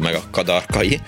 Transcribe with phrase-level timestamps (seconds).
[0.00, 1.00] Meg a kadarkai,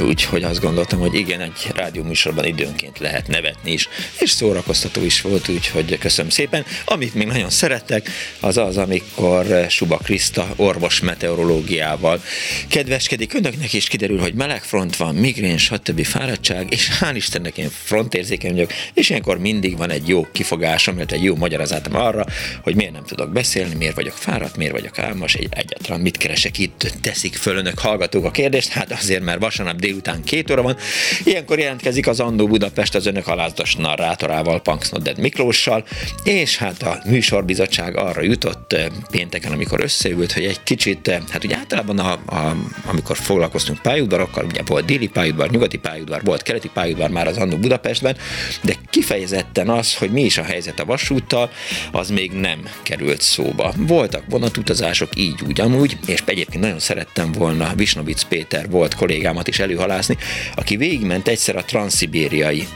[0.00, 5.48] úgyhogy azt gondoltam, hogy igen, egy rádióműsorban időnként lehet nevetni is, és szórakoztató is volt,
[5.48, 6.64] úgyhogy köszönöm szépen.
[6.84, 12.22] Amit még nagyon szerettek, az az, amikor Suba Kriszta orvos meteorológiával
[12.68, 16.04] kedveskedik önöknek, és kiderül, hogy melegfront van, migrén, stb.
[16.04, 21.12] fáradtság, és hál' Istennek én frontérzékeny vagyok, és ilyenkor mindig van egy jó kifogásom, mert
[21.12, 22.26] egy jó magyarázatom arra,
[22.62, 26.58] hogy miért nem tudok beszélni, miért vagyok fáradt, miért vagyok álmos, egy egyáltalán mit keresek
[26.58, 30.76] itt, teszik föl önök hallgatók a kérdést, hát azért, mert vasárnap délután két óra van.
[31.24, 35.84] Ilyenkor jelentkezik az Andó Budapest az önök alázatos narrátorával, Punksnodded Miklóssal,
[36.22, 41.44] és hát a műsorbizottság arra jutott eh, pénteken, amikor összeült, hogy egy kicsit, eh, hát
[41.44, 46.70] ugye általában a, a, amikor foglalkoztunk pályaudvarokkal, ugye volt déli pályaudvar, nyugati pályaudvar, volt keleti
[46.74, 48.16] pályaudvar már az Andó Budapestben,
[48.62, 51.50] de kifejezetten az, hogy mi is a helyzet a vasúttal,
[51.92, 53.72] az még nem került szóba.
[53.76, 59.58] Voltak vonatutazások így úgy amúgy, és egyébként nagyon szerettem volna Visnovic Péter volt kollégámat is
[59.74, 60.16] előhalászni,
[60.54, 62.66] aki végigment egyszer a transzibériai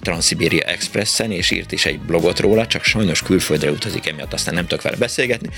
[0.00, 4.66] Transzibéria Expressen, és írt is egy blogot róla, csak sajnos külföldre utazik, emiatt aztán nem
[4.66, 5.48] tudok vele beszélgetni,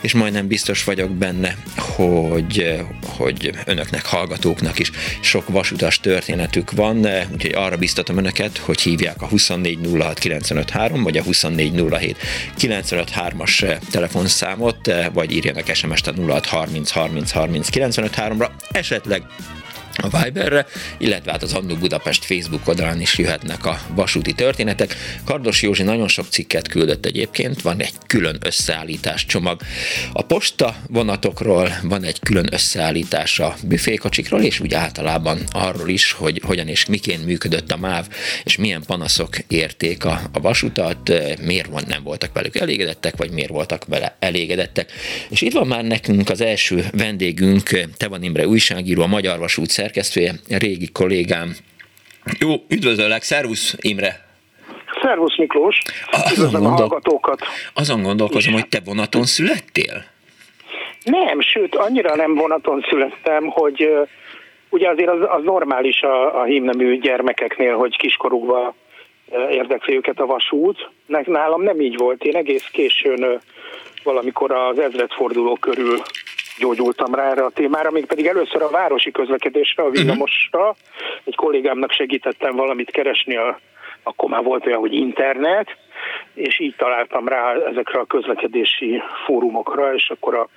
[0.00, 7.52] és majdnem biztos vagyok benne, hogy, hogy önöknek, hallgatóknak is sok vasutas történetük van, úgyhogy
[7.54, 12.14] arra biztatom önöket, hogy hívják a 2406953 vagy a 2407953
[12.60, 19.22] 953-as telefonszámot, vagy írjanak SMS-t a 0630 30 30 953-ra, esetleg
[19.96, 20.66] a Viberre,
[20.98, 24.96] illetve hát az Annó Budapest Facebook oldalán is jöhetnek a vasúti történetek.
[25.24, 29.60] Kardos Józsi nagyon sok cikket küldött egyébként, van egy külön összeállítás csomag.
[30.12, 36.40] A posta vonatokról van egy külön összeállítás a büfékocsikról, és úgy általában arról is, hogy
[36.44, 38.08] hogyan és miként működött a MÁV,
[38.44, 41.12] és milyen panaszok érték a, a vasutat,
[41.42, 44.92] miért nem voltak velük elégedettek, vagy miért voltak vele elégedettek.
[45.28, 50.32] És itt van már nekünk az első vendégünk, Tevan Imre újságíró, a Magyar Vasút szerkesztője,
[50.48, 51.48] régi kollégám.
[52.38, 54.28] Jó, üdvözöllek, szervusz Imre!
[55.02, 55.78] Szervusz Miklós,
[56.10, 56.72] azon, gondol...
[56.72, 57.40] a hallgatókat.
[57.74, 60.04] Azon gondolkozom, hogy te vonaton születtél?
[61.04, 64.08] Nem, sőt, annyira nem vonaton születtem, hogy uh,
[64.68, 68.74] ugye azért az, az normális a, a hímnemű gyermekeknél, hogy kiskorukban
[69.28, 70.90] uh, érdekli őket a vasút.
[71.06, 73.40] Nálam nem így volt, én egész későn uh,
[74.02, 76.02] valamikor az ezredforduló körül
[76.60, 79.94] gyógyultam rá erre a témára, még pedig először a városi közlekedésre, a mhm.
[79.94, 80.74] villamosra.
[81.24, 83.60] Egy kollégámnak segítettem valamit keresni, a,
[84.02, 85.76] akkor már volt olyan, hogy internet,
[86.34, 90.48] és így találtam rá ezekre a közlekedési fórumokra, és akkor a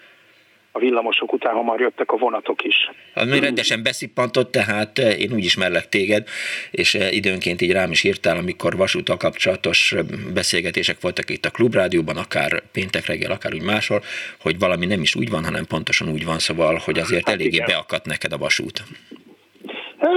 [0.75, 2.91] a villamosok után hamar jöttek a vonatok is.
[3.15, 6.27] Hát mi rendesen beszippantott, tehát eh, én úgy ismerlek téged,
[6.71, 11.49] és eh, időnként így rám is írtál, amikor vasúttal kapcsolatos eh, beszélgetések voltak itt a
[11.49, 14.01] klubrádióban, akár péntek reggel, akár úgy máshol,
[14.41, 17.55] hogy valami nem is úgy van, hanem pontosan úgy van, szóval, hogy azért hát eléggé
[17.55, 17.67] igen.
[17.67, 18.83] beakadt neked a vasút.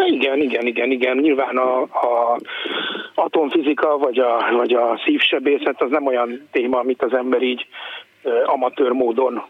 [0.08, 1.16] Igen, igen, igen, igen.
[1.16, 2.38] Nyilván a, a
[3.14, 7.66] atomfizika vagy a, vagy a szívsebészet az nem olyan téma, amit az ember így
[8.46, 9.44] amatőr módon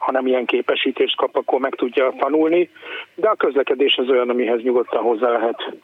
[0.00, 2.70] hanem ilyen képesítést kap, akkor meg tudja tanulni,
[3.14, 5.76] de a közlekedés az olyan, amihez nyugodtan hozzá lehet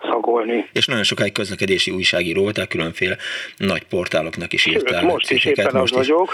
[0.00, 0.68] szagolni.
[0.72, 3.16] És nagyon sokáig közlekedési újságíró voltál, különféle
[3.56, 5.04] nagy portáloknak is írtál.
[5.04, 6.08] Most is éppen most az is.
[6.08, 6.32] vagyok,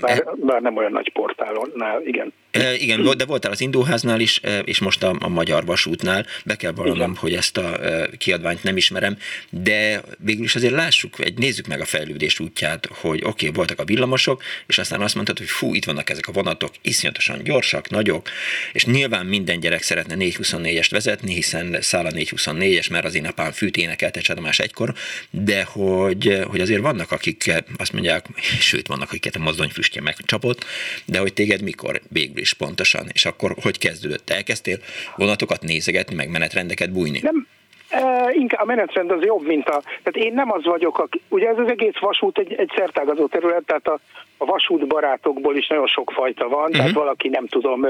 [0.00, 2.32] bár, bár nem olyan nagy portálonnál, igen.
[2.78, 6.26] Igen, de voltál az Indóháznál is, és most a, a Magyar Vasútnál.
[6.44, 7.78] Be kell vallanom, hogy ezt a
[8.18, 9.16] kiadványt nem ismerem,
[9.50, 13.80] de végül is azért lássuk, egy, nézzük meg a fejlődés útját, hogy oké, okay, voltak
[13.80, 17.90] a villamosok, és aztán azt mondtad, hogy fú, itt vannak ezek a vonatok, iszonyatosan gyorsak,
[17.90, 18.28] nagyok,
[18.72, 23.26] és nyilván minden gyerek szeretne 424-est vezetni, hiszen száll a 424 négyes, mert az én
[23.26, 24.92] apám fűt énekelt más egykor,
[25.30, 28.26] de hogy, hogy azért vannak, akik azt mondják,
[28.70, 30.64] sőt, vannak, akiket a mozdonyfüstje megcsapott,
[31.04, 34.30] de hogy téged mikor végül is pontosan, és akkor hogy kezdődött?
[34.30, 34.78] Elkezdtél
[35.16, 37.20] vonatokat nézegetni, meg menetrendeket bújni?
[37.22, 37.46] Nem,
[37.90, 39.82] E, inkább a menetrend az jobb, mint a...
[39.82, 43.62] Tehát én nem az vagyok, aki, ugye ez az egész vasút egy, egy szertágazó terület,
[43.66, 44.00] tehát a,
[44.42, 46.76] a vasút barátokból is nagyon sok fajta van, uh-huh.
[46.76, 47.86] tehát valaki nem tudom,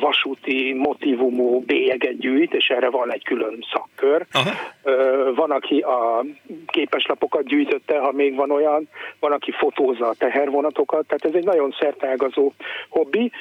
[0.00, 4.26] vasúti motivumú bélyeget gyűjt, és erre van egy külön szakkör.
[4.34, 5.34] Uh-huh.
[5.34, 6.24] Van, aki a
[6.66, 8.88] képeslapokat gyűjtötte, ha még van olyan,
[9.20, 12.52] van, aki fotózza a tehervonatokat, tehát ez egy nagyon szertágazó
[12.88, 13.32] hobbi.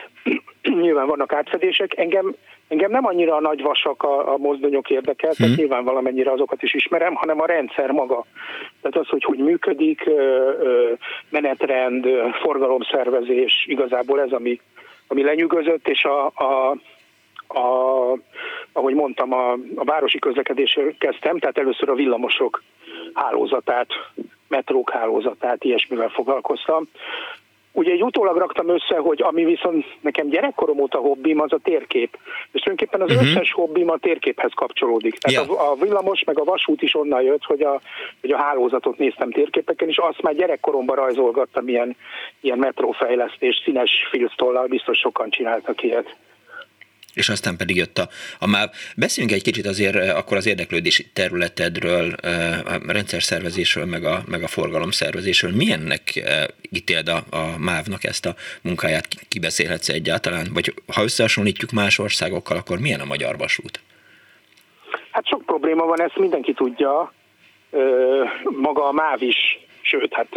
[0.62, 1.98] Nyilván vannak átfedések.
[1.98, 2.36] Engem
[2.68, 5.56] Engem nem annyira a nagy vasak a, a mozdonyok érdekeltek, hmm.
[5.56, 8.26] nyilván valamennyire azokat is ismerem, hanem a rendszer maga.
[8.82, 10.10] Tehát az, hogy hogy működik,
[11.30, 12.06] menetrend,
[12.42, 14.62] forgalomszervezés, igazából ez, ami,
[15.08, 16.78] ami lenyűgözött, és a, a,
[17.60, 18.18] a,
[18.72, 22.64] ahogy mondtam, a, a városi közlekedésről kezdtem, tehát először a villamosok
[23.14, 23.88] hálózatát,
[24.48, 26.88] metrók hálózatát, ilyesmivel foglalkoztam.
[27.78, 32.18] Ugye egy utólag raktam össze, hogy ami viszont nekem gyerekkorom óta hobbim, az a térkép.
[32.52, 33.28] És tulajdonképpen az uh-huh.
[33.28, 35.18] összes hobbim a térképhez kapcsolódik.
[35.18, 35.62] Tehát yeah.
[35.62, 37.82] a, a villamos meg a vasút is onnan jött, hogy a,
[38.22, 41.96] hogy a hálózatot néztem térképeken, és azt már gyerekkoromban rajzolgattam ilyen,
[42.42, 46.16] ilyen metrófejlesztés, színes filztollal, biztos sokan csináltak ilyet
[47.18, 48.08] és aztán pedig jött a,
[48.40, 48.70] a MÁV.
[48.96, 54.44] Beszéljünk egy kicsit azért eh, akkor az érdeklődési területedről, eh, a rendszerszervezésről, meg a, meg
[54.44, 55.52] a forgalomszervezésről.
[55.56, 59.08] Milyennek eh, ítéld a, a MÁV-nak ezt a munkáját?
[59.28, 60.48] Kibeszélhetsz egyáltalán?
[60.54, 63.80] Vagy ha összehasonlítjuk más országokkal, akkor milyen a magyar vasút?
[65.12, 67.14] Hát sok probléma van, ezt mindenki tudja.
[68.44, 70.28] Maga a MÁV is, sőt, hát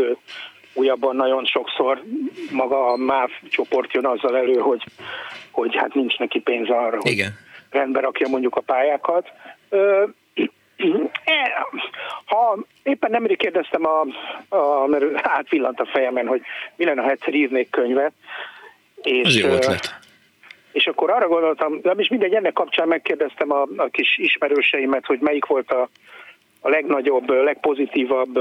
[0.72, 2.02] újabban nagyon sokszor
[2.50, 4.82] maga a MÁV csoport jön azzal elő, hogy,
[5.50, 7.32] hogy hát nincs neki pénz arra, hogy Igen.
[7.70, 9.28] rendbe rakja mondjuk a pályákat.
[9.68, 10.04] Ö,
[11.24, 11.66] e,
[12.30, 14.00] ha éppen nemrég kérdeztem, a,
[14.48, 16.40] a, mert átvillant a fejemen, hogy
[16.76, 18.12] mi lenne, ha egyszer írnék könyvet.
[19.02, 19.98] És, Ez jó ötlet.
[20.72, 25.18] És akkor arra gondoltam, de is mindegy, ennek kapcsán megkérdeztem a, a kis ismerőseimet, hogy
[25.20, 25.88] melyik volt a,
[26.60, 28.38] a legnagyobb, legpozitívabb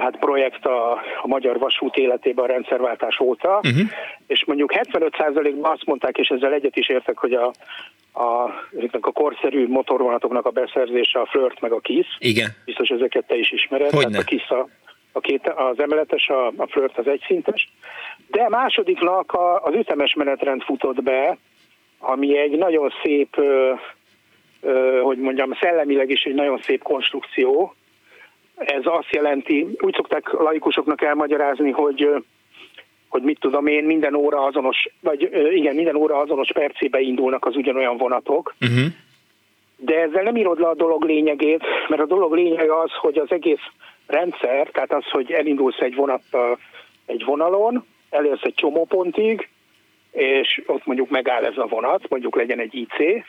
[0.00, 0.92] hát projekt a,
[1.22, 3.88] a magyar vasút életében a rendszerváltás óta, uh-huh.
[4.26, 7.52] és mondjuk 75%-ban azt mondták, és ezzel egyet is értek, hogy a,
[8.12, 8.44] a,
[9.00, 12.06] a korszerű motorvonatoknak a beszerzése a Flirt meg a KISZ.
[12.18, 12.50] Igen.
[12.64, 13.90] Biztos ezeket te is ismered.
[13.90, 14.16] Hogyne.
[14.16, 14.68] Hát a KISZ a,
[15.12, 17.72] a két, az emeletes, a, a Flirt az egyszintes.
[18.30, 21.36] De másodiknak a, az ütemes menetrend futott be,
[21.98, 23.72] ami egy nagyon szép, ö,
[24.60, 27.74] ö, hogy mondjam, szellemileg is egy nagyon szép konstrukció,
[28.58, 32.08] ez azt jelenti, úgy szokták laikusoknak elmagyarázni, hogy
[33.08, 37.56] hogy mit tudom én, minden óra azonos, vagy igen, minden óra azonos percébe indulnak az
[37.56, 38.86] ugyanolyan vonatok, uh-huh.
[39.76, 43.30] de ezzel nem írod le a dolog lényegét, mert a dolog lényege az, hogy az
[43.30, 43.62] egész
[44.06, 46.58] rendszer, tehát az, hogy elindulsz egy vonattal
[47.06, 49.48] egy vonalon, elérsz egy csomópontig,
[50.18, 53.24] és ott mondjuk megáll ez a vonat, mondjuk legyen egy IC,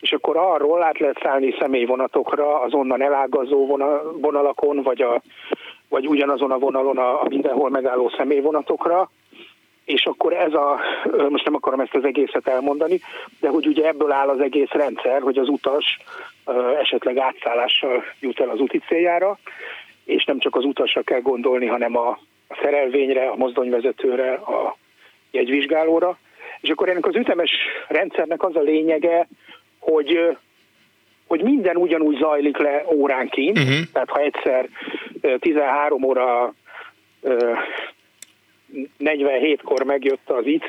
[0.00, 3.66] és akkor arról át lehet szállni személyvonatokra, az onnan elágazó
[4.20, 5.22] vonalakon, vagy, a,
[5.88, 9.10] vagy ugyanazon a vonalon a, a mindenhol megálló személyvonatokra,
[9.84, 10.80] és akkor ez a,
[11.28, 13.00] most nem akarom ezt az egészet elmondani,
[13.40, 15.98] de hogy ugye ebből áll az egész rendszer, hogy az utas
[16.80, 19.38] esetleg átszállással jut el az úti céljára,
[20.04, 22.18] és nem csak az utasra kell gondolni, hanem a
[22.62, 24.76] szerelvényre, a mozdonyvezetőre, a
[25.30, 26.18] jegyvizsgálóra.
[26.60, 27.50] És akkor ennek az ütemes
[27.88, 29.28] rendszernek az a lényege,
[29.78, 30.36] hogy
[31.26, 33.76] hogy minden ugyanúgy zajlik le óránként, uh-huh.
[33.92, 34.68] tehát ha egyszer
[35.38, 36.54] 13 óra
[38.98, 40.64] 47-kor megjött az IC,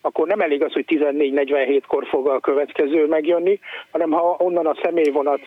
[0.00, 5.40] akkor nem elég az, hogy 14-47-kor fog a következő megjönni, hanem ha onnan a személyvonat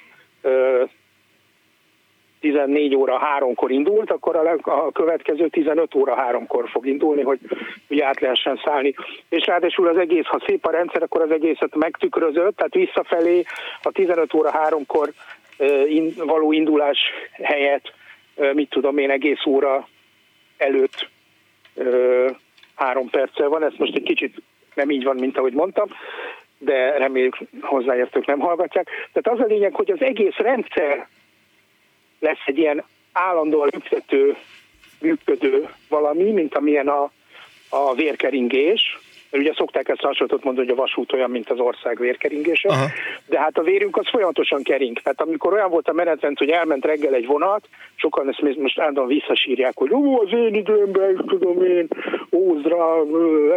[2.40, 7.40] 14 óra 3-kor indult, akkor a, a következő 15 óra 3-kor fog indulni, hogy
[7.90, 8.94] ugye át lehessen szállni.
[9.30, 13.44] És ráadásul az egész, ha szép a rendszer, akkor az egészet megtükrözött, tehát visszafelé
[13.82, 15.10] a 15 óra 3-kor
[15.88, 17.00] in, való indulás
[17.32, 17.94] helyett,
[18.54, 19.88] mit tudom én, egész óra
[20.58, 21.10] előtt
[22.76, 24.42] három perccel van, ezt most egy kicsit
[24.74, 25.88] nem így van, mint ahogy mondtam,
[26.58, 28.90] de reméljük hozzáértők nem hallgatják.
[29.14, 31.08] Tehát az a lényeg, hogy az egész rendszer
[32.20, 34.38] lesz egy ilyen állandóan működő,
[35.00, 37.12] működő valami, mint amilyen a,
[37.70, 38.98] a vérkeringés,
[39.30, 42.86] mert ugye szokták ezt hasonlatot mondani, hogy a vasút olyan, mint az ország vérkeringése, Aha.
[43.26, 45.00] de hát a vérünk az folyamatosan kering.
[45.00, 49.08] Tehát amikor olyan volt a menetrend, hogy elment reggel egy vonat, sokan ezt most állandóan
[49.08, 51.88] visszasírják, hogy ó, az én időmben, tudom én,
[52.30, 53.04] naponta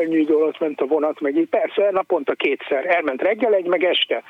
[0.00, 2.86] ennyi idő alatt ment a vonat, meg így persze, naponta kétszer.
[2.86, 4.22] Elment reggel egy, meg este.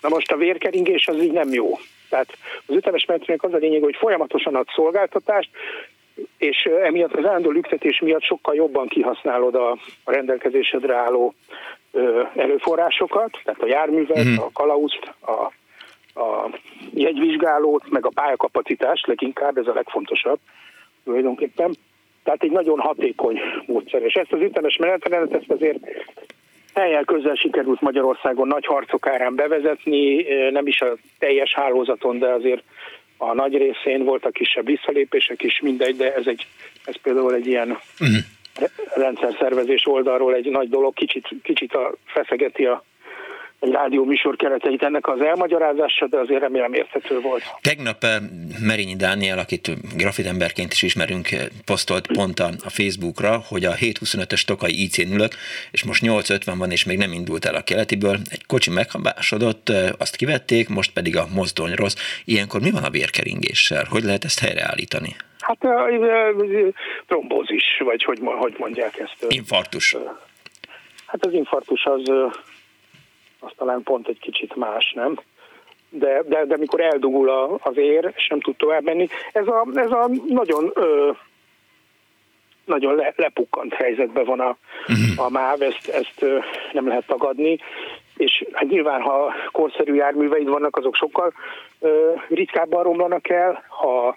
[0.00, 1.78] Na most a vérkeringés az így nem jó.
[2.08, 2.36] Tehát
[2.66, 5.50] az ütemes menetrendnek az a lényeg, hogy folyamatosan ad szolgáltatást,
[6.38, 11.34] és emiatt az állandó lüktetés miatt sokkal jobban kihasználod a, rendelkezésedre álló
[11.92, 14.36] ö, erőforrásokat, tehát a járművet, mm.
[14.36, 15.52] a kalauzt, a,
[16.20, 16.50] a
[16.94, 20.38] jegyvizsgálót, meg a pályakapacitást, leginkább ez a legfontosabb
[21.04, 21.74] tulajdonképpen.
[22.24, 24.02] Tehát egy nagyon hatékony módszer.
[24.02, 25.78] És ezt az ütemes menetrendet, ezt azért
[26.74, 32.62] helyen közel sikerült Magyarországon nagy harcok árán bevezetni, nem is a teljes hálózaton, de azért
[33.18, 36.46] a nagy részén voltak kisebb visszalépések is, mindegy, de ez, egy,
[36.84, 38.16] ez például egy ilyen uh-huh.
[38.94, 42.84] rendszerszervezés oldalról egy nagy dolog, kicsit, kicsit a, feszegeti a
[43.60, 47.42] egy rádió műsor kereteit ennek az elmagyarázása, de azért remélem érthető volt.
[47.62, 48.16] Tegnap eh,
[48.66, 54.82] Merényi Dániel, akit grafitemberként is ismerünk, eh, posztolt pont a Facebookra, hogy a 725-ös Tokai
[54.82, 55.32] ic ülök,
[55.70, 58.16] és most 850 van, és még nem indult el a keletiből.
[58.30, 61.96] Egy kocsi meghabásodott, eh, azt kivették, most pedig a mozdony rossz.
[62.24, 63.84] Ilyenkor mi van a vérkeringéssel?
[63.90, 65.16] Hogy lehet ezt helyreállítani?
[65.38, 65.58] Hát
[67.06, 69.16] trombózis, vagy hogy, hogy mondják ezt?
[69.28, 69.96] Infarktus.
[71.06, 72.02] Hát az infarktus az
[73.40, 75.18] az talán pont egy kicsit más, nem?
[75.90, 79.66] De, de, de mikor eldugul a, az ér, és nem tud tovább menni, ez a,
[79.74, 81.10] ez a nagyon ö,
[82.64, 84.56] nagyon le, lepukkant helyzetben van a,
[84.88, 85.24] uh-huh.
[85.26, 86.24] a MÁV, ezt, ezt
[86.72, 87.58] nem lehet tagadni,
[88.16, 91.32] és hát nyilván, ha korszerű járműveid vannak, azok sokkal
[91.80, 94.16] ö, ritkábban romlanak el, ha,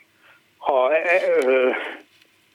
[0.57, 1.69] ha e, ö,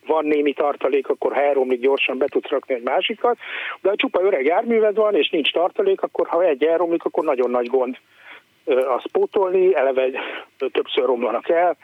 [0.07, 3.39] van némi tartalék, akkor ha elromlik, gyorsan be tudsz rakni egy másikat,
[3.81, 7.51] de ha csupa öreg járműved van, és nincs tartalék, akkor ha egy elromlik, akkor nagyon
[7.51, 7.97] nagy gond
[8.67, 10.11] azt pótolni, eleve
[10.73, 11.77] többször romlanak el,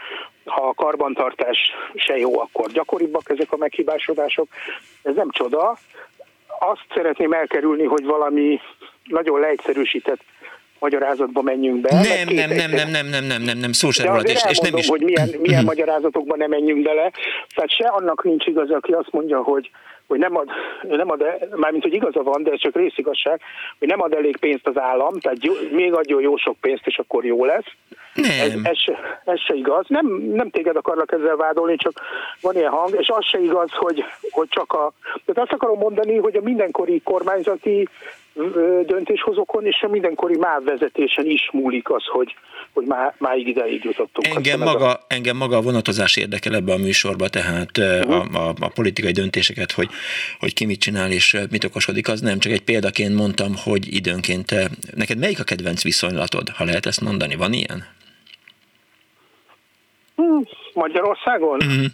[0.45, 1.59] ha a karbantartás
[1.95, 4.49] se jó, akkor gyakoribbak ezek a meghibásodások.
[5.03, 5.77] Ez nem csoda.
[6.59, 8.61] Azt szeretném elkerülni, hogy valami
[9.05, 10.21] nagyon leegyszerűsített
[10.83, 11.95] magyarázatba menjünk be.
[11.95, 14.21] Nem, nem, nem, nem, nem, nem, nem, nem, nem, szó sem róla.
[14.21, 14.89] És, és nem is...
[14.89, 17.11] hogy milyen, milyen magyarázatokba nem menjünk bele.
[17.55, 19.71] Tehát se annak nincs igaz, aki azt mondja, hogy
[20.07, 20.49] hogy nem ad,
[20.83, 21.25] nem ad
[21.55, 23.41] mármint, hogy igaza van, de ez csak részigazság,
[23.79, 26.99] hogy nem ad elég pénzt az állam, tehát jó, még adjon jó sok pénzt, és
[26.99, 27.65] akkor jó lesz.
[28.15, 28.41] Nem.
[28.41, 29.85] Ez, ez, se, ez se igaz.
[29.89, 32.01] Nem, nem téged akarlak ezzel vádolni, csak
[32.41, 34.93] van ilyen hang, és az se igaz, hogy, hogy csak a...
[35.25, 37.89] Tehát azt akarom mondani, hogy a mindenkori kormányzati
[38.87, 42.35] döntéshozókon és a mindenkori MÁV vezetésen is múlik az, hogy,
[42.73, 44.37] hogy má, máig ideig jutottunk.
[44.37, 45.01] Engem maga, a...
[45.09, 48.35] engem maga a vonatozás érdekel ebbe a műsorba, tehát uh-huh.
[48.35, 49.89] a, a, a politikai döntéseket, hogy,
[50.39, 52.39] hogy ki mit csinál és mit okoskodik, az nem.
[52.39, 54.55] Csak egy példaként mondtam, hogy időnként
[54.95, 57.35] neked melyik a kedvenc viszonylatod, ha lehet ezt mondani?
[57.37, 57.85] Van ilyen?
[60.17, 61.57] Hmm, Magyarországon?
[61.57, 61.85] Uh-huh.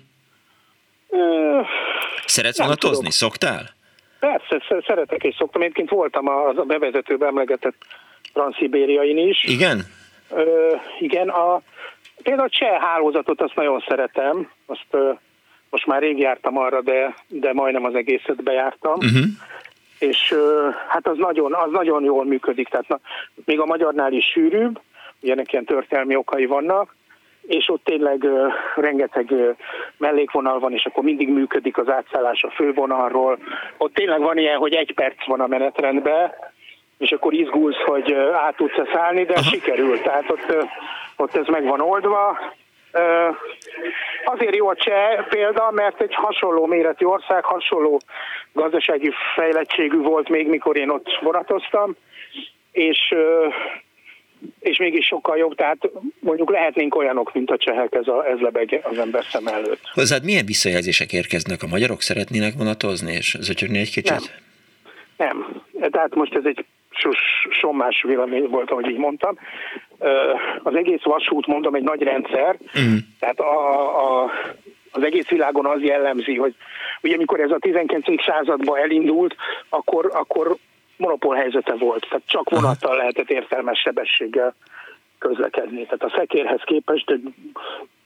[1.08, 1.66] Uh,
[2.26, 2.96] Szeretsz vonatozni?
[2.96, 3.12] Tudok.
[3.12, 3.76] Szoktál?
[4.20, 5.62] Persze, szeretek és szoktam.
[5.62, 7.76] Egyébként voltam a bevezetőben emlegetett
[8.32, 9.44] transzibériain is.
[9.44, 9.80] Igen?
[10.30, 11.60] Ö, igen, a,
[12.22, 15.10] például a cseh hálózatot azt nagyon szeretem, azt ö,
[15.70, 18.94] most már rég jártam arra, de, de majdnem az egészet bejártam.
[18.94, 19.24] Uh-huh.
[19.98, 23.00] És ö, hát az nagyon, az nagyon jól működik, tehát na,
[23.44, 24.80] még a magyarnál is sűrűbb,
[25.20, 26.96] ugye ennek ilyen történelmi okai vannak,
[27.48, 29.56] és ott tényleg uh, rengeteg uh,
[29.96, 33.38] mellékvonal van, és akkor mindig működik az átszállás a fővonalról.
[33.76, 36.32] Ott tényleg van ilyen, hogy egy perc van a menetrendben,
[36.98, 39.42] és akkor izgulsz, hogy uh, át tudsz szállni, de Aha.
[39.42, 40.02] sikerült.
[40.02, 40.68] Tehát ott, uh,
[41.16, 42.38] ott ez meg van oldva.
[42.92, 43.36] Uh,
[44.24, 48.00] azért jó a cseh példa, mert egy hasonló méretű ország, hasonló
[48.52, 51.96] gazdasági fejlettségű volt még, mikor én ott vonatoztam,
[52.72, 53.14] és
[54.60, 55.90] és mégis sokkal jobb, tehát
[56.20, 59.80] mondjuk lehetnénk olyanok, mint a csehek, ez, a, ez lebeg az ember szem előtt.
[59.92, 61.62] Hozzád milyen visszajelzések érkeznek?
[61.62, 64.40] A magyarok szeretnének vonatozni és zötyögni egy kicsit?
[65.16, 65.62] Nem.
[65.80, 65.90] nem.
[65.90, 66.64] Tehát most ez egy
[67.50, 69.38] sommás vélemény volt, ahogy így mondtam.
[70.62, 72.98] Az egész vasút, mondom, egy nagy rendszer, uh-huh.
[73.18, 74.30] tehát a, a,
[74.90, 76.54] az egész világon az jellemzi, hogy
[77.02, 78.22] ugye amikor ez a 19.
[78.26, 79.34] században elindult,
[79.68, 80.56] akkor, akkor
[80.98, 84.54] monopól helyzete volt, tehát csak vonattal lehetett értelmes sebességgel
[85.18, 85.84] közlekedni.
[85.84, 87.34] Tehát a szekérhez képest egy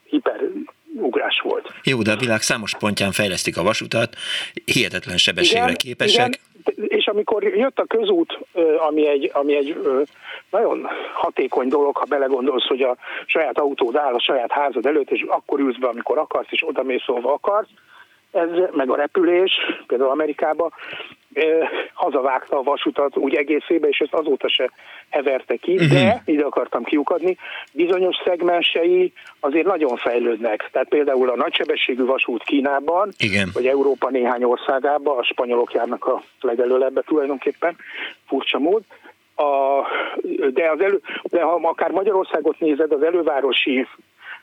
[0.04, 1.72] hiperugrás volt.
[1.82, 4.16] Jó, de a világ számos pontján fejlesztik a vasutat,
[4.64, 6.26] hihetetlen sebességre igen, képesek.
[6.26, 8.38] Igen, és amikor jött a közút,
[8.88, 9.76] ami egy, ami egy
[10.50, 12.96] nagyon hatékony dolog, ha belegondolsz, hogy a
[13.26, 16.82] saját autód áll a saját házad előtt, és akkor ülsz be, amikor akarsz, és oda
[16.82, 17.68] mész, akarsz,
[18.32, 19.52] ez, meg a repülés,
[19.86, 20.72] például Amerikában,
[21.94, 24.70] hazavágta a vasutat úgy egészébe, és ezt azóta se
[25.10, 25.88] heverte ki, uh-huh.
[25.88, 27.36] de ide akartam kiukadni,
[27.72, 30.68] bizonyos szegmensei azért nagyon fejlődnek.
[30.72, 33.50] Tehát például a nagysebességű vasút Kínában, Igen.
[33.52, 37.76] vagy Európa néhány országában, a spanyolok járnak a legelőlebbe tulajdonképpen,
[38.26, 38.82] furcsa mód,
[39.34, 39.82] a,
[40.52, 43.86] de, az elő, de ha akár Magyarországot nézed, az elővárosi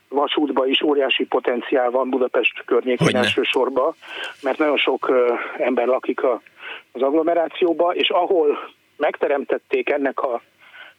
[0.08, 3.94] vasútba is óriási potenciál van Budapest környékén elsősorban,
[4.42, 5.12] mert nagyon sok
[5.58, 6.40] ember lakik a,
[6.92, 8.58] az agglomerációba, és ahol
[8.96, 10.40] megteremtették ennek a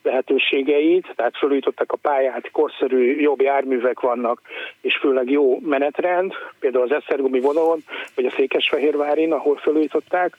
[0.03, 4.41] lehetőségeit, tehát fölújították a pályát, korszerű, jobb járművek vannak,
[4.81, 7.83] és főleg jó menetrend, például az Esztergomi vonalon,
[8.15, 10.37] vagy a Székesfehérvárin, ahol fölújították,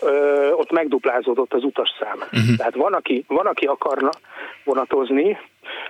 [0.00, 2.18] ö, ott megduplázódott az utasszám.
[2.18, 2.56] Uh-huh.
[2.56, 4.10] Tehát van aki, van, aki akarna
[4.64, 5.38] vonatozni,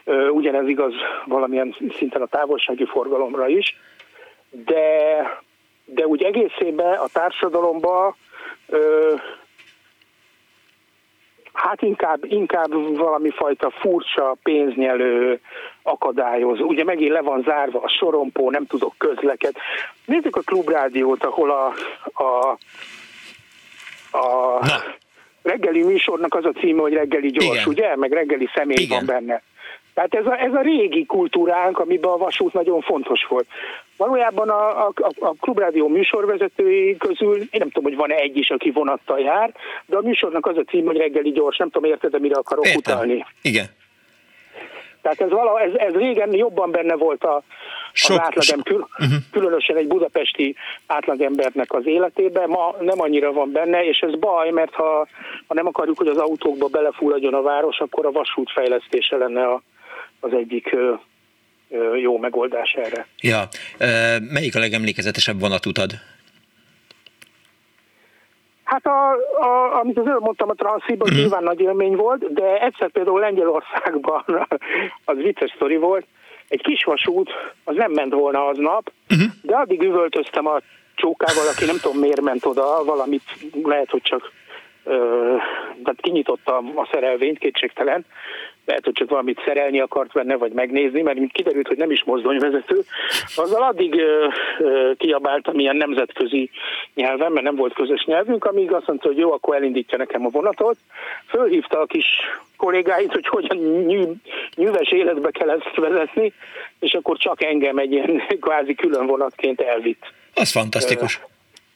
[0.05, 0.93] ö, ugyanez igaz
[1.25, 3.77] valamilyen szinten a távolsági forgalomra is,
[4.51, 5.23] de,
[5.95, 8.17] de úgy egészében a társadalomba
[8.67, 9.15] ö,
[11.53, 15.41] hát inkább, inkább valami fajta furcsa pénznyelő
[15.83, 16.65] akadályozó.
[16.67, 19.57] Ugye megint le van zárva a sorompó, nem tudok közleket.
[20.05, 21.67] Nézzük a klubrádiót, ahol a,
[22.23, 22.59] a
[24.11, 24.83] a Na.
[25.43, 27.69] reggeli műsornak az a címe, hogy reggeli gyors, Igen.
[27.69, 27.97] ugye?
[27.97, 28.97] Meg reggeli személy Igen.
[28.97, 29.43] van benne.
[29.99, 33.47] Tehát ez a, ez a régi kultúránk, amiben a vasút nagyon fontos volt.
[33.97, 38.71] Valójában a, a, a Klubrádió műsorvezetői közül, én nem tudom, hogy van-e egy is, aki
[38.71, 39.53] vonattal jár,
[39.87, 42.67] de a műsornak az a cím, hogy reggeli gyors, nem tudom, érted, de mire akarok
[42.67, 42.79] Értem.
[42.79, 43.27] utalni.
[43.43, 43.65] Igen.
[45.03, 47.43] Tehát ez, vala, ez, ez régen jobban benne volt a,
[47.93, 49.19] sok, az átlagember, kül, uh-huh.
[49.31, 54.75] különösen egy budapesti átlagembernek az életében, ma nem annyira van benne, és ez baj, mert
[54.75, 55.07] ha,
[55.47, 59.63] ha nem akarjuk, hogy az autókba belefulladjon a város, akkor a vasút fejlesztése lenne a,
[60.21, 60.77] az egyik
[62.01, 63.07] jó megoldás erre.
[63.21, 63.43] Ja,
[64.33, 65.91] melyik a legemlékezetesebb vonatutad?
[68.69, 71.19] Hát a, a, amit az előbb mondtam, a Transziban uh-huh.
[71.19, 74.25] nyilván nagy élmény volt, de egyszer például Lengyelországban
[75.05, 76.07] az vicces sztori volt,
[76.49, 77.31] egy kis vasút,
[77.65, 79.29] az nem ment volna aznap, uh-huh.
[79.43, 80.61] de addig üvöltöztem a
[80.95, 83.23] csókával, aki nem tudom miért ment oda, valamit
[83.63, 84.33] lehet, hogy csak
[84.85, 84.95] ö,
[85.85, 88.05] tehát kinyitotta a szerelvényt, kétségtelen,
[88.69, 92.05] lehet, hogy csak valamit szerelni akart benne, vagy megnézni, mert mint kiderült, hogy nem is
[92.05, 92.85] mozdonyvezető,
[93.37, 94.27] azzal addig ö,
[94.59, 96.51] ö, kiabáltam ilyen nemzetközi
[96.95, 100.29] nyelven, mert nem volt közös nyelvünk, amíg azt mondta, hogy jó, akkor elindítja nekem a
[100.29, 100.77] vonatot.
[101.27, 102.07] Fölhívta a kis
[102.57, 104.03] kollégáit, hogy hogyan nyű,
[104.55, 106.33] nyűves életbe kell ezt vezetni,
[106.81, 110.13] és akkor csak engem egy ilyen kvázi külön vonatként elvitt.
[110.35, 111.21] Az fantasztikus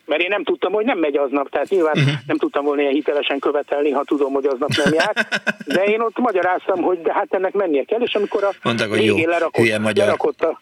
[0.05, 2.13] mert én nem tudtam, hogy nem megy aznap, tehát nyilván uh-huh.
[2.27, 5.27] nem tudtam volna ilyen hitelesen követelni, ha tudom, hogy aznap nem jár,
[5.67, 8.99] de én ott magyaráztam, hogy de hát ennek mennie kell, és amikor a Mondták, hogy
[8.99, 10.61] végén jó, lerakott, lerakott a,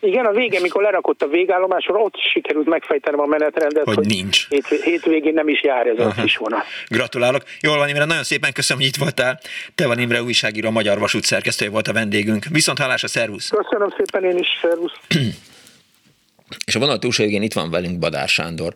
[0.00, 4.48] igen, a végén, mikor lerakott a végállomásra, ott sikerült megfejtenem a menetrendet, hogy, hogy nincs.
[4.48, 6.18] Hét, hétvégén nem is jár ez uh-huh.
[6.18, 6.64] a kis vonat.
[6.88, 7.42] Gratulálok.
[7.60, 9.40] Jól van, Imre, nagyon szépen köszönöm, hogy itt voltál.
[9.74, 12.44] Te van Imre újságíró, a Magyar Vasút szerkesztője volt a vendégünk.
[12.50, 13.48] Viszont hallásra, szervusz!
[13.48, 14.92] Köszönöm szépen én is, szervusz!
[16.66, 18.74] És a vonat túlsó végén itt van velünk Badár Sándor,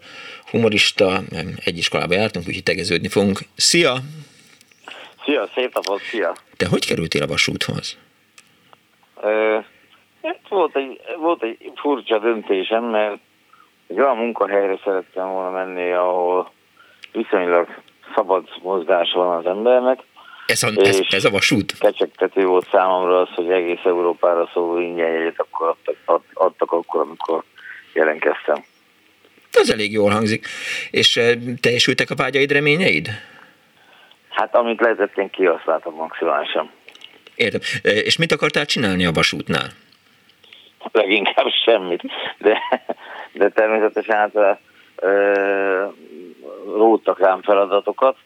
[0.51, 1.21] humorista,
[1.65, 3.39] egy iskolába jártunk, úgyhogy tegeződni fogunk.
[3.57, 3.95] Szia!
[5.25, 6.35] Szia, szép napot, szia!
[6.57, 7.99] Te hogy kerültél a vasúthoz?
[9.23, 9.59] Ö,
[10.23, 13.19] hát volt, egy, volt egy furcsa döntésem, mert
[13.87, 16.53] egy olyan munkahelyre szerettem volna menni, ahol
[17.13, 17.69] viszonylag
[18.15, 20.01] szabad mozgás van az embernek.
[20.47, 21.79] Ez a, ez, ez a vasút?
[21.79, 27.45] Kecsegtető volt számomra az, hogy egész Európára szóló ingyen jegyet akkor adtak, adtak akkor, amikor
[27.95, 28.65] jelentkeztem.
[29.53, 30.47] Ez elég jól hangzik.
[30.91, 33.09] És eh, teljesültek a vágyaid, reményeid?
[34.29, 36.71] Hát amit lehetett, én kihasználtam maximálisan.
[37.35, 37.61] Értem.
[37.83, 39.69] Eh, és mit akartál csinálni a vasútnál?
[40.93, 42.03] Leginkább semmit.
[42.39, 42.59] De,
[43.33, 44.53] de természetesen hát ö,
[45.09, 45.89] eh,
[46.65, 48.17] róttak rám feladatokat.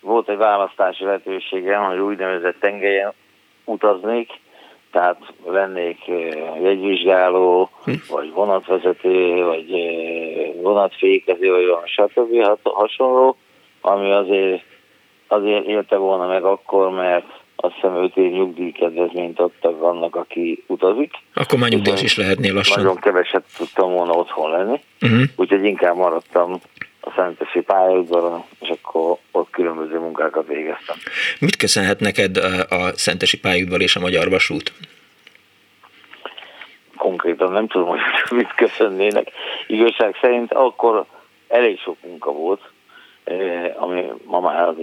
[0.00, 3.12] Volt egy választási lehetőségem, hogy úgynevezett tengelyen
[3.64, 4.28] utaznék,
[4.96, 7.92] tehát lennék eh, jegyvizsgáló, hm.
[8.08, 12.62] vagy vonatvezető, vagy eh, vonatfékező, vagy olyan stb.
[12.62, 13.36] hasonló,
[13.80, 14.62] ami azért,
[15.28, 21.12] azért élte volna meg akkor, mert azt hiszem 5 év nyugdíjkedvezményt adtak annak, aki utazik.
[21.34, 22.82] Akkor már nyugdíjas is lehetnél lassan.
[22.82, 25.22] Nagyon keveset tudtam volna otthon lenni, uh-huh.
[25.36, 26.60] úgyhogy inkább maradtam
[27.06, 30.96] a Szentesi pályaudvaron, és akkor ott különböző munkákat végeztem.
[31.40, 32.36] Mit köszönhet neked
[32.68, 34.72] a Szentesi pályaudvar és a Magyar Vasút?
[36.96, 38.00] Konkrétan nem tudom, hogy
[38.38, 39.30] mit köszönnének.
[39.66, 41.04] Igazság szerint akkor
[41.48, 42.60] elég sok munka volt,
[43.76, 44.74] ami ma már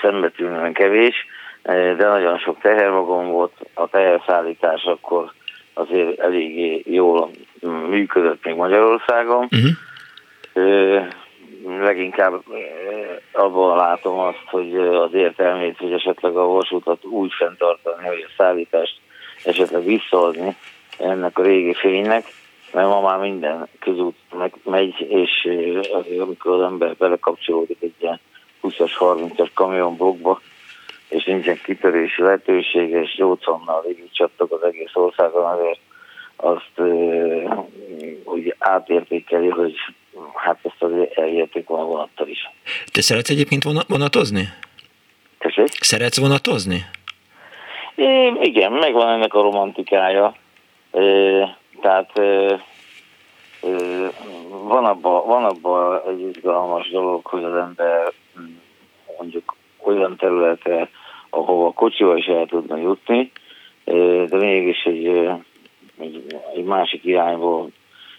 [0.00, 1.26] szembetűnően kevés,
[1.62, 5.32] de nagyon sok tehervagom volt, a teherszállítás akkor
[5.74, 7.30] azért eléggé jól
[7.88, 9.48] működött még Magyarországon.
[9.50, 11.10] Uh-huh
[11.66, 12.42] leginkább
[13.32, 19.00] abban látom azt, hogy az értelmét, hogy esetleg a vasútat úgy fenntartani, hogy a szállítást
[19.44, 20.56] esetleg visszaadni
[20.98, 22.24] ennek a régi fénynek,
[22.72, 25.48] mert ma már minden közút meg, megy, és
[25.92, 28.20] azért, amikor az ember belekapcsolódik egy ilyen
[28.62, 30.40] 20-as, 30-as kamionblokkba,
[31.08, 35.80] és nincsen kitörési lehetősége, és 80-nal végig csattok az egész országon, azért
[36.36, 36.80] azt
[38.24, 39.74] úgy átértékeli, hogy
[40.34, 42.50] hát ezt azért elérték volna vonattal is.
[42.92, 44.48] Te szeretsz egyébként vonatozni?
[45.38, 45.68] Tessék?
[45.80, 46.84] Szeretsz vonatozni?
[47.94, 50.34] É, igen, megvan ennek a romantikája.
[50.92, 51.44] É,
[51.80, 52.56] tehát é,
[54.48, 58.12] van abban van abba egy izgalmas dolog, hogy az ember
[59.18, 60.88] mondjuk olyan területre,
[61.30, 63.32] ahova kocsival is el tudna jutni,
[64.28, 65.06] de mégis egy,
[65.98, 67.70] egy, egy másik irányból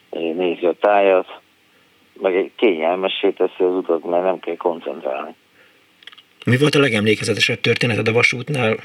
[0.09, 1.41] nézi a tájat,
[2.21, 5.35] meg egy kényelmessé teszi az utat, mert nem kell koncentrálni.
[6.45, 8.75] Mi volt a legemlékezetesebb történeted a vasútnál?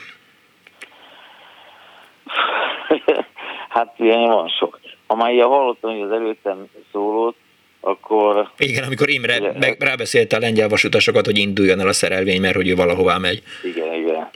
[3.68, 4.80] hát ilyen van sok.
[5.06, 7.36] Ha már ilyen hallottam, hogy az előttem szólót,
[7.80, 8.50] akkor...
[8.58, 12.54] Igen, amikor Imre ugye, meg rábeszélte a lengyel vasutasokat, hogy induljon el a szerelvény, mert
[12.54, 13.42] hogy ő valahová megy.
[13.62, 14.28] Igen, igen.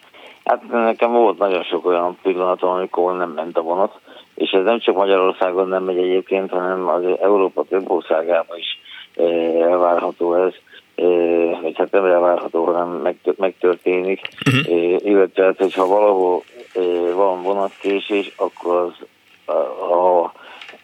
[0.44, 4.00] Hát nekem volt nagyon sok olyan pillanatom, amikor nem ment a vonat,
[4.34, 8.80] és ez nem csak Magyarországon nem megy egyébként, hanem az Európa több országában is
[9.60, 10.52] elvárható ez,
[11.62, 15.04] vagy hát nem elvárható, hanem megtörténik, uh-huh.
[15.04, 16.42] illetve hát, hogyha valahol
[17.14, 19.06] van vonatkésés, akkor az,
[19.88, 20.32] ha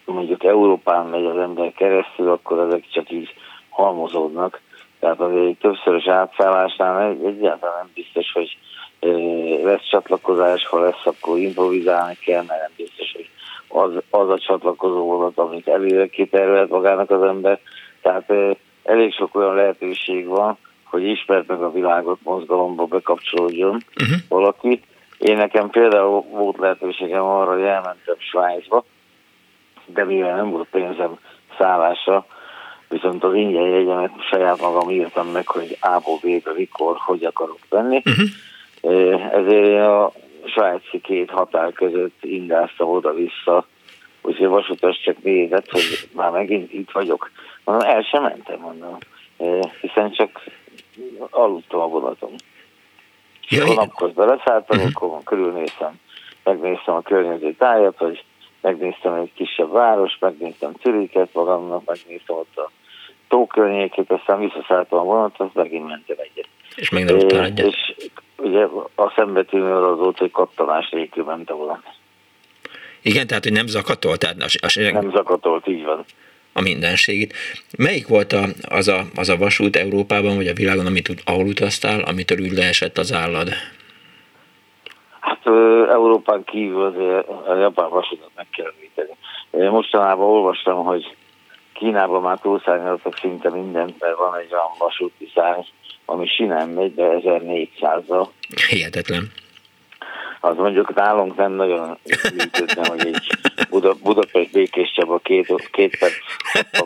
[0.04, 3.34] mondjuk Európán megy az ember keresztül, akkor ezek csak így
[3.68, 4.60] halmozódnak.
[5.00, 8.56] Tehát azért többszörös átszállásnál egyáltalán nem biztos, hogy
[9.64, 13.28] lesz csatlakozás, ha lesz, akkor improvizálni kell, mert nem biztos, hogy
[13.68, 17.58] az, az a csatlakozó vonat, amit előre kitervelt magának az ember.
[18.02, 18.32] Tehát
[18.82, 24.18] elég sok olyan lehetőség van, hogy ismert meg a világot mozgalomba bekapcsolódjon uh-huh.
[24.28, 24.82] valaki.
[25.18, 28.84] Én nekem például volt lehetőségem arra, hogy elmentem Svájcba,
[29.86, 31.18] de mivel nem volt pénzem
[31.58, 32.26] szállásra,
[32.88, 38.02] viszont az ingyen jegyemet saját magam írtam meg, hogy A-ból B-be mikor, hogy akarok venni.
[38.04, 38.28] Uh-huh.
[39.32, 40.12] Ezért én a
[40.48, 43.66] svájci két határ között ingáztam oda-vissza,
[44.22, 47.30] úgyhogy a vasutas csak nézett, hogy már megint itt vagyok.
[47.64, 48.98] Mondom, el sem mentem, mondom,
[49.80, 50.42] hiszen csak
[51.30, 52.34] aludtam a vonaton.
[53.48, 54.92] Ja, a napközben leszálltam, uh-huh.
[54.94, 56.00] akkor körülnéztem,
[56.44, 58.24] megnéztem a környező tájat, hogy
[58.60, 62.70] megnéztem egy kisebb város, megnéztem Czüriket magamnak, megnéztem ott a
[63.28, 66.48] tó környékét, aztán visszaszálltam a vonatot, megint mentem egyet.
[66.76, 67.66] És még nem egyet.
[67.66, 67.94] És
[68.38, 71.80] ugye a szembetűnő az volt, hogy kattanás nélkül ment a.
[73.02, 74.18] Igen, tehát, hogy nem zakatolt?
[74.18, 76.04] Tehát az, az, nem zakatolt, így van.
[76.52, 77.34] A mindenségét.
[77.78, 82.00] Melyik volt a, az, a, az a vasút Európában, vagy a világon, amit, ahol utaztál,
[82.00, 83.48] amitől úgy leesett az állad?
[85.20, 85.46] Hát
[85.90, 89.70] Európán kívül azért a japán vasutat meg kell említeni.
[89.70, 91.16] Mostanában olvastam, hogy
[91.72, 95.60] Kínában már túlszárnyaltak szinte mindent, mert van egy olyan vasúti szárny,
[96.10, 98.26] ami sinem megy, de 1400-zal.
[98.68, 99.32] Hihetetlen.
[100.40, 101.98] Az mondjuk nálunk nem nagyon
[102.36, 103.26] működne, hogy egy
[103.70, 106.14] Buda, Budapest Békés Csaba két, két perc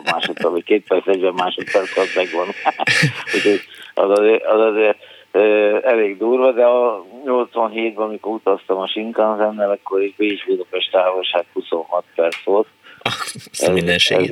[0.03, 2.47] másodperc, vagy két perc, 40 másodperc az megvan.
[4.03, 4.97] az azért, az azért
[5.85, 12.03] elég durva, de a 87-ben, amikor utaztam a Shinkansen-nel, akkor egy Bécs Budapest távolság 26
[12.15, 12.67] perc volt.
[13.01, 13.13] Ah,
[13.51, 14.29] ez, ez,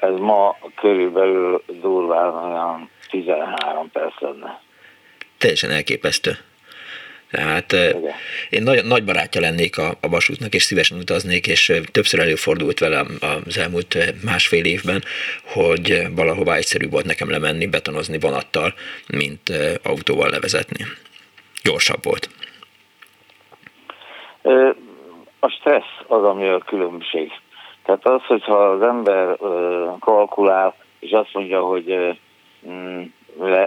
[0.00, 4.60] ez ma körülbelül durván olyan 13 perc lenne.
[5.38, 6.30] Teljesen elképesztő.
[7.30, 8.12] Tehát Igen.
[8.50, 13.06] én nagy, nagy barátja lennék a, a vasútnak, és szívesen utaznék, és többször előfordult velem
[13.46, 15.02] az elmúlt másfél évben,
[15.44, 18.74] hogy valahová egyszerűbb volt nekem lemenni, betonozni vonattal,
[19.08, 20.84] mint autóval levezetni.
[21.62, 22.28] Gyorsabb volt.
[25.40, 27.30] A stressz az, ami a különbség.
[27.90, 29.36] Tehát az, hogyha az ember
[29.98, 32.18] kalkulál, és azt mondja, hogy
[32.68, 33.02] mm,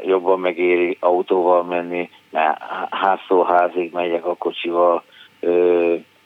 [0.05, 5.03] jobban megéri autóval menni, mert háztól házig megyek a kocsival,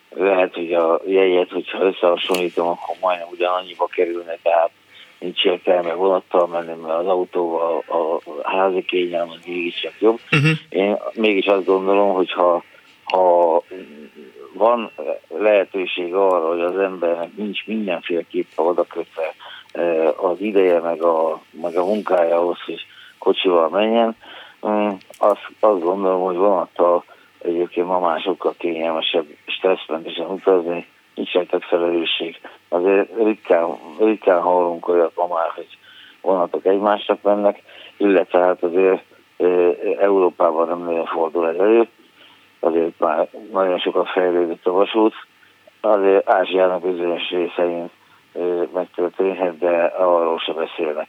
[0.10, 4.71] lehet, hogy a jegyet, hogyha összehasonlítom, akkor majdnem ugyanannyiba kerülne, tehát
[5.19, 10.19] nincs értelme vonattal menni, mert az autóval a házi kényelem az mégiscsak jobb.
[10.31, 10.51] Uh-huh.
[10.69, 12.63] Én mégis azt gondolom, hogy ha,
[13.03, 13.63] ha
[14.53, 14.91] van
[15.27, 19.33] lehetőség arra, hogy az embernek nincs mindenféleképpen oda kötve
[20.15, 22.86] az ideje, meg a, meg a munkája ahhoz, hogy
[23.17, 24.15] kocsival menjen,
[24.67, 27.03] mm, azt, azt gondolom, hogy vonattal
[27.39, 32.39] egyébként ma már sokkal kényelmesebb, stresszmentesen utazni, nincs rajta felelősség.
[32.69, 33.67] Azért ritkán,
[33.99, 35.77] ritkán hallunk olyat ma már, hogy
[36.21, 37.62] vonatok egymásnak mennek,
[37.97, 39.03] illetve hát azért
[39.99, 41.88] Európában nem nagyon fordul ez elő,
[42.60, 45.13] azért már nagyon sokat fejlődött a vasút,
[45.82, 47.89] azért Ázsiának bizonyos részein
[48.74, 51.08] megtörténhet, de arról sem beszélnek.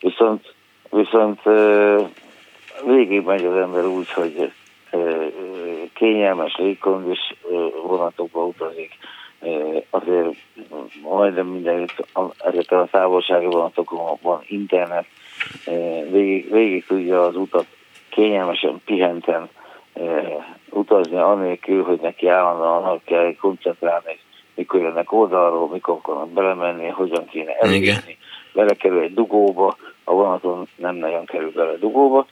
[0.00, 0.54] Viszont,
[0.90, 1.40] viszont
[2.86, 4.52] végig megy az ember úgy, hogy
[5.94, 7.34] kényelmes légkondis
[7.86, 8.92] vonatokba utazik,
[9.90, 10.36] azért
[11.02, 12.06] majdnem mindenütt
[12.38, 15.06] ezeken a távolsági vonatokon van internet,
[16.10, 17.66] végig, végig tudja az utat
[18.10, 19.48] kényelmesen, pihenten
[20.70, 24.18] utazni, anélkül, hogy neki állandóan kell koncentrálni,
[24.54, 28.16] mikor jönnek oldalról, mikor akarnak belemenni, hogyan kéne elérni.
[28.52, 32.26] Belekerül egy dugóba, a vonaton nem nagyon kerül bele dugóba,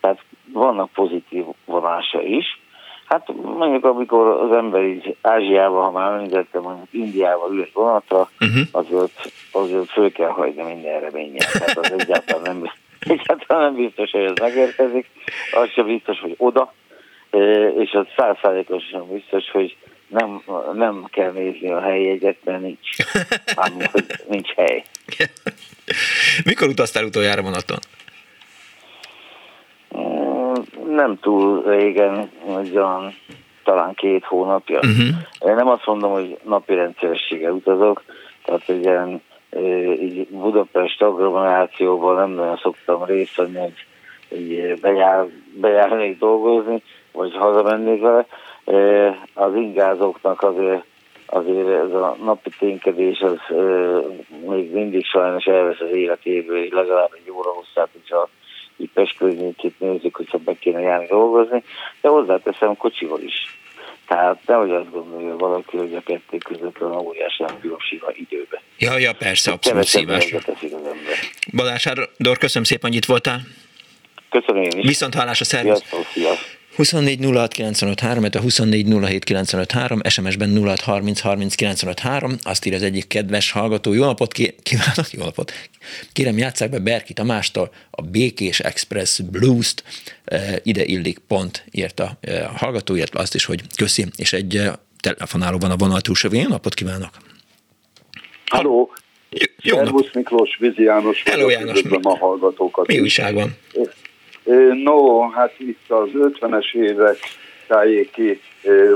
[0.00, 0.18] tehát
[0.52, 2.60] vannak pozitív vonása is.
[3.04, 8.30] Hát mondjuk amikor az ember így Ázsiába, ha már említettem, mondjuk Indiába ül egy vonatra,
[8.40, 8.62] uh-huh.
[8.70, 11.46] azért, azért föl kell hagyni minden reményen.
[11.52, 12.70] Tehát az egyáltalán nem,
[13.14, 15.06] egyáltalán nem biztos, hogy ez megérkezik.
[15.52, 16.72] Az sem biztos, hogy oda,
[17.78, 22.88] és az százszázalékosan biztos, hogy nem, nem kell nézni a helyjegyet, mert nincs.
[23.56, 24.82] Mármint, hogy nincs hely.
[26.44, 27.78] Mikor utaztál utoljára vonaton?
[30.88, 33.14] Nem túl régen, olyan
[33.64, 34.78] talán két hónapja.
[34.78, 35.06] Uh-huh.
[35.40, 38.02] Én nem azt mondom, hogy napi rendszerességgel utazok,
[38.44, 39.22] tehát egy ilyen
[40.00, 43.84] így Budapest agglomerációban nem nagyon szoktam részt venni, hogy
[44.38, 48.26] így bejár, bejárnék dolgozni, vagy hazamennék vele.
[49.34, 50.84] Az ingázóknak azért,
[51.26, 53.38] azért ez a napi ténykedés az
[54.48, 58.28] még mindig sajnos elvesz az életéből, legalább egy óra hosszát, hogyha
[58.76, 61.62] itt Pest környékét nézzük, hogyha be kéne járni dolgozni,
[62.00, 63.58] de hozzáteszem kocsival is.
[64.06, 68.60] Tehát nehogy azt gondolja valaki, hogy a kettő között van óriási különbség a időben.
[68.78, 70.34] Ja, ja, persze, abszolút szívás.
[71.56, 73.40] Balázs Dor, köszönöm szépen, hogy itt voltál.
[74.30, 74.86] Köszönöm én is.
[74.86, 75.78] Viszont hálás a szervusz.
[75.78, 76.59] Sziasztok, sziasztok.
[76.80, 78.86] 24 06 95 a 24
[79.24, 81.54] 07 SMS-ben 06 30 30
[82.42, 83.92] azt írja az egyik kedves hallgató.
[83.92, 85.52] Jó napot kívánok, jó napot!
[86.12, 89.84] Kérem, játsszák be Berki Tamástól a Békés Express Blues-t,
[90.24, 94.56] e, ide illik pont, írta e, a hallgató, illetve azt is, hogy köszi, és egy
[94.56, 97.10] e, telefonáló van a vonal túlsó Jó napot kívánok!
[98.46, 98.92] Halló!
[99.62, 102.86] Jó Szervusz Miklós, Vizi János Hello, János, mi, a hallgatókat.
[102.86, 103.56] Mi újság van?
[104.84, 107.18] No, hát itt az 50-es évek
[107.66, 108.40] tájéki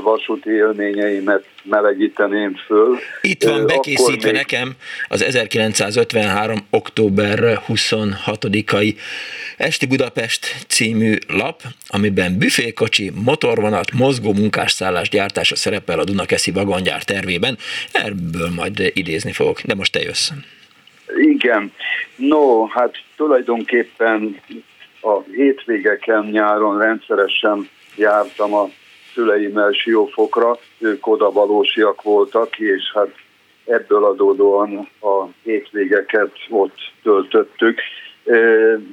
[0.03, 2.99] vasúti élményeimet melegíteném föl.
[3.21, 4.37] Itt van bekészítve még...
[4.37, 4.73] nekem
[5.09, 6.59] az 1953.
[6.71, 8.95] október 26-ai
[9.57, 17.59] Esti Budapest című lap, amiben büfékocsi, motorvonat, mozgó munkásszállás gyártása szerepel a Dunakeszi vagongyár tervében.
[17.93, 20.31] Ebből majd idézni fogok, de most te jössz.
[21.17, 21.73] Igen.
[22.17, 24.41] No, hát tulajdonképpen
[25.05, 28.69] a hétvégeken nyáron rendszeresen jártam a
[29.15, 33.15] szüleimmel Siófokra, ők oda valósiak voltak, és hát
[33.65, 37.81] ebből adódóan a hétvégeket ott töltöttük.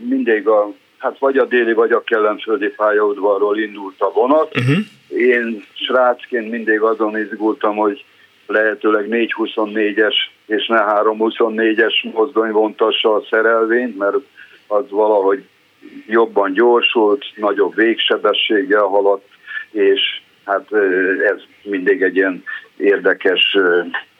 [0.07, 4.57] Mindig a, hát vagy a déli, vagy a kellemföldi pályaudvarról indult a vonat.
[4.57, 4.77] Uh-huh.
[5.07, 8.05] Én srácként mindig azon izgultam, hogy
[8.47, 14.15] lehetőleg 424-es és ne 324-es mozdony vontassa a szerelvényt, mert
[14.67, 15.43] az valahogy
[16.07, 19.27] jobban gyorsult, nagyobb végsebességgel haladt,
[19.71, 20.73] és hát
[21.33, 22.43] ez mindig egy ilyen
[22.77, 23.57] érdekes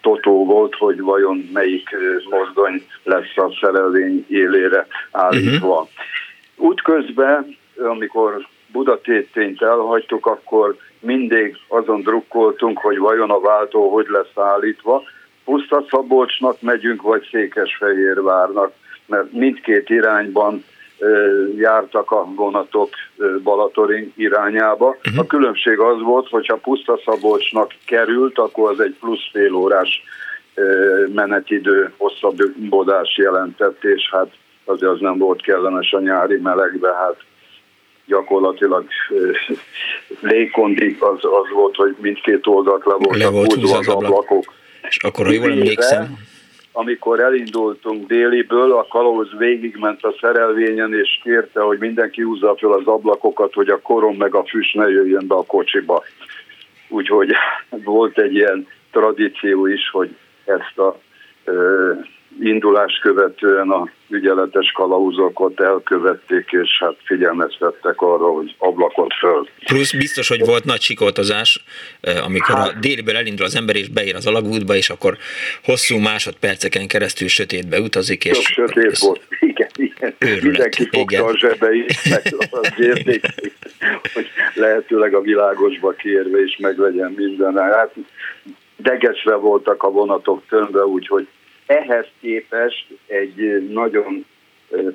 [0.02, 1.90] totó volt, hogy vajon melyik
[2.30, 5.82] mozdony lesz a szerelvény élére állítva.
[5.82, 6.70] Uh-huh.
[6.70, 15.04] Útközben, amikor Budatétényt elhagytuk, akkor mindig azon drukkoltunk, hogy vajon a váltó hogy lesz állítva.
[15.46, 18.74] Puszta Szabolcsnak megyünk, vagy Székesfehérvárnak,
[19.06, 20.64] mert mindkét irányban
[21.58, 22.90] jártak a vonatok
[23.44, 24.88] Balatori irányába.
[24.88, 25.20] Uh-huh.
[25.20, 30.04] A különbség az volt, hogyha Puszta Szabolcsnak került, akkor az egy plusz fél órás
[31.14, 34.32] menetidő hosszabbodás jelentett, és hát
[34.66, 37.16] azért az nem volt kellemes a nyári melegbe, hát
[38.06, 38.86] gyakorlatilag
[40.20, 44.54] légkondik az, az volt, hogy mindkét oldalt le voltak le volt az, az ablakok.
[44.88, 46.18] És akkor, ha jól emlékszem,
[46.72, 52.86] amikor elindultunk déliből, a kalóz végigment a szerelvényen, és kérte, hogy mindenki húzza fel az
[52.86, 56.04] ablakokat, hogy a korom meg a füst ne jöjjön be a kocsiba.
[56.90, 57.32] Úgyhogy
[57.84, 61.00] volt egy ilyen tradíció is, hogy ezt a
[61.44, 61.94] ö,
[62.40, 69.48] indulás követően a ügyeletes kalauzok ott elkövették, és hát figyelmeztettek arra, hogy ablakot föl.
[69.66, 71.64] Plusz biztos, hogy volt nagy sikoltozás,
[72.02, 75.18] eh, amikor hát, a déliből elindul az ember és beír az alagútba, és akkor
[75.64, 78.26] hosszú másodperceken keresztül sötétbe utazik.
[78.26, 79.22] És sötét volt,
[79.52, 80.16] igen, igen.
[80.20, 81.24] Őrület, Mindenki fogta igen.
[81.24, 83.26] a zsebeit, meg az érték,
[84.14, 87.58] hogy lehetőleg a világosba kérve is meglegyen minden.
[87.58, 87.94] Hát
[88.78, 91.28] degesre voltak a vonatok tömve, úgyhogy
[91.72, 94.26] ehhez képest egy nagyon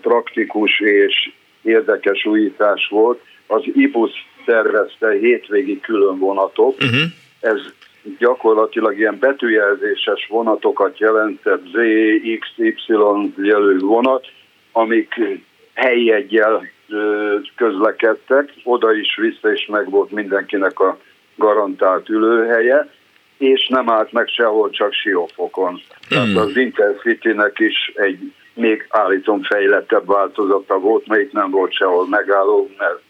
[0.00, 1.30] praktikus és
[1.62, 3.20] érdekes újítás volt.
[3.46, 4.10] Az IBUS
[4.46, 6.74] szervezte hétvégi külön vonatok.
[6.80, 7.00] Uh-huh.
[7.40, 7.60] Ez
[8.18, 11.76] gyakorlatilag ilyen betűjelzéses vonatokat jelentett Z,
[12.38, 12.74] X, Y
[13.36, 14.26] jelölő vonat,
[14.72, 15.14] amik
[15.74, 16.68] helyi egyel
[17.56, 20.98] közlekedtek, oda is, vissza is meg volt mindenkinek a
[21.34, 22.88] garantált ülőhelye,
[23.38, 25.80] és nem állt meg sehol, csak siófokon.
[26.08, 26.36] Tehát hmm.
[26.36, 33.00] az Intercity-nek is egy még állítom fejlettebb változata volt, melyik nem volt sehol megálló, mert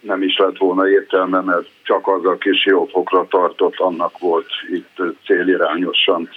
[0.00, 5.02] nem is lett volna értelme, mert csak az a kis siófokra tartott, annak volt itt
[5.26, 6.28] célirányosan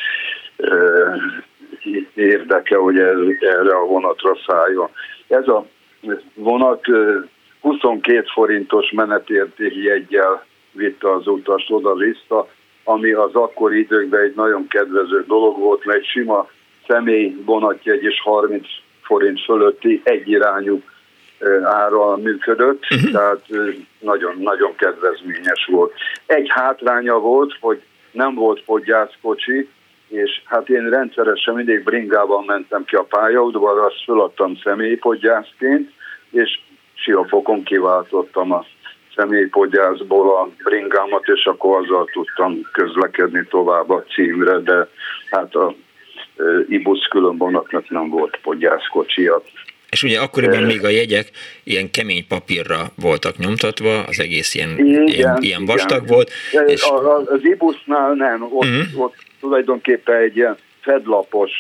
[2.14, 3.00] érdeke, hogy
[3.40, 4.90] erre a vonatra szálljon.
[5.28, 5.66] Ez a
[6.34, 6.86] vonat
[7.60, 12.48] 22 forintos menetértéki jegyel vitte az utast oda-vissza,
[12.88, 16.50] ami az akkori időkben egy nagyon kedvező dolog volt, mert egy sima
[16.88, 18.68] személy vonatjegy és 30
[19.02, 20.82] forint fölötti egyirányú
[21.64, 23.12] ára működött, uh-huh.
[23.12, 23.46] tehát
[24.00, 25.94] nagyon-nagyon kedvezményes volt.
[26.26, 29.70] Egy hátránya volt, hogy nem volt podgyászkocsi,
[30.08, 35.92] és hát én rendszeresen mindig bringában mentem ki a pályaudvarra, azt föladtam személypodgyászként,
[36.32, 36.60] és
[36.94, 38.66] siófokon kiváltottam a
[39.18, 44.88] személypodgyászból a bringámat, és akkor azzal tudtam közlekedni tovább a címre, de
[45.30, 45.76] hát a
[46.70, 49.42] ibusz különvonatnak nem volt podgyászkocsia.
[49.90, 51.30] És ugye akkoriban még a jegyek
[51.64, 56.14] ilyen kemény papírra voltak nyomtatva, az egész ilyen, igen, ilyen, ilyen vastag igen.
[56.14, 56.32] volt.
[56.66, 56.82] És...
[57.26, 59.02] Az ibusznál nem, ott, uh-huh.
[59.02, 61.52] ott tulajdonképpen egy ilyen fedlapos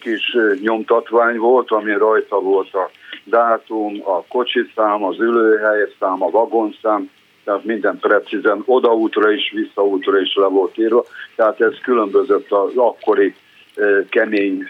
[0.00, 2.90] kis nyomtatvány volt, ami rajta volt a
[3.24, 7.10] dátum, a kocsiszám, az ülőhelyszám, a vagonszám,
[7.44, 11.04] tehát minden precízen odaútra is, visszaútra is le volt írva,
[11.36, 13.34] tehát ez különbözött az akkori
[14.08, 14.64] kemény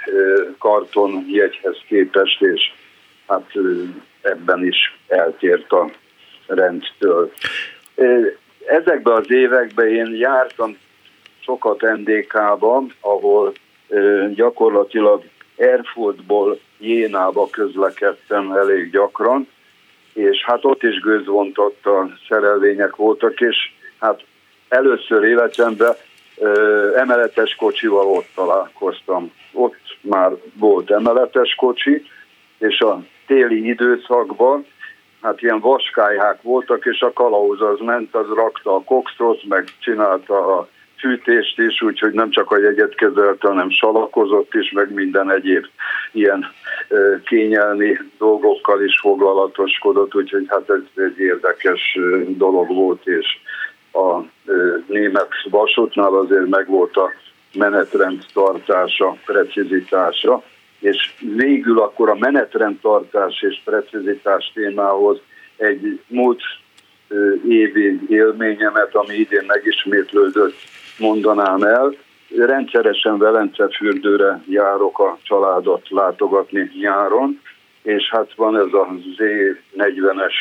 [0.59, 2.73] karton jegyhez képest, és
[3.27, 3.51] hát
[4.21, 5.91] ebben is eltért a
[6.47, 7.33] rendtől.
[8.67, 10.77] Ezekben az években én jártam
[11.41, 13.53] sokat NDK-ban, ahol
[14.35, 15.23] gyakorlatilag
[15.57, 19.49] Erfurtból Jénába közlekedtem elég gyakran,
[20.12, 23.57] és hát ott is gőzvontatta szerelvények voltak, és
[24.01, 24.25] hát
[24.69, 25.95] először életemben
[26.37, 29.33] ö, emeletes kocsival ott találkoztam.
[29.53, 32.07] Ott már volt emeletes kocsi,
[32.59, 34.66] és a téli időszakban
[35.23, 40.59] hát ilyen vaskályhák voltak, és a kalauz az ment, az rakta a kokszot, meg csinálta
[40.59, 45.65] a fűtést is, úgyhogy nem csak a jegyet kezelte, hanem salakozott is, meg minden egyéb
[46.13, 46.47] ilyen
[47.25, 53.27] kényelmi dolgokkal is foglalatoskodott, úgyhogy hát ez egy érdekes dolog volt, és
[53.93, 54.21] a
[54.87, 57.11] német vasútnál azért megvolt a
[57.55, 60.43] menetrend tartása, precizitása,
[60.79, 65.21] és végül akkor a menetrendtartás és precizitás témához
[65.57, 66.43] egy múlt
[67.49, 70.57] évi élményemet, ami idén megismétlődött,
[70.99, 71.95] mondanám el.
[72.37, 77.40] Rendszeresen Velenceffürdőre járok a családot látogatni nyáron,
[77.83, 78.88] és hát van ez a
[79.19, 80.35] Z40-es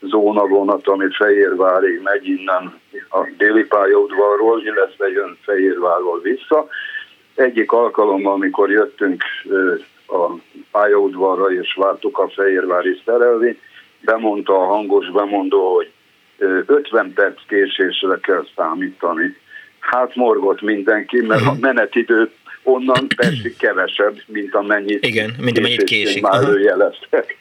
[0.00, 6.68] zónavonat, ami Fehérvárig megy innen a déli pályaudvarról, illetve jön Fehérvárról vissza.
[7.34, 9.22] Egyik alkalommal, amikor jöttünk
[10.06, 10.30] a
[10.70, 13.58] pályaudvarra és vártuk a Fehérvári szerelvényt,
[14.00, 15.90] bemondta a hangos bemondó, hogy
[16.66, 19.36] 50 perc késésre kell számítani
[19.80, 22.30] hát morgott mindenki, mert a menetidő
[22.62, 26.22] onnan persze kevesebb, mint amennyit, Igen, mint amennyit késik.
[26.22, 27.36] Már jeleztek.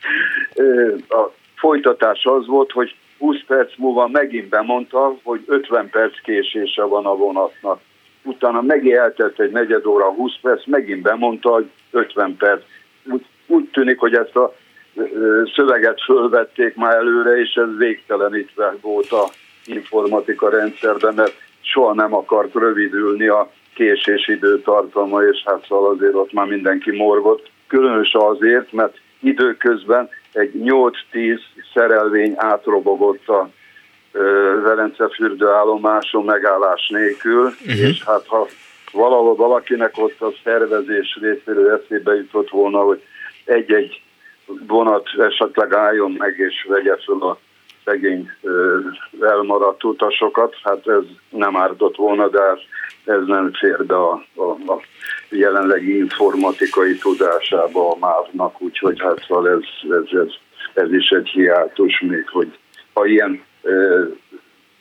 [1.10, 7.06] A folytatás az volt, hogy 20 perc múlva megint bemondta, hogy 50 perc késése van
[7.06, 7.80] a vonatnak.
[8.24, 12.62] Utána megint eltelt egy negyed óra, 20 perc, megint bemondta, hogy 50 perc.
[13.04, 14.56] Úgy, úgy tűnik, hogy ezt a
[15.56, 19.30] szöveget fölvették már előre, és ez végtelenítve volt a
[19.66, 26.32] informatika rendszerben, mert soha nem akart rövidülni a késés időtartama, és hát szóval azért ott
[26.32, 27.50] már mindenki morgott.
[27.68, 31.40] Különösen azért, mert időközben egy 8-10
[31.74, 33.50] szerelvény átrobogott a
[34.64, 37.80] Velence fürdőállomáson megállás nélkül, uh-huh.
[37.80, 38.48] és hát ha
[38.92, 43.02] valahol valakinek ott a szervezés részéről eszébe jutott volna, hogy
[43.46, 44.02] egy-egy
[44.68, 47.38] vonat esetleg álljon meg és vegye fel a
[47.86, 48.32] szegény
[49.22, 52.42] elmaradt utasokat, hát ez nem ártott volna, de
[53.06, 54.82] ez nem fér be a, a, a
[55.30, 60.34] jelenlegi informatikai tudásába a mávnak, úgyhogy hát szóval ez, ez, ez,
[60.74, 62.58] ez is egy hiátus még, hogy
[62.94, 63.70] ha ilyen e,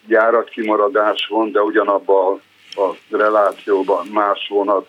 [0.06, 2.40] gyáratkimaradás van, de ugyanabban
[2.74, 4.88] a, a relációban más vonat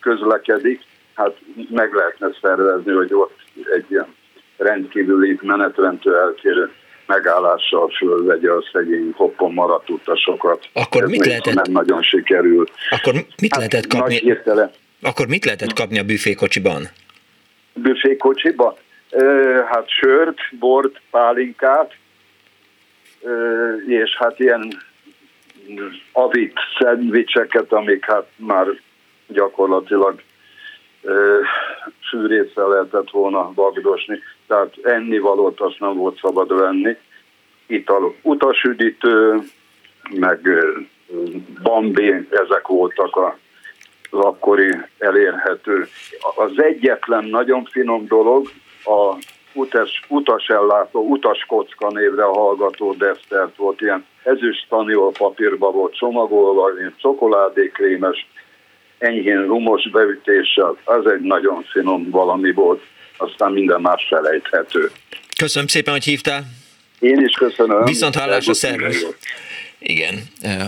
[0.00, 0.80] közlekedik,
[1.14, 1.36] hát
[1.70, 4.14] meg lehetne szervezni, hogy ott egy ilyen
[4.56, 6.70] rendkívüli menetrendtől elkérő
[7.06, 10.68] megállással fölvegye a szegény hoppon maradt utasokat.
[10.72, 11.54] Akkor Ez mit lehetett?
[11.54, 12.64] Nem nagyon sikerül.
[12.90, 14.38] Akkor mit hát, lehetett kapni?
[15.02, 16.88] Akkor mit lehetett kapni a büfékocsiban?
[17.74, 18.78] Büfékocsiba?
[19.70, 21.94] Hát sört, bort, pálinkát,
[23.86, 24.72] és hát ilyen
[26.12, 28.66] avit szendvicseket, amik hát már
[29.26, 30.22] gyakorlatilag
[32.10, 36.96] fűrészre lehetett volna vagdosni, tehát ennivalót azt nem volt szabad venni.
[37.66, 39.38] Ital utasüdítő,
[40.10, 40.48] meg
[41.62, 43.38] bambi, ezek voltak a,
[44.10, 45.88] az akkori elérhető.
[46.36, 48.48] Az egyetlen nagyon finom dolog
[48.84, 49.16] a
[49.52, 54.66] utas, utasellátó, utaskocka névre hallgató desztert volt, ilyen ezüst
[55.18, 58.26] papírba volt csomagolva, ilyen csokoládékrémes,
[59.00, 62.82] enyhén rumos beütéssel, az egy nagyon finom valami volt,
[63.16, 64.90] aztán minden más felejthető.
[65.36, 66.44] Köszönöm szépen, hogy hívtál.
[66.98, 67.84] Én is köszönöm.
[67.84, 69.06] Viszont hallásra, szervusz.
[69.82, 70.14] Igen,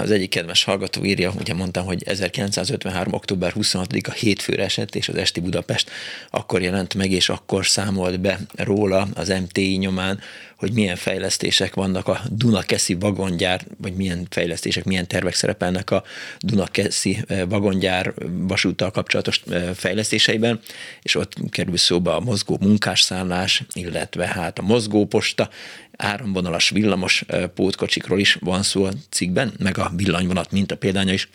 [0.03, 3.13] az egyik kedves hallgató írja, ugye mondtam, hogy 1953.
[3.13, 5.91] október 26-a hétfőre esett, és az Esti Budapest
[6.31, 10.21] akkor jelent meg, és akkor számolt be róla az MTI nyomán,
[10.63, 16.03] hogy milyen fejlesztések vannak a Dunakeszi vagongyár, vagy milyen fejlesztések, milyen tervek szerepelnek a
[16.39, 19.43] Dunakeszi vagongyár vasúttal kapcsolatos
[19.75, 20.61] fejlesztéseiben,
[21.03, 25.51] és ott kerül szóba a mozgó munkásszállás, illetve hát a mozgóposta,
[25.97, 31.29] áramvonalas villamos pótkocsikról is van szó a cikkben, meg a villanyvonat mint a példánya is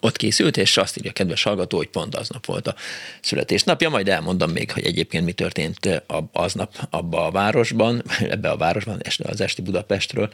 [0.00, 2.74] ott készült, és azt írja a kedves hallgató, hogy pont aznap volt a
[3.20, 8.02] születésnapja, majd elmondom még, hogy egyébként mi történt aznap abba a városban,
[8.34, 10.32] ebbe a városban, az Esti Budapestről,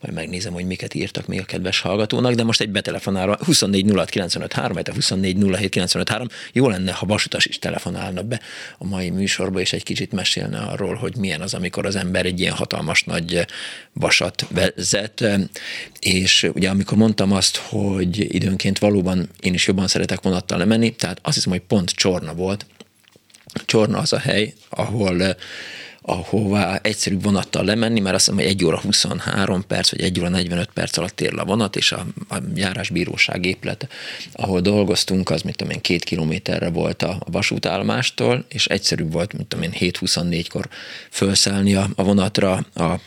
[0.00, 4.10] majd megnézem, hogy miket írtak még a kedves hallgatónak, de most egy betelefonálva 24 06
[4.10, 8.40] 953, vagy a 24 07 953, jó lenne, ha vasutas is telefonálna be
[8.78, 12.40] a mai műsorba, és egy kicsit mesélne arról, hogy milyen az, amikor az ember egy
[12.40, 13.46] ilyen hatalmas nagy
[13.92, 15.24] vasat vezet,
[16.00, 21.18] és ugye amikor mondtam azt, hogy időnként valóban én is jobban szeretek vonattal lemenni, tehát
[21.22, 22.66] azt hiszem, hogy pont Csorna volt.
[23.64, 25.36] Csorna az a hely, ahol
[26.08, 30.28] ahová egyszerű vonattal lemenni, mert azt hiszem, hogy 1 óra 23 perc, vagy 1 óra
[30.28, 33.88] 45 perc alatt ér le a vonat, és a, a járásbíróság épület,
[34.32, 39.32] ahol dolgoztunk, az, mit tudom én, két kilométerre volt a, a vasútállomástól, és egyszerűbb volt,
[39.32, 40.68] mint tudom én, 7-24-kor
[41.10, 43.00] felszállni a, a vonatra a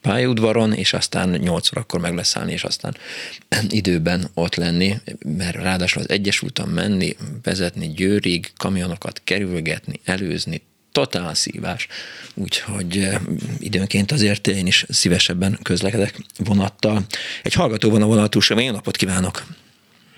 [0.00, 2.96] pályaudvaron, és aztán 8 órakor meg leszállni, és aztán
[3.68, 4.94] időben ott lenni,
[5.24, 10.62] mert ráadásul az Egyesülten menni, vezetni Győrig, kamionokat kerülgetni, előzni,
[10.92, 11.86] totál szívás,
[12.34, 13.20] úgyhogy eh,
[13.58, 16.14] időnként azért én is szívesebben közlekedek
[16.44, 16.98] vonattal.
[17.42, 19.42] Egy hallgató van a vonatúsra, jó napot kívánok!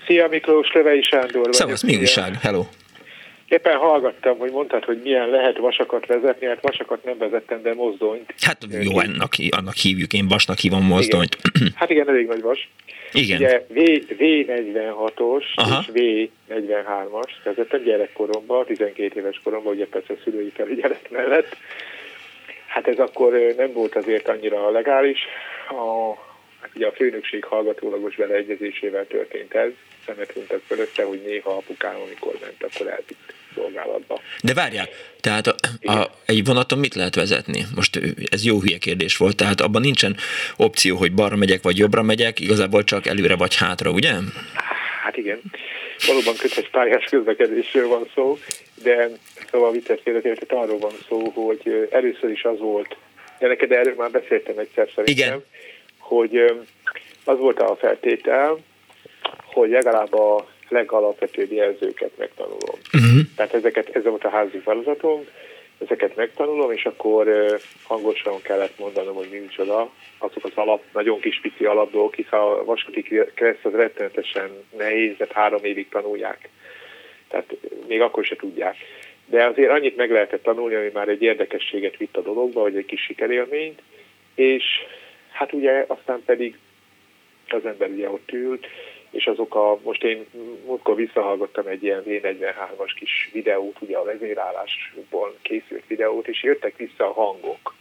[0.07, 1.53] Szia Miklós, Levei Sándor vagyok.
[1.53, 2.39] Szevasz, mi újság?
[2.41, 2.65] Hello!
[3.51, 8.33] Éppen hallgattam, hogy mondtad, hogy milyen lehet vasakat vezetni, hát vasakat nem vezettem, de mozdonyt.
[8.41, 11.37] Hát jó, annak, annak hívjuk, én vasnak hívom mozdonyt.
[11.53, 11.73] Igen.
[11.75, 12.69] Hát igen, elég nagy vas.
[13.11, 13.37] Igen.
[13.37, 13.77] Ugye v,
[14.17, 15.83] V46-os Aha.
[15.85, 21.57] és V43-as, vezettem gyerekkoromban, 12 éves koromban, ugye persze a szülői felügyelet mellett.
[22.67, 25.19] Hát ez akkor nem volt azért annyira legális.
[25.69, 26.13] A,
[26.61, 29.71] hát ugye a főnökség hallgatólagos beleegyezésével történt ez.
[30.05, 34.19] Szemet huntak fölötte, hogy néha apukám, amikor ment, akkor elvitt szolgálatba.
[34.43, 34.89] De várjál,
[35.21, 35.55] tehát a,
[35.91, 37.65] a, egy vonaton mit lehet vezetni?
[37.75, 37.99] Most
[38.31, 40.15] ez jó hülye kérdés volt, tehát abban nincsen
[40.57, 44.11] opció, hogy balra megyek vagy jobbra megyek, igazából csak előre vagy hátra, ugye?
[45.03, 45.41] Hát igen,
[46.07, 48.37] valóban kötes pályás közlekedésről van szó,
[48.83, 49.09] de
[49.51, 52.95] szóval vicces kérdezést, arról van szó, hogy először is az volt,
[53.39, 55.43] de neked erről már beszéltem egyszer szerintem, igen.
[55.97, 56.35] hogy
[57.23, 58.57] az volt a feltétel,
[59.45, 62.79] hogy legalább a legalapvetőbb jelzőket megtanulom.
[62.93, 63.19] Uh-huh.
[63.35, 65.25] Tehát ezeket, ez volt a házi feladatom,
[65.83, 67.27] ezeket megtanulom, és akkor
[67.83, 69.91] hangosan kellett mondanom, hogy nincs oda.
[70.17, 73.01] Azok az alap, nagyon kis pici alapdolgok, hiszen a vasúti
[73.33, 76.49] kereszt az rettenetesen nehéz, de három évig tanulják.
[77.27, 77.57] Tehát
[77.87, 78.75] még akkor se tudják.
[79.25, 82.85] De azért annyit meg lehetett tanulni, hogy már egy érdekességet vitt a dologba, vagy egy
[82.85, 83.81] kis sikerélményt,
[84.35, 84.63] és
[85.31, 86.57] hát ugye aztán pedig
[87.47, 88.67] az ember ugye ott ült,
[89.11, 90.25] és azok a, most én
[90.65, 97.09] múltkor visszahallgattam egy ilyen V43-as kis videót, ugye a vezérállásból készült videót, és jöttek vissza
[97.09, 97.73] a hangok.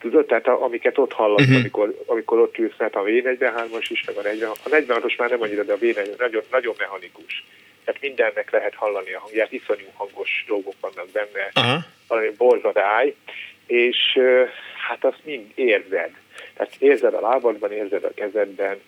[0.00, 1.58] Tudod, tehát a, amiket ott hallasz, uh-huh.
[1.58, 5.42] amikor, amikor ott ülsz, mert a V43-as is, meg a 40 a 46-os már nem
[5.42, 7.44] annyira, de a V40 nagyon, nagyon mechanikus.
[7.84, 11.82] Tehát mindennek lehet hallani a hangját, iszonyú hangos dolgok vannak benne, uh-huh.
[12.08, 13.14] valami borzadály,
[13.66, 14.18] és
[14.88, 16.10] hát azt mind érzed.
[16.54, 18.80] Tehát érzed a lábadban, érzed a kezedben,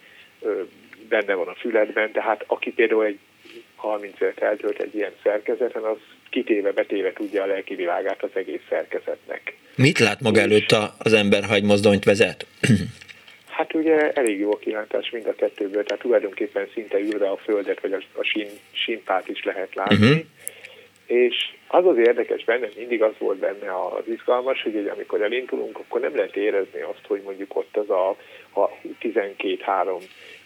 [1.13, 3.19] benne van a füledben, tehát aki például egy
[3.77, 5.97] 30 évet eltölt egy ilyen szerkezeten, az
[6.31, 9.57] kitéve, betéve tudja a lelki világát az egész szerkezetnek.
[9.77, 12.47] Mit lát maga előtt az ember, ha egy mozdonyt vezet?
[13.57, 17.81] Hát ugye elég jó a kilátás mind a kettőből, tehát tulajdonképpen szinte ülve a földet,
[17.81, 19.97] vagy a, a sín, sínpát is lehet látni.
[19.97, 20.25] Uh-huh.
[21.07, 21.35] És
[21.67, 26.17] az az érdekes benne, mindig az volt benne az izgalmas, hogy amikor elindulunk, akkor nem
[26.17, 28.09] lehet érezni azt, hogy mondjuk ott az a,
[28.61, 30.03] a 12-3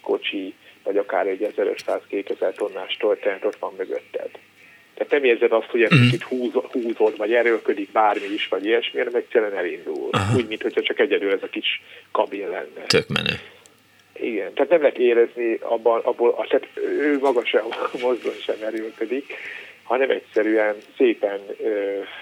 [0.07, 4.30] kocsi, vagy akár egy 1500-2000 tonnás toltent ott van mögötted.
[4.94, 6.02] Tehát nem érzed azt, hogy egy mm.
[6.02, 10.09] kicsit húz, húzod, vagy erőlködik bármi is, vagy ilyesmi, hanem egyszerűen elindul.
[10.11, 10.36] Aha.
[10.36, 11.82] Úgy, mintha csak egyedül ez a kis
[12.12, 12.82] kabin lenne.
[12.86, 13.34] Tök menő.
[14.12, 17.64] Igen, tehát nem lehet érezni abban, abból, tehát ő maga sem,
[18.02, 19.32] mozdon sem erőlködik,
[19.82, 21.40] hanem egyszerűen szépen,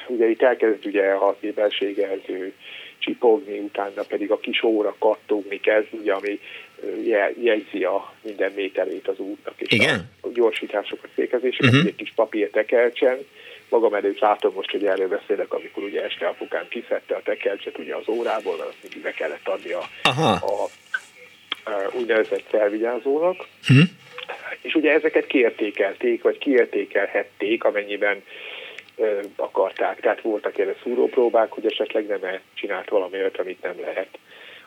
[0.06, 2.52] ugye itt elkezd ugye a képességelző
[2.98, 6.40] csipogni, utána pedig a kis óra kattogni kezd, ugye, ami
[7.42, 10.10] jegyzi a minden méterét az útnak, és Igen?
[10.20, 11.86] a gyorsításokat, fékezéseket, uh-huh.
[11.86, 13.18] egy kis papír tekercsen.
[13.68, 17.94] Magam előtt látom most, hogy erről beszélek, amikor ugye este apukám kiszedte a tekercset ugye
[17.94, 20.30] az órából, mert azt mindig be kellett adni a, Aha.
[20.32, 20.62] a,
[21.70, 23.46] a úgynevezett felvigyázónak.
[23.70, 23.88] Uh-huh.
[24.60, 28.22] És ugye ezeket kiértékelték, vagy kiértékelhették, amennyiben
[28.96, 30.00] ö, akarták.
[30.00, 34.18] Tehát voltak erre szúrópróbák, hogy esetleg nem -e csinált valami olyat, amit nem lehet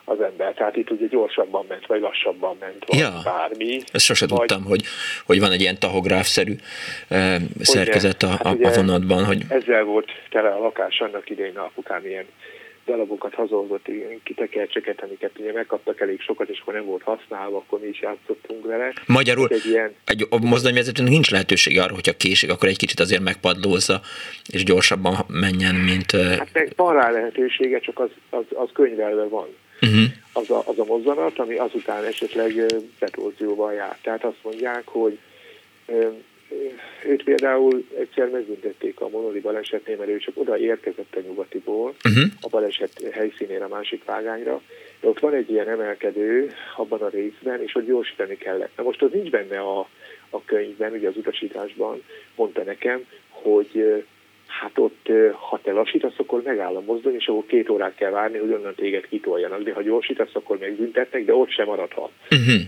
[0.08, 0.54] az ember.
[0.54, 3.80] Tehát itt ugye gyorsabban ment, vagy lassabban ment, ja, bármi.
[3.92, 4.38] Ezt sose vagy...
[4.38, 4.82] tudtam, hogy,
[5.26, 6.54] hogy van egy ilyen tahográfszerű
[7.08, 9.24] eh, szerkezet a, hát a vonatban.
[9.24, 9.42] Hogy...
[9.48, 12.26] Ezzel volt tele a lakás annak idején, apukám ilyen
[12.88, 13.86] darabokat hazahozott,
[14.24, 18.66] kitekercseket, amiket ugye megkaptak elég sokat, és akkor nem volt használva, akkor mi is játszottunk
[18.66, 18.92] vele.
[19.06, 19.94] Magyarul egy, ilyen...
[20.04, 24.00] egy mozdonyvezetőnek nincs lehetőség arra, hogyha késik, akkor egy kicsit azért megpadlózza,
[24.52, 26.10] és gyorsabban menjen, mint...
[26.10, 29.48] Hát meg van rá lehetősége, csak az, az, az könyvelve van.
[29.82, 30.04] Uh-huh.
[30.32, 32.64] Az, a, az a mozzanat, ami azután esetleg
[32.98, 33.98] betorzióval jár.
[34.02, 35.18] Tehát azt mondják, hogy
[37.04, 42.24] őt például egyszer megbüntették a monoli balesetnél, mert ő csak oda érkezett a nyugatiból, uh-huh.
[42.40, 44.62] a baleset helyszínére, a másik vágányra,
[45.00, 48.76] de ott van egy ilyen emelkedő abban a részben, és ott gyorsítani kellett.
[48.76, 49.88] Na most az nincs benne a,
[50.30, 52.02] a könyvben, ugye az utasításban,
[52.34, 54.04] mondta nekem, hogy
[54.60, 58.38] hát ott, ha te lassítasz, akkor megáll a mozdony, és akkor két órát kell várni,
[58.38, 62.10] hogy onnan téged kitoljanak, de ha gyorsítasz, akkor megbüntetnek, de ott sem maradhat.
[62.30, 62.60] Uh-huh.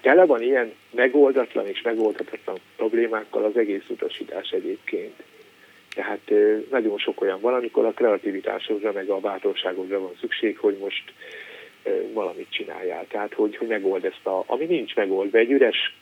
[0.00, 5.22] Tele van ilyen megoldatlan és megoldhatatlan problémákkal az egész utasítás egyébként.
[5.94, 6.32] Tehát
[6.70, 11.12] nagyon sok olyan van, amikor a kreativitásodra, meg a bátorságodra van szükség, hogy most
[12.12, 13.06] valamit csináljál.
[13.08, 15.96] Tehát, hogy, hogy megold ezt a, ami nincs megoldva, egy üres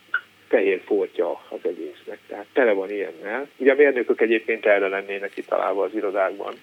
[0.55, 2.19] fehér foltja az egésznek.
[2.29, 3.49] Tehát tele van ilyennel.
[3.57, 6.55] Ugye a mérnökök egyébként erre lennének találva az irodákban,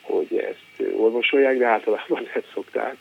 [0.00, 2.96] hogy ezt orvosolják, de általában nem szokták.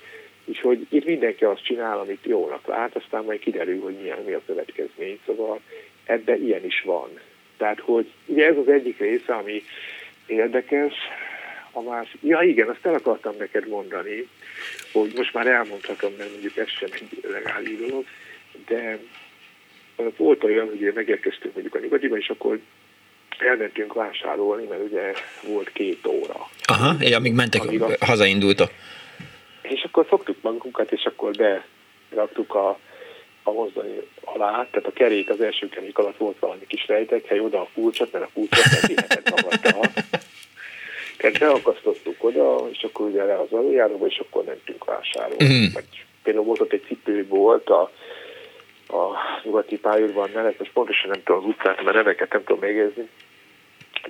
[0.45, 4.33] És hogy itt mindenki azt csinál, amit jónak lát, aztán majd kiderül, hogy milyen, mi
[4.33, 5.19] a következmény.
[5.25, 5.59] Szóval
[6.05, 7.09] ebben ilyen is van.
[7.57, 9.61] Tehát, hogy ugye ez az egyik része, ami
[10.25, 10.93] érdekes,
[11.71, 14.27] a más, ja igen, azt el akartam neked mondani,
[14.91, 18.05] hogy most már elmondhatom, mert mondjuk ez sem egy legális dolog,
[18.67, 18.99] de
[20.17, 22.59] volt olyan, hogy megérkeztünk mondjuk a nyugatiba, és akkor
[23.37, 26.49] elmentünk vásárolni, mert ugye volt két óra.
[26.63, 27.89] Aha, és amíg mentek, amíg a...
[27.99, 28.71] hazaindultak.
[29.61, 31.31] És akkor fogtuk magunkat, és akkor
[32.09, 32.79] beraktuk a,
[33.43, 36.85] a mozdony alá, tehát a kerék, az első kerék alatt volt valami kis
[37.27, 39.89] hely, oda a kulcsot, mert a kulcsot nem hihetett magadta.
[41.17, 45.65] Tehát beakasztottuk oda, és akkor ugye le az aluljáróba, és akkor mentünk vásárolni.
[45.65, 45.73] Mm.
[45.73, 47.91] Vagy például volt ott egy cipőbolt, a
[48.87, 53.09] a nyugati pályaudvar mellett, most pontosan nem tudom az utcát, mert neveket nem tudom megjegyezni,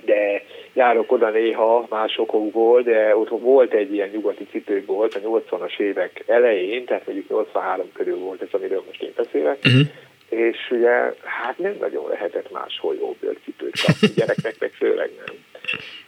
[0.04, 5.78] de járok oda néha más okokból, de ott volt egy ilyen nyugati cipőbolt a 80-as
[5.78, 9.86] évek elején, tehát mondjuk 83 körül volt ez, amiről most én beszélek, uh-huh.
[10.28, 15.36] és ugye hát nem nagyon lehetett máshol jó bőrcipőt kapni, gyereknek meg főleg nem.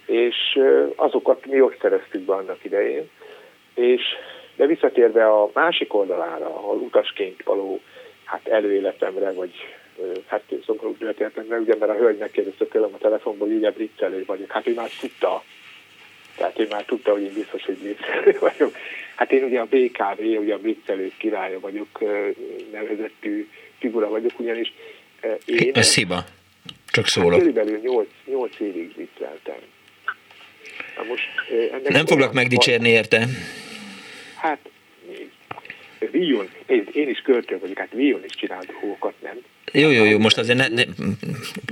[0.07, 0.59] És
[0.97, 3.11] azokat mi ott szereztük be annak idején,
[3.75, 4.03] és
[4.57, 7.81] de visszatérve a másik oldalára, ahol utasként való
[8.31, 9.51] hát előéletemre, vagy
[10.27, 14.51] hát szomorú történetemre, ugye, mert a hölgy megkérdezte tőlem a telefonból, hogy ugye brittelő vagyok.
[14.51, 15.45] Hát ő már tudta,
[16.37, 18.77] Tehát én már tudta, hogy én biztos, hogy blitzelő vagyok.
[19.17, 22.01] Hát én ugye a BKV, ugye a blitzelő királya vagyok,
[22.73, 24.73] nevezettű figura vagyok, ugyanis
[25.45, 25.71] én...
[25.75, 26.25] Ez hiba.
[26.91, 27.33] Csak hát szólok.
[27.33, 29.59] Hát körülbelül 8, 8 évig blitzeltem.
[30.97, 31.29] Na most,
[31.73, 33.27] ennek Nem foglak megdicsérni érte.
[34.37, 34.59] Hát,
[36.11, 39.39] Vion, én, én is költő vagyok, hát Vion is csinál dolgokat, nem?
[39.73, 40.83] Jó, jó, jó, most azért ne, ne,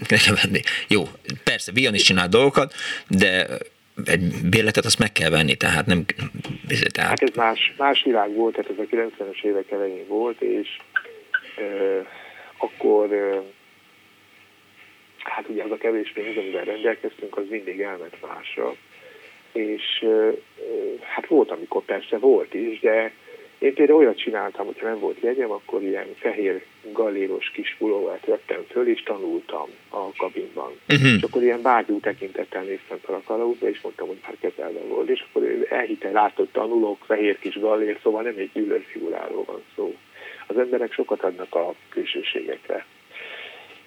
[0.08, 0.60] ne venni.
[0.88, 1.02] Jó,
[1.44, 2.74] persze, Vion is csinál dolgokat,
[3.08, 3.46] de
[4.04, 6.04] egy bérletet azt meg kell venni, tehát nem...
[6.92, 7.08] Tehát...
[7.08, 10.68] Hát ez más, más világ volt, tehát ez a 90-es évek elején volt, és
[11.56, 12.06] e,
[12.56, 13.42] akkor e,
[15.18, 18.74] hát ugye az a kevés pénz, amivel rendelkeztünk, az mindig elment másra.
[19.52, 20.30] És e,
[21.02, 23.12] hát volt, amikor persze volt is, de
[23.58, 28.64] én például olyat csináltam, hogyha nem volt jegyem, akkor ilyen fehér galéros kis pulóvát vettem
[28.70, 30.72] föl, és tanultam a kabinban.
[30.88, 31.14] Uh-huh.
[31.16, 35.08] És akkor ilyen vágyú tekintettel néztem fel a kalauzba, és mondtam, hogy már kezelve volt.
[35.08, 39.62] És akkor ő elhitte, látott, hogy tanulok, fehér kis galér, szóval nem egy gyűlölfiguráról van
[39.76, 39.96] szó.
[40.46, 42.86] Az emberek sokat adnak a külsőségekre.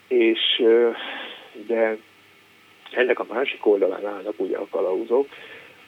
[0.07, 0.63] És,
[1.67, 1.97] de
[2.91, 5.27] ennek a másik oldalán állnak ugye a kalauzok,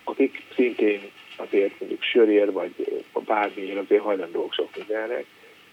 [0.03, 1.01] akik szintén
[1.35, 5.23] azért mondjuk sörér, vagy bármiért azért hajlandók sok mindenre.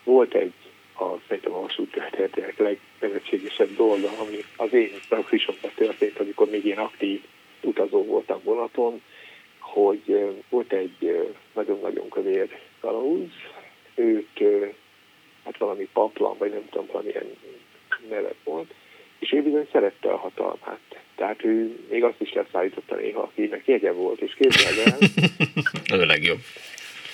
[0.04, 0.52] Volt egy
[0.94, 6.78] a, szerintem a vasút történetének legnevetségesebb dolga, ami az én praxisomban történt, amikor még én
[6.78, 7.22] aktív
[7.62, 9.02] utazó voltam vonaton,
[9.58, 13.30] hogy volt egy nagyon-nagyon kövér kalauz,
[13.94, 14.42] őt
[15.44, 17.26] hát valami paplan, vagy nem tudom, valamilyen
[18.08, 18.74] neve volt,
[19.20, 20.80] és ő bizony szerette a hatalmát.
[21.16, 24.98] Tehát ő még azt is leszállította néha, akinek jegye volt, és képzeld el.
[25.94, 26.38] Az a legjobb.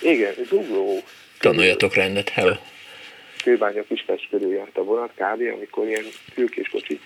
[0.03, 0.99] Igen, ez ugró.
[1.41, 2.55] Tanuljatok rendet, hello.
[3.43, 5.41] Kőbánya Kispest körül járt a vonat kb.
[5.55, 7.01] amikor ilyen fülkés kocsi.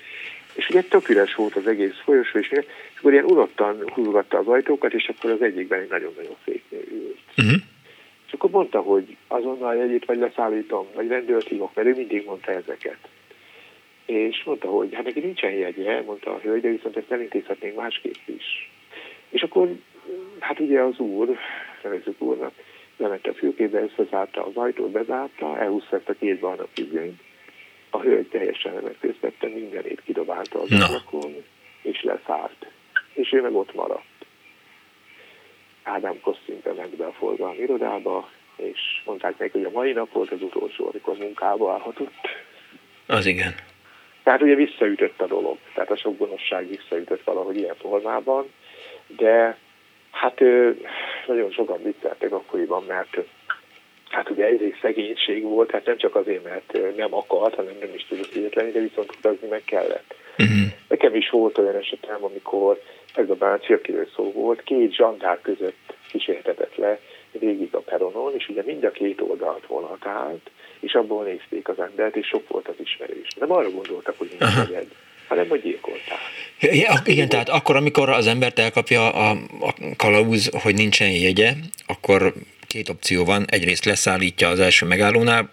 [0.55, 2.64] És ugye tök üres volt az egész folyosó, és, és
[2.98, 7.18] akkor ilyen unottan húzogatta az ajtókat, és akkor az egyikben egy nagyon-nagyon szép nő ült.
[7.36, 7.61] Uh-huh.
[8.26, 12.53] És akkor mondta, hogy azonnal jegyét vagy leszállítom, vagy rendőrt hívok, mert ő mindig mondta
[12.53, 12.98] ezeket
[14.11, 18.14] és mondta, hogy hát neki nincsen jegye, mondta a hölgy, de viszont ezt elintézhetnénk másképp
[18.24, 18.70] is.
[19.28, 19.68] És akkor,
[20.38, 21.36] hát ugye az úr,
[21.82, 22.52] nevezzük úrnak,
[22.96, 27.20] lement a fülkébe, összezárta az ajtót, bezárta, elhúzta ezt a két barna függönyt.
[27.90, 31.34] A hölgy teljesen lemetköztette, mindenét kidobálta az ablakon,
[31.82, 32.66] és leszállt.
[33.12, 34.04] És ő meg ott maradt.
[35.82, 40.30] Ádám kosztümbe ment be a forgalmi irodába, és mondták neki, hogy a mai nap volt
[40.30, 42.28] az utolsó, amikor munkába állhatott.
[43.06, 43.54] Az igen.
[44.22, 48.52] Tehát ugye visszaütött a dolog, tehát a sok gonoszság visszaütött valahogy ilyen formában,
[49.06, 49.56] de
[50.10, 50.40] hát
[51.26, 53.16] nagyon sokan vicceltek akkoriban, mert
[54.08, 58.06] hát ugye egyrészt szegénység volt, hát nem csak azért, mert nem akart, hanem nem is
[58.08, 60.14] tudott hihetleni, de viszont utazni meg kellett.
[60.38, 60.72] Uh-huh.
[60.88, 62.80] Nekem is volt olyan esetem, amikor
[63.14, 66.98] ez a bácsi, akiről szó volt, két zsandár között kísértetett le
[67.38, 70.50] végig a peronon, és ugye mind a két oldalt vonat állt,
[70.80, 73.28] és abból nézték az embert, és sok volt az ismerős.
[73.38, 74.86] Nem arra gondoltak, hogy nincs egyed,
[75.28, 76.18] hanem hogy gyilkolták.
[76.60, 81.52] Ja, igen, tehát akkor, amikor az embert elkapja a, a kalauz, hogy nincsen jegye,
[81.86, 82.34] akkor
[82.66, 83.44] két opció van.
[83.48, 85.50] Egyrészt leszállítja az első megállónál,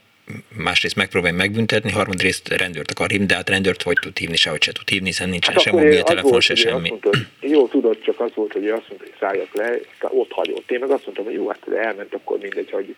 [0.57, 4.71] másrészt megpróbálja megbüntetni, harmadrészt rendőrt akar hívni, de hát rendőrt hogy tud hívni, sehogy se
[4.71, 6.89] tud hívni, hiszen nincsen hát sem mobiltelefon, se semmi.
[6.89, 7.09] Mondta,
[7.39, 10.71] hogy jó, tudod, csak az volt, hogy azt mondta, hogy szálljak le, ott hagyott.
[10.71, 12.97] Én meg azt mondtam, hogy jó, hát elment, akkor mindegy, hagyjuk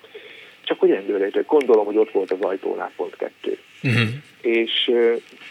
[0.69, 1.43] csak hogy endőrejtő.
[1.47, 3.57] Gondolom, hogy ott volt az ajtónál pont kettő.
[3.83, 4.07] Uh-huh.
[4.41, 4.91] És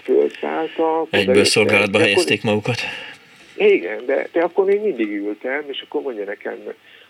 [0.03, 1.07] fölszállta.
[1.11, 2.81] Egyből szolgálatba helyezték magukat.
[3.57, 6.57] Igen, de, de akkor még mindig ültem, és akkor mondja nekem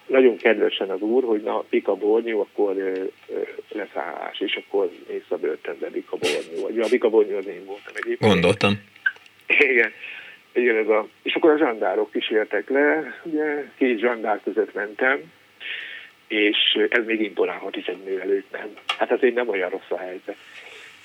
[0.08, 5.22] nagyon kedvesen az úr, hogy na, Pika Bornyó, akkor ö, ö, leszállás, és akkor mész
[5.28, 6.62] a börtönbe Pika Bornyó.
[6.62, 8.32] Vagy a Pika Bornyó az én voltam egyébként.
[8.32, 8.80] Gondoltam.
[9.46, 9.92] Igen.
[10.52, 15.20] Igen, ez a, és akkor a zsandárok kísértek le, ugye két zsandár között mentem,
[16.28, 18.68] és ez még imponálhat is egy nő előtt, nem?
[18.98, 20.36] Hát azért nem olyan rossz a helyzet.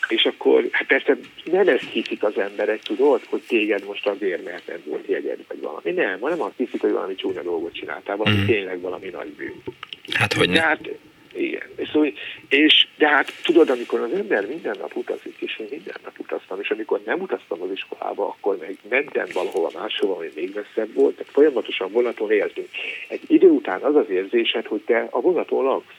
[0.07, 4.67] És akkor, hát persze nem ezt hiszik az emberek, tudod, hogy téged most azért, mert
[4.67, 5.91] nem volt jegyed, vagy valami.
[5.91, 8.45] Nem, hanem azt hiszik, hogy valami csúnya dolgot csináltál, valami mm.
[8.45, 9.63] tényleg valami nagy bűn.
[10.11, 10.57] Hát hogy?
[10.57, 10.89] Hát,
[11.35, 11.63] igen.
[11.91, 12.13] Szóval,
[12.49, 16.59] és de hát tudod, amikor az ember minden nap utazik, és én minden nap utaztam,
[16.59, 21.15] és amikor nem utaztam az iskolába, akkor meg mentem valahova máshova, ami még messzebb volt,
[21.15, 22.67] tehát folyamatosan vonaton éltünk.
[23.07, 25.95] Egy idő után az az érzésed, hogy te a vonaton laksz.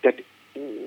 [0.00, 0.22] Tehát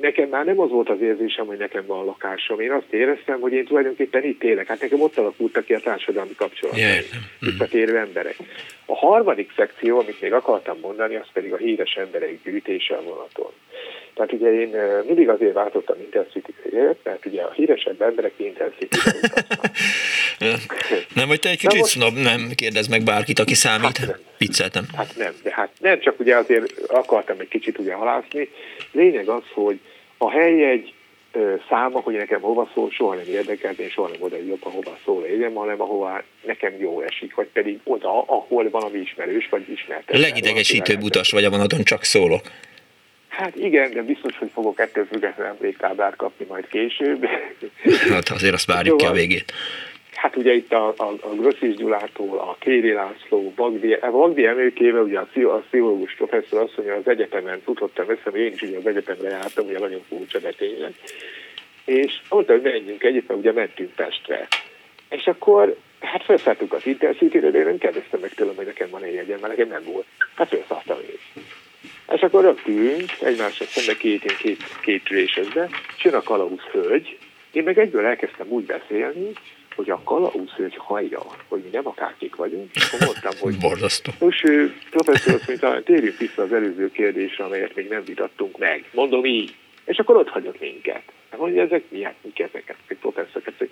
[0.01, 2.59] nekem már nem az volt az érzésem, hogy nekem van lakásom.
[2.59, 4.67] Én azt éreztem, hogy én tulajdonképpen itt élek.
[4.67, 6.81] Hát nekem ott alakultak ki a társadalmi kapcsolatok.
[6.81, 7.03] Yeah.
[7.39, 8.35] Visszatérő emberek.
[8.89, 13.51] A harmadik szekció, amit még akartam mondani, az pedig a híres emberek gyűjtése a vonaton.
[14.13, 14.75] Tehát ugye én
[15.05, 16.49] mindig azért váltottam intensity
[17.03, 18.95] mert ugye a híresebb emberek intensity
[21.15, 23.97] Nem, hogy te egy kicsit snob, nem kérdez meg bárkit, aki számít.
[23.97, 24.19] Hát nem.
[24.37, 24.85] Vicceltem.
[24.95, 28.49] Hát nem, de hát nem, csak ugye azért akartam egy kicsit ugye halászni.
[28.91, 29.79] Lényeg az, hogy
[30.17, 30.93] a helyjegy
[31.69, 35.21] száma, hogy nekem hova szól, soha nem érdekelt, én soha nem oda jobb, ahova szól
[35.21, 40.17] legyen, hanem ahova nekem jó esik, vagy pedig oda, ahol valami ismerős, vagy ismert.
[40.17, 42.41] Legidegesítőbb utas vagy a vonaton, csak szólok.
[43.27, 47.25] Hát igen, de biztos, hogy fogok ettől függetlenül emléktáblát kapni majd később.
[48.09, 49.53] Hát azért azt várjuk ki a végét.
[50.17, 55.01] Hát ugye itt a, a, a Grossis Gyulától, a Kéri László, Bagdi, a Bagdi emlékével,
[55.01, 58.87] ugye a, a pszichológus professzor azt mondja, az egyetemen futottam össze, én is ugye az
[58.87, 60.93] egyetemre jártam, ugye nagyon furcsa, de tényleg.
[61.85, 64.47] És mondta, hogy menjünk együtt, ugye mentünk Pestre.
[65.09, 69.03] És akkor hát felszálltuk az Intercity-re, de én nem kérdeztem meg tőlem, hogy nekem van
[69.03, 70.05] egy jegyem, mert nekem nem volt.
[70.35, 71.43] Hát felszálltam én.
[72.13, 77.17] És akkor rögtünk egymásra szembe két, két, két résezbe, és jön a kalauz hölgy,
[77.51, 79.31] én meg egyből elkezdtem úgy beszélni,
[79.77, 84.11] hogy a kalauz hölgy hallja, hogy mi nem akárkik vagyunk, és akkor mondtam, hogy Borzasztó.
[84.19, 84.45] most
[84.89, 88.89] professzor mondta, térjünk vissza az előző kérdésre, amelyet még nem vitattunk meg.
[88.93, 89.55] Mondom így.
[89.85, 91.03] És akkor ott hagyott minket.
[91.37, 92.03] Mondja, ezek mi?
[92.03, 92.75] Hát mik ezeket?
[92.87, 93.69] Egy professzor, hogy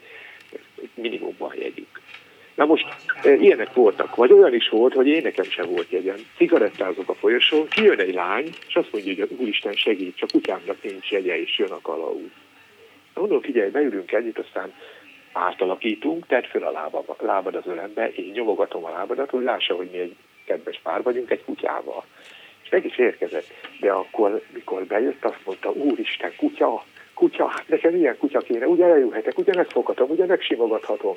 [0.94, 2.02] minimumban jegyük.
[2.56, 2.86] Na most
[3.24, 6.16] e, ilyenek voltak, vagy olyan is volt, hogy én nekem sem volt jegyem.
[6.38, 11.12] Cigarettázok a folyosón, kijön egy lány, és azt mondja, hogy úristen segít, csak kutyámnak nincs
[11.12, 12.32] jegye, és jön a kalauz.
[13.14, 14.74] Mondom, figyelj, beülünk együtt, aztán
[15.36, 19.90] átalakítunk, tedd fel a lábad, lábad az ölembe, én nyomogatom a lábadat, hogy lássa, hogy
[19.92, 20.16] mi egy
[20.46, 22.04] kedves pár vagyunk egy kutyával.
[22.64, 23.46] És meg is érkezett.
[23.80, 26.84] De akkor, mikor bejött, azt mondta, úristen, kutya,
[27.14, 31.16] kutya, hát nekem ilyen kutya kéne, ugye eljöhetek, ugye megfoghatom, ugye megsimogathatom.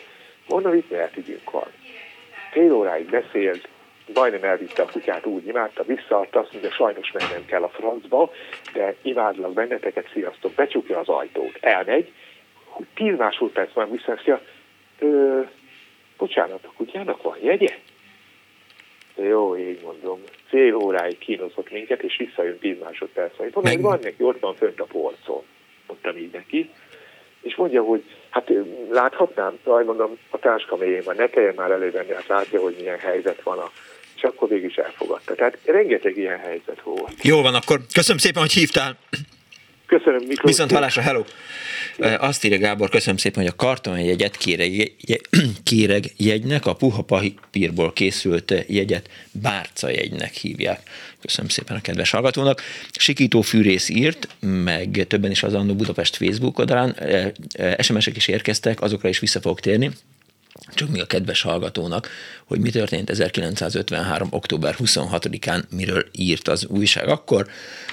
[0.49, 1.66] Mondom, itt lehet ügyünk van.
[2.51, 3.69] Fél óráig beszélt,
[4.14, 8.31] majdnem elvitte a kutyát, úgy imádta, visszaadta, azt mondja, sajnos mennem kell a francba,
[8.73, 12.12] de imádlak benneteket, sziasztok, becsukja az ajtót, elmegy,
[12.95, 14.43] tíz másodperc van visszaszja,
[14.99, 15.41] ö,
[16.16, 17.79] bocsánat, a kutyának van jegye?
[19.16, 20.20] Jó, így mondom.
[20.49, 23.39] Fél óráig kínozott minket, és visszajön tíz másodperc.
[23.39, 25.43] Mondom, hogy van neki, ott van fönt a polcon.
[25.87, 26.70] Mondtam így neki
[27.43, 28.51] és mondja, hogy hát
[28.91, 32.99] láthatnám, majd mondom, a táska mélyén van, ne kelljen már elővenni, hát látja, hogy milyen
[32.99, 33.70] helyzet van a
[34.16, 35.35] és akkor végig is elfogadta.
[35.35, 37.12] Tehát rengeteg ilyen helyzet volt.
[37.22, 38.97] Jó van, akkor köszönöm szépen, hogy hívtál.
[39.89, 40.51] Köszönöm, Miklós.
[40.51, 41.24] Viszont hallásra, hello.
[42.18, 44.93] Azt írja Gábor, köszönöm szépen, hogy a kartonjegyet kéreg,
[45.62, 50.80] kéreg jegynek, a puha papírból készült jegyet bárca jegynek hívják.
[51.20, 52.62] Köszönöm szépen a kedves hallgatónak.
[52.99, 56.97] Sikító Fűrész írt, meg többen is az Annó Budapest Facebook oldalán.
[57.78, 59.91] SMS-ek is érkeztek, azokra is vissza fogok térni
[60.75, 62.09] csak mi a kedves hallgatónak,
[62.45, 64.29] hogy mi történt 1953.
[64.31, 67.49] október 26-án, miről írt az újság akkor.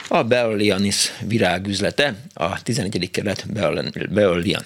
[0.08, 3.12] A Beolianis virágüzlete, a 11.
[3.12, 3.46] kerület
[4.10, 4.64] Beolian,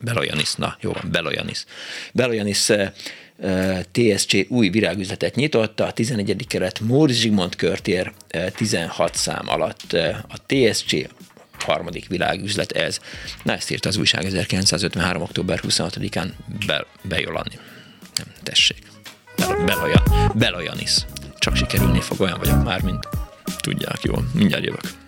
[0.00, 1.64] Beloyanis, na jó van, Beloyanis.
[2.12, 2.90] Beloyanis eh,
[3.38, 6.46] eh, TSC új virágüzletet nyitott, a 11.
[6.46, 8.12] keret Móri Zsigmond körtér
[8.56, 9.92] 16 eh, szám alatt
[10.28, 10.92] a TSC
[11.62, 13.00] harmadik világüzlet ez.
[13.42, 15.22] Na ezt írt az újság 1953.
[15.22, 16.28] október 26-án
[16.66, 17.58] Be, Bejolani.
[18.16, 18.86] Nem, tessék.
[19.66, 20.96] Beloyan, Beloyanis.
[21.38, 23.08] Csak sikerülni fog, olyan vagyok már, mint
[23.60, 24.30] tudják jól.
[24.34, 25.07] Mindjárt jövök.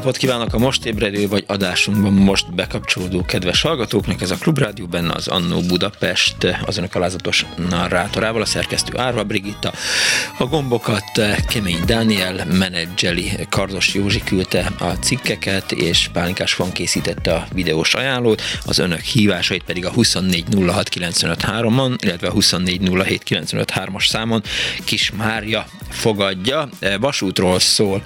[0.00, 4.20] Napot kívánok a most ébredő vagy adásunkban most bekapcsolódó kedves hallgatóknak.
[4.20, 6.36] Ez a Klubrádió benne az Annó Budapest,
[6.66, 9.72] az önök alázatos narrátorával, a szerkesztő Árva Brigitta.
[10.38, 11.04] A gombokat
[11.48, 18.42] Kemény Dániel menedzseli, Kardos Józsi küldte a cikkeket, és Pálinkás van készítette a videós ajánlót,
[18.66, 24.42] az önök hívásait pedig a 2406953-on, illetve a 2407953-as számon
[24.84, 26.68] Kis Mária fogadja.
[27.00, 28.02] Vasútról szól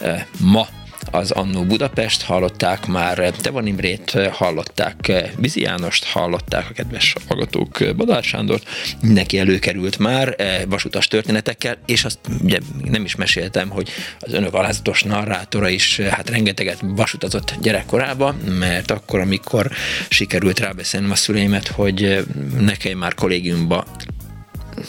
[0.00, 0.68] eh, ma
[1.10, 8.22] az Annó Budapest, hallották már Tevon Imrét, hallották Vizi Jánost, hallották a kedves hallgatók Badár
[8.22, 8.68] Sándort,
[9.00, 13.88] neki előkerült már eh, vasutas történetekkel, és azt ugye nem is meséltem, hogy
[14.20, 19.70] az önök alázatos narrátora is eh, hát rengeteget vasutazott gyerekkorában, mert akkor, amikor
[20.08, 22.22] sikerült rábeszélnem a szüleimet, hogy eh,
[22.58, 23.86] nekem már kollégiumba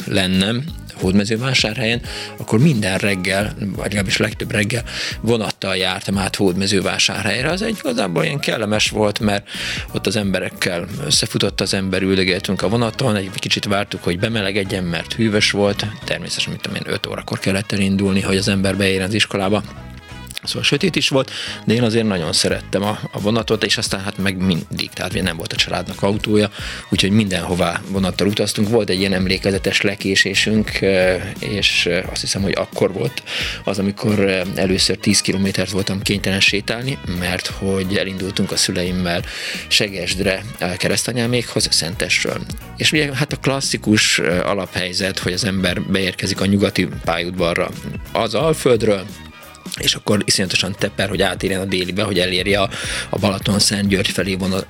[0.05, 0.63] lennem,
[0.99, 2.01] Hódmezővásárhelyen,
[2.37, 4.83] akkor minden reggel, vagy legalábbis legtöbb reggel
[5.21, 7.49] vonattal jártam át Hódmezővásárhelyre.
[7.49, 9.47] Az egy igazából ilyen kellemes volt, mert
[9.93, 15.13] ott az emberekkel összefutott az ember, üldögéltünk a vonaton, egy kicsit vártuk, hogy bemelegedjen, mert
[15.13, 15.85] hűvös volt.
[16.03, 19.63] Természetesen, mint én 5 órakor kellett elindulni, hogy az ember beérjen az iskolába
[20.47, 21.31] Szóval sötét is volt,
[21.65, 25.37] de én azért nagyon szerettem a, a vonatot, és aztán hát meg mindig, tehát nem
[25.37, 26.49] volt a családnak autója,
[26.89, 28.69] úgyhogy mindenhová vonattal utaztunk.
[28.69, 30.79] Volt egy ilyen emlékezetes lekésésünk,
[31.39, 33.23] és azt hiszem, hogy akkor volt
[33.63, 39.23] az, amikor először 10 kilométert voltam kénytelen sétálni, mert hogy elindultunk a szüleimmel
[39.67, 40.43] Segesdre
[40.77, 42.41] keresztanyámékhoz, Szentesről.
[42.77, 47.69] És ugye hát a klasszikus alaphelyzet, hogy az ember beérkezik a nyugati pályaudvarra
[48.11, 49.05] az Alföldről,
[49.79, 52.69] és akkor iszonyatosan teper, hogy átérjen a délibe, hogy elérje a,
[53.09, 54.67] a Balaton Szent György felé, vonat,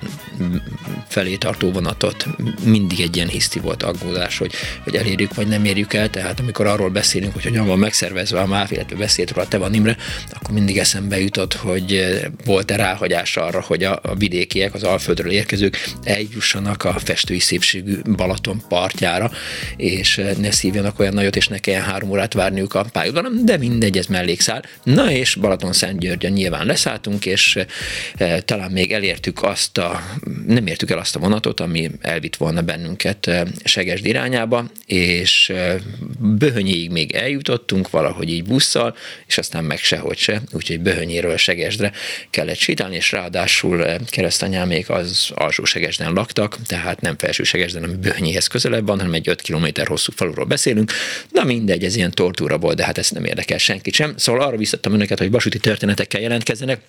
[1.08, 2.26] felé tartó vonatot.
[2.64, 4.52] Mindig egy ilyen hiszti volt aggódás, hogy,
[4.84, 8.46] hogy elérjük vagy nem érjük el, tehát amikor arról beszélünk, hogy hogyan van megszervezve a
[8.46, 9.96] MÁV, illetve beszélt róla Te van Imre,
[10.32, 15.88] akkor mindig eszembe jutott, hogy volt-e ráhagyás arra, hogy a, a vidékiek, az Alföldről érkezők
[16.02, 19.30] eljussanak a festői szépségű Balaton partjára,
[19.76, 23.98] és ne szívjanak olyan nagyot, és ne kelljen három órát várniuk a pályaudvaron, de mindegy,
[23.98, 24.62] ez mellékszál.
[24.94, 27.58] Na és Balaton Györgyön nyilván leszálltunk, és
[28.16, 30.00] e, talán még elértük azt a,
[30.46, 35.76] nem értük el azt a vonatot, ami elvitt volna bennünket e, Segesd irányába, és e,
[36.18, 41.92] Böhönyéig még eljutottunk valahogy így busszal, és aztán meg sehogy se, úgyhogy Böhönyéről Segesdre
[42.30, 48.46] kellett sétálni, és ráadásul keresztanyámék az alsó Segesden laktak, tehát nem felső Segesden, ami Böhönyéhez
[48.46, 50.92] közelebb van, hanem egy 5 km hosszú faluról beszélünk.
[51.30, 54.12] Na mindegy, ez ilyen tortúra volt, de hát ezt nem érdekel senkit sem.
[54.16, 56.80] Szóval arra biztattam önöket, hogy vasúti történetekkel jelentkezzenek.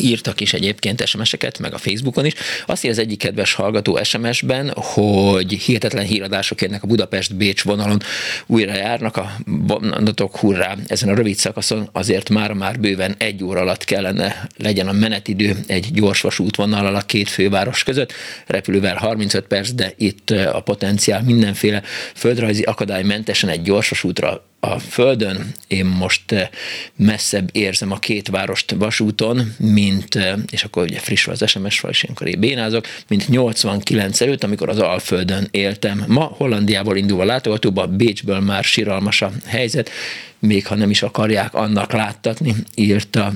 [0.00, 2.32] Írtak is egyébként SMS-eket, meg a Facebookon is.
[2.66, 8.00] Azt ír az egyik kedves hallgató SMS-ben, hogy hihetetlen híradások érnek a Budapest-Bécs vonalon,
[8.46, 13.60] újra járnak a vonatok, hurrá, ezen a rövid szakaszon azért már már bőven egy óra
[13.60, 16.24] alatt kellene legyen a menetidő egy gyors
[16.56, 18.12] vonal a két főváros között,
[18.46, 21.82] repülővel 35 perc, de itt a potenciál mindenféle
[22.14, 25.52] földrajzi akadálymentesen egy gyorsvasútra a Földön.
[25.66, 26.48] Én most eh,
[26.96, 31.90] messzebb érzem a két várost vasúton, mint, eh, és akkor ugye friss az SMS fal,
[31.90, 36.04] és ilyenkor én bénázok, mint 89 előtt, amikor az Alföldön éltem.
[36.08, 39.90] Ma Hollandiából indulva látogatóba, Bécsből már siralmas a helyzet,
[40.38, 43.32] még ha nem is akarják annak láttatni, írta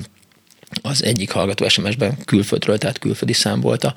[0.89, 3.93] az egyik hallgató SMS-ben külföldről, tehát külföldi szám volt a,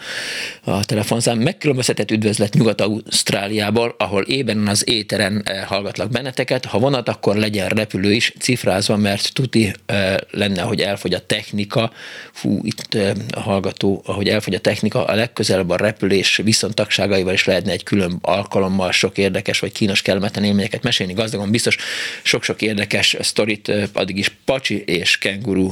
[0.64, 1.38] a telefonszám.
[1.38, 6.64] Megkülönböztetett üdvözlet Nyugat-Ausztráliából, ahol ében az éteren eh, hallgatlak benneteket.
[6.64, 11.92] Ha vonat, akkor legyen repülő is cifrázva, mert tuti eh, lenne, hogy elfogy a technika.
[12.32, 17.44] Fú, itt eh, a hallgató, ahogy elfogy a technika, a legközelebb a repülés viszontagságaival is
[17.44, 21.12] lehetne egy külön alkalommal sok érdekes vagy kínos kellemetlen élményeket mesélni.
[21.12, 21.76] Gazdagon biztos
[22.22, 25.70] sok-sok érdekes sztorit, addig is Pacsi és Kenguru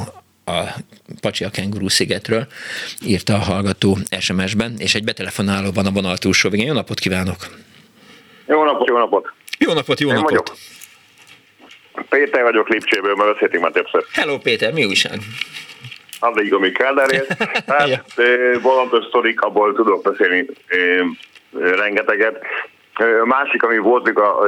[0.51, 0.75] a
[1.21, 2.47] Pacsi a Kenguru szigetről,
[3.07, 6.67] írta a hallgató SMS-ben, és egy betelefonáló van a vonal túlsó végén.
[6.67, 7.37] Jó napot kívánok!
[8.47, 9.33] Jó napot, jó napot!
[9.59, 10.31] Jó napot, jó Én napot!
[10.31, 10.47] Vagyok.
[12.09, 14.05] Péter vagyok Lipcséből, mert beszéltünk már többször.
[14.13, 15.19] Hello Péter, mi újság?
[16.19, 17.37] Addig, Igomi Kálderért.
[17.67, 18.05] Hát, ja.
[18.63, 20.47] vonatos sztorik, abból tudok beszélni
[21.51, 22.43] rengeteget.
[23.25, 24.45] Másik, ami volt, a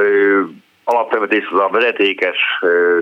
[0.83, 2.37] alapvetés, az a vezetékes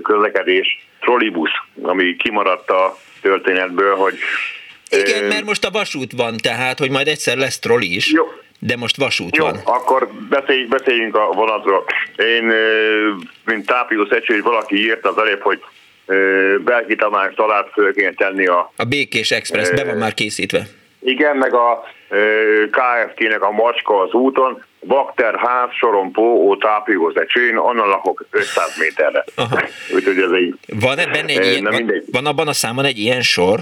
[0.02, 4.14] közlekedés, trollibusz, ami kimaradt a történetből, hogy...
[4.90, 8.12] Igen, mert most a vasút van, tehát, hogy majd egyszer lesz trolli is.
[8.12, 8.24] Jó.
[8.58, 9.60] De most vasút Jó, van.
[9.64, 11.84] akkor beszéljünk, beszéljünk a vonatról.
[12.16, 12.52] Én,
[13.44, 15.62] mint tápiló szegység, hogy valaki írt az előbb, hogy
[16.64, 18.72] Belki Tamás talált föl kéne tenni a...
[18.76, 20.66] A Békés Express, be van már készítve.
[21.00, 21.84] Igen, meg a
[22.70, 29.24] KFT-nek a macska az úton, bakter, ház, sorompó, ó, tápigóz, csén, onnan lakok 500 méterre.
[29.94, 30.54] Úgyhogy ez egy...
[30.80, 33.60] Van ebben egy ilyen, van, van abban a számon egy ilyen sor?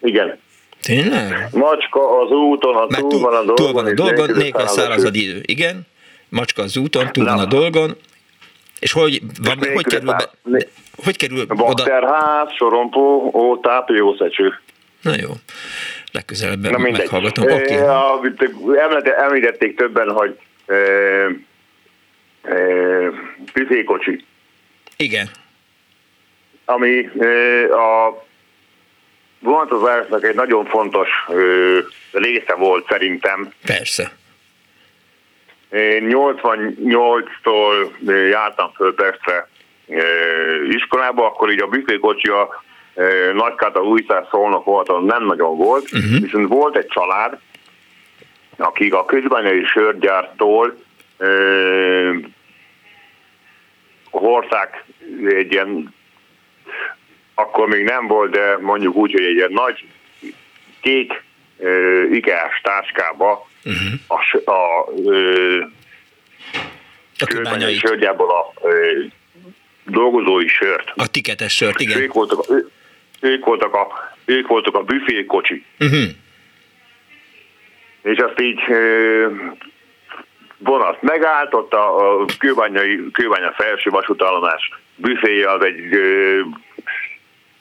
[0.00, 0.38] Igen.
[0.82, 1.48] Tényleg?
[1.52, 3.54] Macska az úton, a túl, túl van a dolgon.
[3.54, 5.40] Túl van a dolgon, nélkül szárazad idő.
[5.42, 5.86] Igen.
[6.28, 7.96] Macska az úton, túl van a dolgon.
[8.80, 10.30] És hogy, van, hogy kerül be,
[11.04, 14.60] hogy kerül Bakterház, sorompó, ó, tápjószecső.
[15.02, 15.28] Na jó.
[16.14, 17.44] Legközelebb Na meghallgatom.
[17.44, 17.80] Oké.
[17.80, 18.78] Okay.
[19.16, 20.74] Említették többen, hogy e,
[22.42, 23.12] e.
[24.96, 25.28] Igen.
[26.64, 27.26] Ami e,
[27.74, 28.24] a
[29.40, 31.08] vonatozásnak egy nagyon fontos
[32.12, 33.52] része volt szerintem.
[33.66, 34.12] Persze.
[35.70, 37.90] Én 88-tól
[38.30, 39.48] jártam föl Pestre
[40.68, 42.63] iskolába, akkor így a büfékocsi a
[43.34, 46.20] Nagykáta újszár szólnak volt, nem nagyon volt, uh-huh.
[46.20, 47.38] viszont volt egy család,
[48.56, 50.76] akik a közbányai sörgyártól
[54.10, 54.84] hordták
[55.26, 55.94] egy ilyen
[57.34, 59.84] akkor még nem volt, de mondjuk úgy, hogy egy ilyen nagy
[60.80, 61.22] kék
[61.56, 63.92] uh, ikás táskába uh-huh.
[64.06, 65.64] a, a, uh,
[67.44, 68.72] a sörgyából a uh,
[69.84, 70.92] dolgozói sört.
[70.94, 72.00] A tiketes sört, igen.
[72.00, 72.70] Ők voltak, ő,
[73.24, 73.86] ők voltak a,
[74.24, 75.64] ők voltak a büfékocsi.
[75.80, 76.04] Uh-huh.
[78.02, 78.60] És azt így
[80.58, 85.80] vonat megállt, ott a, a kőbányai, kőbánya felső vasútállomás büféje az egy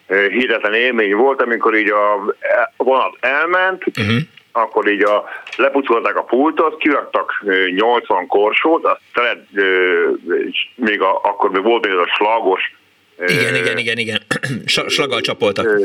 [0.07, 2.35] hihetetlen élmény volt, amikor így a
[2.77, 4.17] vonat elment, uh-huh.
[4.51, 5.23] akkor így a,
[5.57, 7.43] lepucolták a pultot, kiraktak
[7.75, 9.45] 80 korsót, azt szeret,
[10.75, 12.73] még a, akkor még volt még az a slagos.
[13.27, 14.19] Igen, igen, igen, igen.
[14.65, 15.79] Slaggal csapoltak.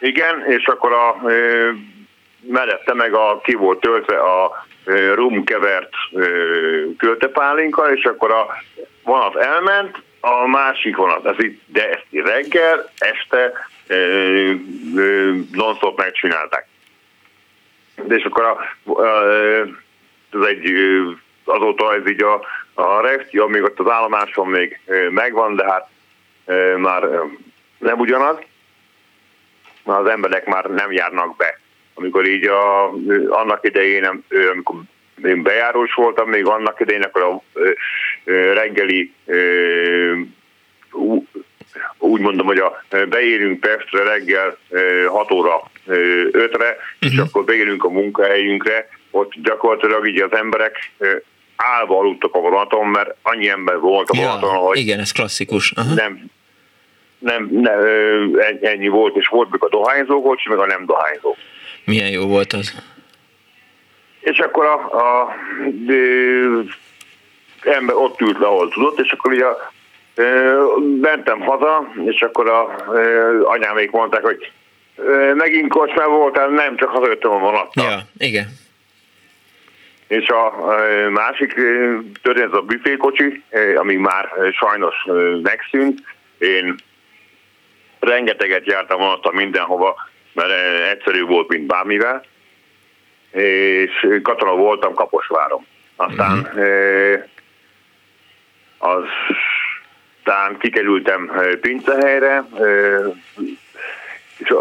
[0.00, 1.22] Igen, és akkor a
[2.40, 4.66] mellette meg a, ki volt töltve a
[5.14, 5.92] rumkevert
[6.96, 8.46] költepálinka, és akkor a
[9.02, 13.52] vonat elment, a másik vonat, ez itt, de ezt reggel, este
[15.52, 16.68] non-stop megcsinálták.
[18.02, 18.58] De és akkor a,
[20.32, 20.72] ez egy,
[21.44, 25.88] azóta ez így a, a refti, amíg ott az állomáson még megvan, de hát
[26.76, 27.02] már
[27.78, 28.36] nem ugyanaz,
[29.84, 31.60] az emberek már nem járnak be.
[31.94, 32.90] Amikor így a,
[33.28, 34.76] annak idején, amikor
[35.24, 37.42] én bejárós voltam még annak idején, akkor a
[38.54, 39.12] reggeli
[41.98, 44.58] úgy mondom, hogy a, beérünk Pestre reggel
[45.06, 46.76] 6 óra 5-re, uh-huh.
[46.98, 47.20] és mhm.
[47.20, 50.92] akkor beérünk a munkahelyünkre, ott gyakorlatilag így az emberek
[51.56, 54.78] állva aludtak a vonaton, mert annyi ember volt a vonaton, ja, hogy...
[54.78, 55.72] Igen, ez klasszikus.
[55.76, 55.94] Uh-huh.
[55.94, 56.30] Nem,
[57.26, 57.80] nem, nem,
[58.60, 61.36] ennyi volt, és volt még a dohányzó kocsi, meg a nem dohányzó.
[61.84, 62.74] Milyen jó volt az?
[64.20, 65.34] És akkor a, a
[65.86, 66.60] ö,
[67.62, 69.72] ember ott ült le, ahol tudott, és akkor ugye a,
[70.14, 70.62] ö,
[71.00, 74.52] mentem haza, és akkor a ö, anyámék mondták, hogy
[74.96, 77.90] ö, megint kocsmában voltál, nem csak hazajöttem a vonattal.
[77.90, 78.46] Ja, igen.
[80.08, 80.54] És a
[81.10, 81.54] másik
[82.22, 83.42] történet a büfékocsi,
[83.76, 84.94] ami már sajnos
[85.42, 86.02] megszűnt.
[86.38, 86.74] Én
[87.98, 89.94] rengeteget jártam vonattal mindenhova,
[90.32, 90.50] mert
[90.90, 92.24] egyszerű volt, mint bármivel
[93.30, 95.66] és katona voltam Kaposváron.
[95.96, 97.22] Aztán uh-huh.
[98.78, 102.44] aztán kikerültem Pincehelyre,
[104.38, 104.54] és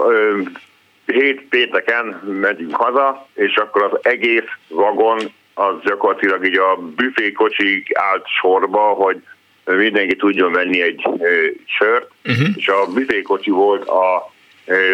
[1.06, 2.06] hét pénteken
[2.42, 5.20] megyünk haza, és akkor az egész vagon
[5.54, 9.24] az gyakorlatilag így a büfékocsig állt sorba, hogy
[9.66, 11.08] mindenki tudjon venni egy
[11.66, 12.48] sört, uh-huh.
[12.56, 14.32] és a büfékocsi volt a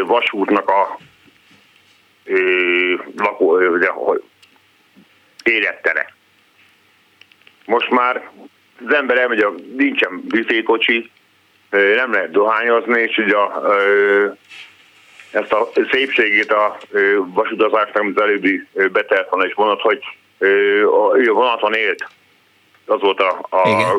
[0.06, 1.00] vasútnak a
[3.18, 3.60] lakó,
[5.44, 6.14] élettere.
[7.66, 8.30] Most már
[8.86, 11.12] az ember elmegy, a, nincsen büfékocsi,
[11.70, 13.74] nem lehet dohányozni, és ugye a,
[15.32, 16.78] ezt a szépségét a
[17.26, 20.00] vasutazásnak, amit az előbbi betelefon is mondott, hogy
[21.28, 22.08] a vonaton élt.
[22.86, 23.98] Az volt a, a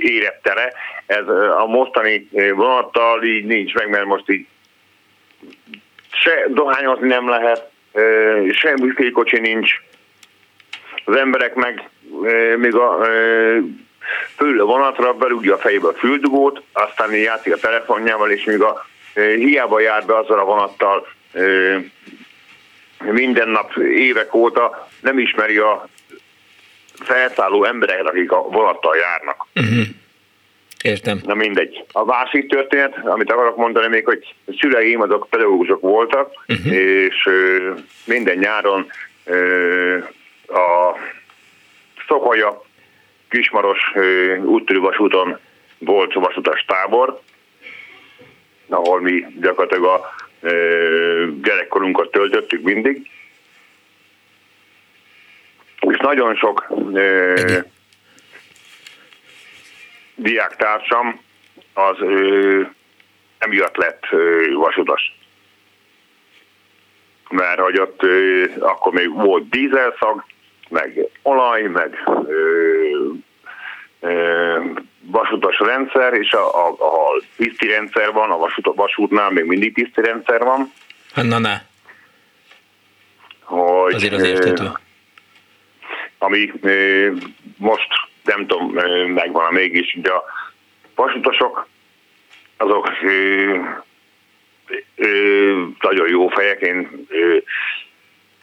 [0.00, 0.72] élettere.
[1.06, 1.28] Ez
[1.58, 4.46] a mostani vonattal így nincs meg, mert most így
[6.12, 7.70] se dohányozni nem lehet,
[8.50, 9.70] se büfékocsi nincs.
[11.04, 11.88] Az emberek meg
[12.56, 13.06] még a
[14.36, 18.86] fölül a vonatra, belügyi a fejébe a füldugót, aztán játszik a telefonjával, és még a
[19.14, 21.06] hiába jár be azzal a vonattal
[22.98, 25.88] minden nap évek óta nem ismeri a
[27.04, 29.46] felszálló embereket, akik a vonattal járnak.
[29.54, 29.86] Uh-huh.
[30.82, 31.20] Értem.
[31.24, 31.84] Na mindegy.
[31.92, 36.72] A másik történet, amit akarok mondani még, hogy a szüleim azok pedagógusok voltak, uh-huh.
[36.72, 37.72] és ö,
[38.04, 38.86] minden nyáron
[39.24, 39.96] ö,
[40.48, 40.96] a
[42.08, 42.62] Szokolya
[43.28, 43.92] Kismaros
[44.44, 45.38] úttörő vasúton
[45.78, 47.20] volt vasutas tábor,
[48.68, 50.14] ahol mi gyakorlatilag a
[51.42, 53.10] gyerekkorunkat töltöttük mindig.
[56.06, 56.72] Nagyon sok
[60.14, 61.20] diáktársam
[61.74, 62.62] az ö,
[63.38, 65.18] emiatt lett ö, vasutas.
[67.28, 70.24] Mert hogy ott ö, akkor még volt dízelszag,
[70.68, 73.10] meg olaj, meg ö,
[74.00, 74.58] ö,
[75.00, 80.00] vasutas rendszer, és a, a, a tiszti rendszer van, a vasút, vasútnál még mindig tiszti
[80.00, 80.72] rendszer van.
[81.14, 81.60] Na, na.
[83.42, 84.84] Hogy, Azért az érthető.
[86.26, 87.10] Ami ö,
[87.56, 87.88] most
[88.24, 88.72] nem tudom,
[89.14, 90.24] megvan mégis, de a
[90.94, 91.68] vasutasok
[92.56, 93.58] azok ö,
[94.96, 96.60] ö, nagyon jó fejek.
[96.60, 97.36] Én ö,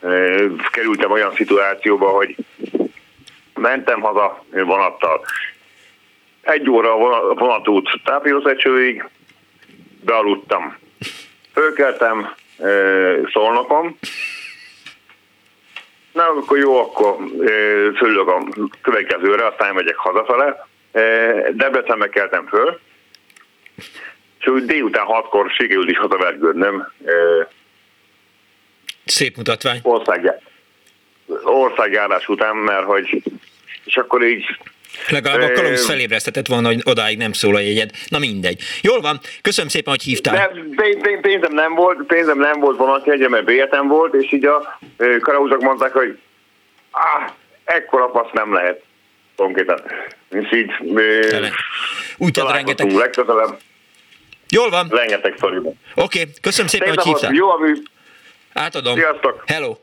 [0.02, 2.36] ö, kerültem olyan szituációba, hogy
[3.56, 5.26] mentem haza vonattal.
[6.42, 9.10] Egy óra a vonatút tápiószecsőig,
[10.06, 10.78] bealudtam.
[11.54, 12.34] Fölkeltem
[13.32, 13.98] szolnokon,
[16.14, 17.16] Na, akkor jó, akkor
[17.98, 18.44] fölülök a
[18.82, 20.68] következőre, aztán megyek hazafele.
[21.52, 22.80] Debrecenbe keltem föl,
[24.40, 26.92] és úgy délután hatkor sikerült is hazavergődnöm.
[29.06, 29.80] Szép mutatvány.
[29.84, 30.42] Ország,
[31.44, 33.24] országjárás után, mert hogy
[33.84, 34.58] és akkor így
[35.10, 37.90] Legalább a kalóz felébresztetett volna, hogy odáig nem szól a jegyed.
[38.08, 38.62] Na mindegy.
[38.82, 40.52] Jól van, köszönöm szépen, hogy hívtál.
[40.76, 44.80] De, pénzem nem volt, pénzem nem volt vonatjegye, mert bértem volt, és így a
[45.22, 46.20] kalauzok mondták, hogy
[46.92, 47.30] ah,
[47.64, 48.82] ekkora fasz nem lehet
[49.36, 49.82] konkrétan.
[50.30, 50.72] És így
[52.18, 52.92] úgy rengeteg.
[52.92, 53.58] Legközelebb.
[54.50, 54.88] Jól van.
[54.90, 55.80] Rengeteg szoriban.
[55.96, 57.34] Oké, okay, köszönöm szépen, Szépen hogy hívtál.
[57.34, 57.74] Jó a mű.
[58.54, 58.96] Átadom.
[58.96, 59.44] Sziasztok.
[59.46, 59.76] Hello.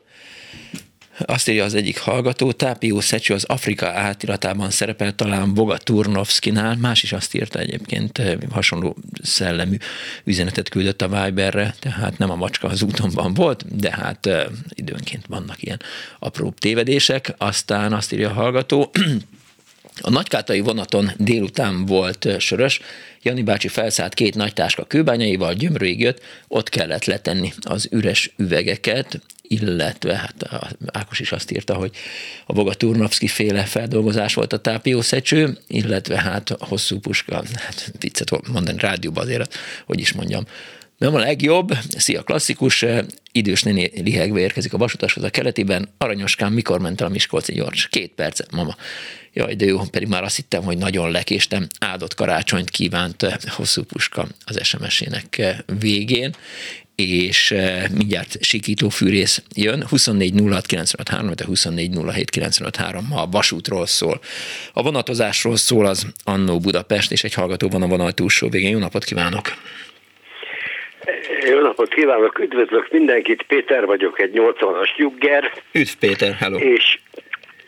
[1.19, 7.03] Azt írja az egyik hallgató, Tápió Szecső az Afrika átiratában szerepel talán Boga Turnovskinál, más
[7.03, 9.77] is azt írta egyébként, eh, hasonló szellemű
[10.23, 15.25] üzenetet küldött a Viberre, tehát nem a macska az útonban volt, de hát uh, időnként
[15.27, 15.81] vannak ilyen
[16.19, 17.33] apró tévedések.
[17.37, 18.91] Aztán azt írja a hallgató,
[20.01, 22.79] a nagykátai vonaton délután volt eh, sörös,
[23.23, 29.21] Jani bácsi felszállt két nagy táska kőbányaival, gyömrőig jött, ott kellett letenni az üres üvegeket,
[29.51, 30.49] illetve hát
[30.85, 31.91] Ákos is azt írta, hogy
[32.45, 38.47] a Boga Turnovszki féle feldolgozás volt a tápiószecső, illetve hát a hosszú puska, hát viccet
[38.47, 40.43] mondani rádióban azért, hogy is mondjam,
[40.97, 42.85] nem a legjobb, szia klasszikus,
[43.31, 47.87] idős néni lihegve érkezik a vasutashoz a keletiben, aranyoskám, mikor ment el a Miskolci gyors?
[47.87, 48.75] Két percet, mama.
[49.33, 51.67] Jaj, de jó, pedig már azt hittem, hogy nagyon lekéstem.
[51.79, 56.35] Áldott karácsonyt kívánt hosszú puska az SMS-ének végén
[57.09, 59.85] és eh, mindjárt sikító fűrész jön.
[59.89, 64.19] 24 06 953, de 24 07 953 ma a vasútról szól.
[64.73, 68.71] A vonatozásról szól az Annó Budapest, és egy hallgató van a vonal túlsó végén.
[68.71, 69.45] Jó napot kívánok!
[71.49, 75.51] Jó napot kívánok, üdvözlök mindenkit, Péter vagyok, egy 80-as jugger.
[75.71, 76.57] Üdv Péter, hello!
[76.57, 76.99] És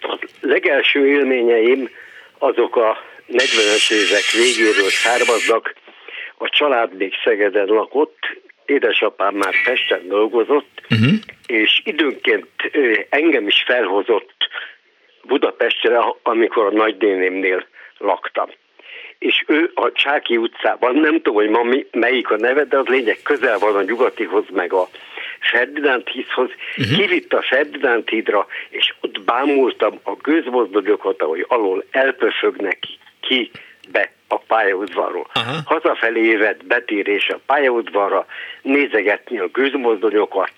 [0.02, 1.90] a legelső élményeim
[2.38, 2.98] azok a
[3.32, 5.74] 40-es évek végéről származnak,
[6.38, 8.20] a család még Szegeden lakott,
[8.66, 11.14] édesapám már Pesten dolgozott, uh-huh.
[11.48, 12.48] és időnként
[13.10, 14.34] engem is felhozott
[15.24, 18.50] Budapestre, amikor a nagydénémnél laktam.
[19.18, 23.20] És ő a Csáki utcában, nem tudom, hogy ma melyik a neve, de az lényeg
[23.24, 24.90] közel van a nyugatihoz, meg a
[25.40, 26.50] Ferdinánd hízhoz.
[26.78, 26.98] Uh-huh.
[26.98, 32.80] Kivitt a Ferdinánd hídra, és ott bámultam a gőzmozdonyokat, ahogy alól elpöfögnek
[33.20, 33.52] ki
[33.92, 35.28] be a pályaudvarról.
[35.34, 35.56] Aha.
[35.66, 38.26] Hazafelé évet betérés a pályaudvarra,
[38.62, 40.52] nézegetni a gőzmozdonyokat.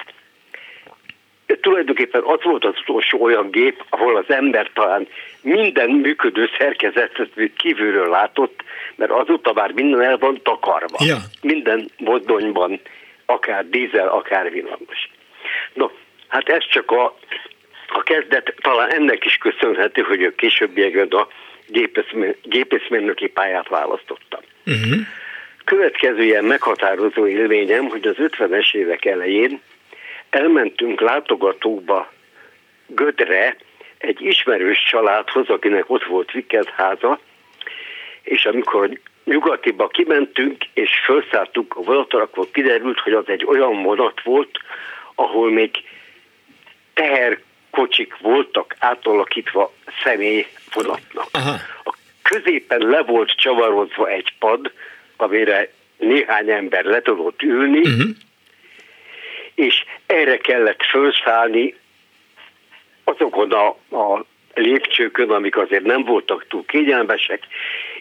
[1.61, 5.07] Tulajdonképpen az volt az utolsó olyan gép, ahol az ember talán
[5.41, 8.63] minden működő szerkezetet kívülről látott,
[8.95, 10.97] mert azóta már minden el van takarva.
[10.99, 11.17] Ja.
[11.41, 12.79] Minden mozdonyban,
[13.25, 15.09] akár dízel, akár villamos.
[15.73, 15.89] No,
[16.27, 17.17] hát ez csak a,
[17.87, 21.27] a kezdet, talán ennek is köszönhető, hogy a későbbiekben a
[22.43, 24.41] gépészmérnöki pályát választottam.
[24.65, 24.99] Uh-huh.
[25.63, 29.61] Következő ilyen meghatározó élményem, hogy az 50-es évek elején
[30.29, 32.11] elmentünk látogatóba
[32.87, 33.55] Gödre
[33.97, 36.31] egy ismerős családhoz, akinek ott volt
[36.75, 37.19] háza,
[38.21, 44.21] és amikor nyugatiba kimentünk, és felszálltunk a vonatra, akkor kiderült, hogy az egy olyan vonat
[44.23, 44.59] volt,
[45.15, 45.71] ahol még
[47.75, 49.73] teherkocsik voltak átalakítva
[50.03, 51.27] személy vonatnak.
[51.31, 51.55] Aha.
[51.83, 54.71] A középen le volt csavarozva egy pad,
[55.17, 58.09] amire néhány ember le tudott ülni, uh-huh.
[59.55, 61.75] és erre kellett felszállni
[63.03, 63.67] azokon a,
[63.97, 67.43] a lépcsőkön, amik azért nem voltak túl kényelmesek,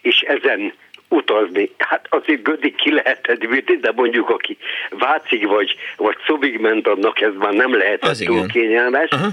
[0.01, 0.73] és ezen
[1.09, 1.71] utazni.
[1.79, 4.57] Hát azért Gödig ki lehetett bírni, de mondjuk aki
[4.91, 8.49] Vácig vagy, vagy Szobig ment, annak ez már nem lehetett az túl igen.
[8.49, 9.11] kényelmes.
[9.11, 9.33] Uh-huh.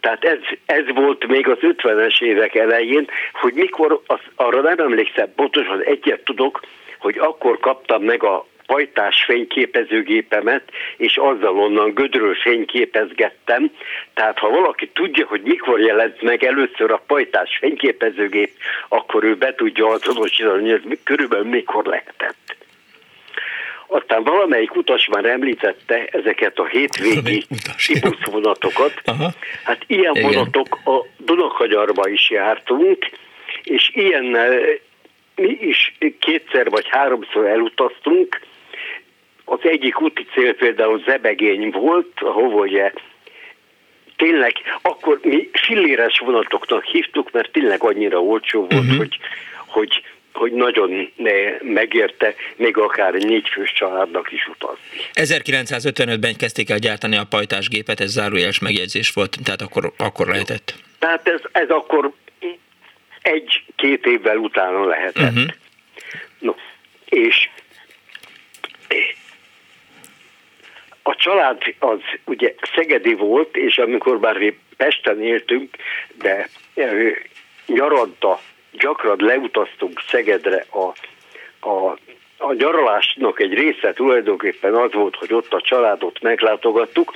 [0.00, 5.32] Tehát ez, ez volt még az 50-es évek elején, hogy mikor, az, arra nem emlékszem
[5.34, 6.60] pontosan, egyet tudok,
[6.98, 10.62] hogy akkor kaptam meg a pajtás fényképezőgépemet,
[10.96, 13.70] és azzal onnan gödről fényképezgettem.
[14.14, 18.50] Tehát ha valaki tudja, hogy mikor jelent meg először a pajtás fényképezőgép,
[18.88, 22.56] akkor ő be tudja azonosítani, hogy ez körülbelül mikor lehetett.
[23.92, 27.46] Aztán valamelyik utas már említette ezeket a hétvégi
[28.30, 28.92] vonatokat.
[29.64, 30.30] Hát ilyen Igen.
[30.30, 33.10] vonatok a Dunakagyarba is jártunk,
[33.62, 34.58] és ilyennel
[35.34, 38.40] mi is kétszer vagy háromszor elutaztunk,
[39.44, 42.92] az egyik úti cél például Zebegény volt, ahova ugye
[44.16, 44.52] tényleg,
[44.82, 48.96] akkor mi filléres vonatoknak hívtuk, mert tényleg annyira olcsó volt, uh-huh.
[48.96, 49.18] hogy,
[49.66, 50.02] hogy
[50.32, 51.12] hogy nagyon
[51.60, 55.00] megérte még akár négyfős családnak is utazni.
[55.12, 60.74] 1955-ben kezdték el gyártani a pajtásgépet, ez zárójeles megjegyzés volt, tehát akkor, akkor lehetett.
[60.98, 62.12] Tehát ez, ez akkor
[63.22, 65.30] egy-két évvel utána lehetett.
[65.30, 65.50] Uh-huh.
[66.38, 66.54] No,
[67.04, 67.48] és
[71.02, 75.76] a család az ugye Szegedi volt, és amikor bár mi Pesten éltünk,
[76.18, 76.48] de
[77.66, 78.40] nyaranta
[78.72, 80.92] gyakran leutaztunk Szegedre a,
[81.68, 81.96] a,
[82.38, 87.14] a nyaralásnak egy része tulajdonképpen az volt, hogy ott a családot meglátogattuk,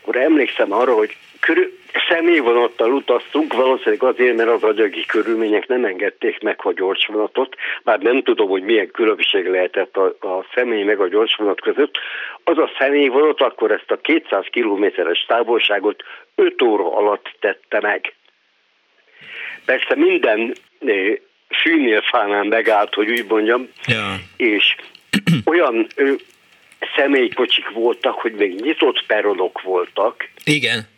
[0.00, 1.78] akkor emlékszem arra, hogy körül,
[2.08, 8.22] személyvonattal utaztunk, valószínűleg azért, mert az anyagi körülmények nem engedték meg a gyorsvonatot, bár nem
[8.22, 11.98] tudom, hogy milyen különbség lehetett a, a személy meg a gyorsvonat között.
[12.44, 16.02] Az a személyvonat akkor ezt a 200 kilométeres távolságot
[16.34, 18.14] 5 óra alatt tette meg.
[19.64, 20.54] Persze minden
[21.62, 24.20] fűnél fánán megállt, hogy úgy mondjam, ja.
[24.36, 24.74] és
[25.44, 26.12] olyan ö,
[26.96, 30.28] személykocsik voltak, hogy még nyitott peronok voltak.
[30.44, 30.92] Igen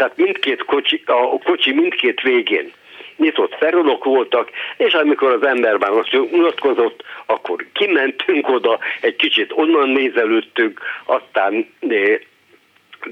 [0.00, 2.72] tehát mindkét kocsi, a kocsi mindkét végén
[3.16, 9.52] nyitott peronok voltak, és amikor az ember már azt unatkozott, akkor kimentünk oda, egy kicsit
[9.54, 11.72] onnan nézelődtünk, aztán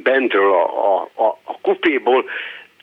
[0.02, 0.64] bentről a,
[0.94, 2.24] a, a, a kupéból,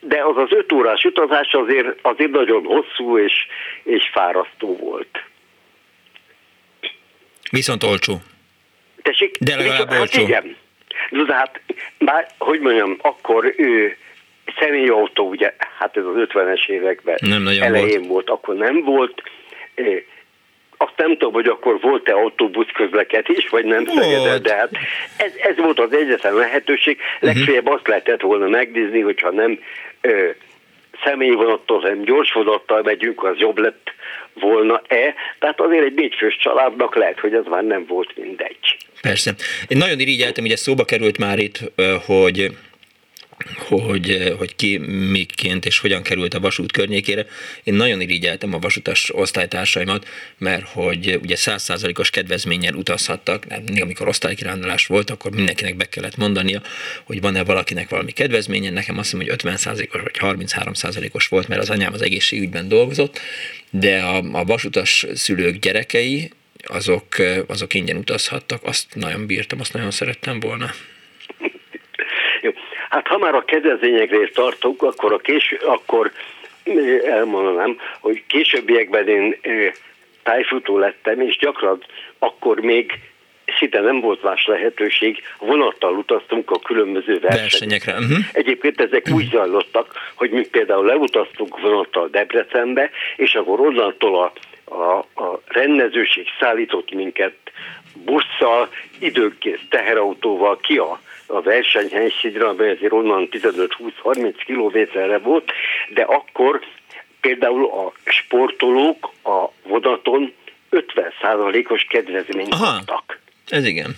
[0.00, 3.46] de az az öt órás utazás azért, azért nagyon hosszú és,
[3.82, 5.24] és fárasztó volt.
[7.50, 8.20] Viszont olcsó.
[9.02, 9.36] Tessék?
[9.38, 10.20] De legalább hát olcsó.
[10.20, 10.56] Igen.
[11.10, 11.60] De hát,
[11.98, 13.96] már, hogy mondjam, akkor ő
[14.58, 18.08] személyautó, ugye, hát ez az 50-es években nem elején volt.
[18.08, 19.22] volt, akkor nem volt.
[20.76, 24.70] Azt nem tudom, hogy akkor volt-e autóbusz közlekedés, vagy nem Szegeden, de hát
[25.16, 26.96] ez, ez volt az egyetlen lehetőség.
[26.96, 27.26] Mhm.
[27.26, 29.60] Legfeljebb azt lehetett volna megnézni, hogyha nem
[31.04, 33.90] személyvonattal, hanem gyorsvonattal megyünk, az jobb lett
[34.34, 35.14] volna-e.
[35.38, 38.76] Tehát azért egy négyfős családnak lehet, hogy ez már nem volt mindegy.
[39.00, 39.34] Persze.
[39.68, 41.58] Én nagyon irigyeltem, ugye szóba került már itt,
[42.06, 42.50] hogy
[43.54, 44.78] hogy, hogy ki
[45.10, 47.26] miként és hogyan került a vasút környékére.
[47.64, 50.08] Én nagyon irigyeltem a vasutas osztálytársaimat,
[50.38, 56.62] mert hogy ugye százszázalékos kedvezménnyel utazhattak, mindig amikor osztálykirándulás volt, akkor mindenkinek be kellett mondania,
[57.04, 58.70] hogy van-e valakinek valami kedvezménye.
[58.70, 62.68] Nekem azt mondom, hogy 50 százalékos vagy 33 százalékos volt, mert az anyám az egészségügyben
[62.68, 63.20] dolgozott,
[63.70, 66.30] de a, a vasutas szülők gyerekei,
[66.66, 67.06] azok,
[67.46, 70.70] azok ingyen utazhattak, azt nagyon bírtam, azt nagyon szerettem volna.
[72.90, 76.12] Hát ha már a kedvezményekre tartunk, akkor, a késő, akkor
[77.04, 79.36] elmondanám, hogy későbbiekben én
[80.22, 81.82] tájfutó lettem, és gyakran
[82.18, 82.92] akkor még
[83.58, 87.92] szinte nem volt más lehetőség, vonattal utaztunk a különböző versenyekre.
[87.92, 88.18] Uh-huh.
[88.32, 89.16] Egyébként ezek uh-huh.
[89.16, 94.32] úgy zajlottak, hogy mi például leutaztunk vonattal Debrecenbe, és akkor onnantól a,
[94.74, 97.34] a, a rendezőség szállított minket
[98.04, 98.68] busszal,
[98.98, 105.52] időnként teherautóval ki a a versenyhelységre, amely azért onnan 15-20-30 kilométerre volt,
[105.88, 106.60] de akkor
[107.20, 110.32] például a sportolók a vonaton
[110.70, 113.20] 50%-os kedvezményt Aha, kaptak.
[113.48, 113.96] Ez igen.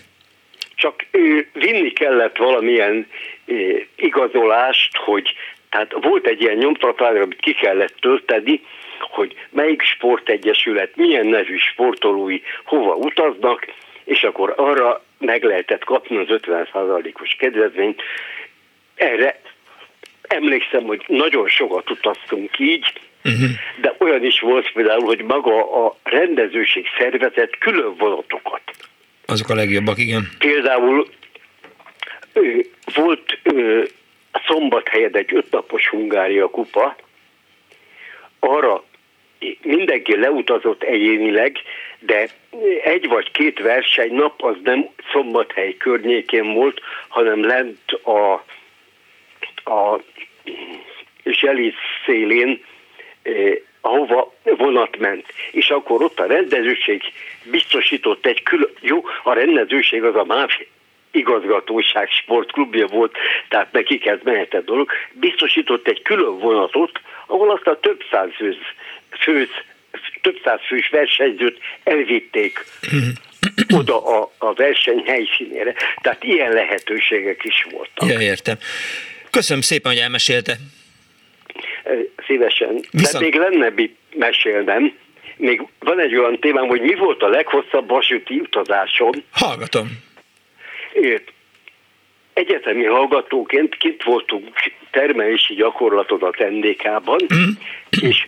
[0.75, 3.07] Csak ő, vinni kellett valamilyen
[3.97, 5.35] igazolást, hogy
[5.71, 8.63] tehát volt egy ilyen nyomtatvány, amit ki kellett tölteni,
[8.99, 13.67] hogy melyik sportegyesület, milyen nevű sportolói hova utaznak,
[14.05, 18.03] és akkor arra meg lehetett kapni az 50%-os kedvezményt.
[18.95, 19.41] Erre
[20.23, 22.93] emlékszem, hogy nagyon sokat utaztunk így,
[23.25, 23.49] uh-huh.
[23.81, 28.63] de olyan is volt például, hogy maga a rendezőség szervezett külön vonatokat.
[29.27, 30.29] Azok a legjobbak, igen.
[30.39, 31.09] Például
[32.95, 33.83] volt ö,
[34.47, 36.97] szombathelyed egy ötnapos Hungária kupa,
[38.39, 38.85] arra
[39.63, 41.59] mindenki leutazott egyénileg,
[41.99, 42.29] de
[42.83, 48.33] egy vagy két versenynap az nem szombathely környékén volt, hanem lent a,
[49.71, 50.01] a
[51.25, 52.65] Zselic szélén,
[53.23, 55.27] eh, ahova vonat ment.
[55.51, 57.03] És akkor ott a rendezőség
[57.51, 60.51] biztosított egy külön, jó, a rendezőség az a MÁV
[61.11, 63.17] igazgatóság sportklubja volt,
[63.49, 68.57] tehát nekik ez mehetett dolog, biztosított egy külön vonatot, ahol azt a több száz fős,
[69.21, 69.49] fős,
[70.23, 72.65] több száz fős versenyzőt elvitték
[73.79, 75.75] oda a, a verseny helyszínére.
[76.01, 78.09] Tehát ilyen lehetőségek is voltak.
[78.09, 78.57] Ja, értem.
[79.31, 80.57] Köszönöm szépen, hogy elmesélte.
[82.27, 82.81] Szívesen.
[82.91, 83.25] Viszont...
[83.25, 84.97] De még lenne mit mesélnem.
[85.37, 89.11] Még van egy olyan témám, hogy mi volt a leghosszabb vasúti utazásom.
[89.31, 90.07] Hallgatom.
[92.33, 94.49] Egyetemi hallgatóként kint voltunk
[94.91, 97.51] termelési gyakorlatot a NDK-ban, mm.
[98.01, 98.27] és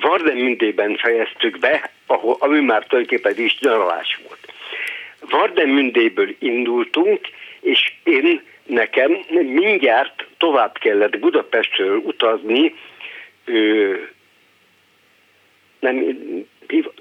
[0.00, 4.52] Vardemündében fejeztük be, ahol, ami már tulajdonképpen is nyaralás volt.
[5.20, 7.20] Vardemündéből indultunk,
[7.60, 9.12] és én nekem
[9.44, 12.74] mindjárt tovább kellett Budapestről utazni,
[13.44, 13.94] ö,
[15.80, 16.04] nem,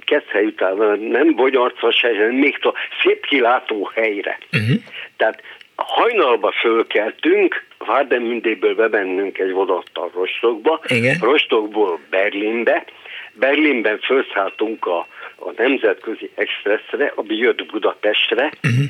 [0.05, 2.71] Keszhely után, nem Bogyarcas helyre, még to,
[3.03, 4.37] szép kilátó helyre.
[4.53, 4.77] Uh-huh.
[5.17, 5.41] Tehát
[5.75, 11.17] hajnalba fölkeltünk, Várdemündéből bemennünk egy vonattal Rostokba, Igen.
[11.21, 12.85] Rostokból Berlinbe,
[13.33, 18.43] Berlinben felszálltunk a, a Nemzetközi Expressre, ami jött Budapestre.
[18.43, 18.85] Uh-huh.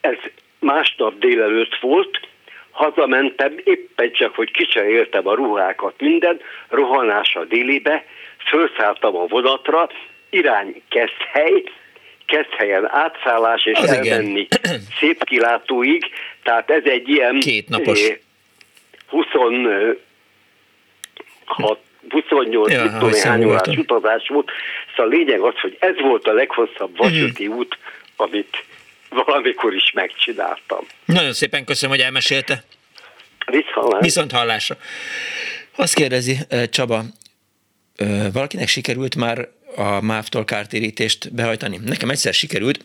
[0.00, 0.16] Ez
[0.58, 2.20] másnap délelőtt volt,
[2.70, 8.04] hazamentem éppen csak, hogy kicseréltem a ruhákat, minden, rohanás a délibe,
[8.44, 9.88] felszálltam a vonatra,
[10.30, 11.62] irány Keszthely,
[12.26, 14.80] Keszthelyen átszállás és Az elmenni igen.
[14.98, 16.10] szép kilátóig,
[16.42, 18.00] tehát ez egy ilyen Két napos.
[19.08, 19.98] 26
[22.08, 24.50] 28 ja, tudom, hány órás utazás volt.
[24.96, 27.52] Szóval a lényeg az, hogy ez volt a leghosszabb vasúti mm.
[27.52, 27.78] út,
[28.16, 28.64] amit
[29.08, 30.86] valamikor is megcsináltam.
[31.04, 32.64] Nagyon szépen köszönöm, hogy elmesélte.
[33.46, 34.76] Viszont, Viszont hallásra.
[35.76, 36.36] Azt kérdezi
[36.70, 37.02] Csaba,
[38.32, 41.80] valakinek sikerült már a MÁV-tól kártérítést behajtani?
[41.84, 42.82] Nekem egyszer sikerült,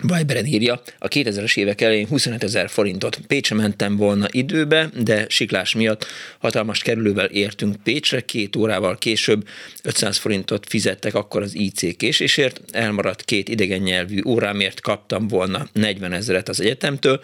[0.00, 3.18] Viberen írja, a 2000-es évek elején 25 ezer forintot.
[3.26, 6.06] Pécsre mentem volna időbe, de siklás miatt
[6.38, 9.48] hatalmas kerülővel értünk Pécsre, két órával később
[9.82, 16.12] 500 forintot fizettek akkor az IC késésért, elmaradt két idegen nyelvű órámért kaptam volna 40
[16.12, 17.20] ezeret az egyetemtől,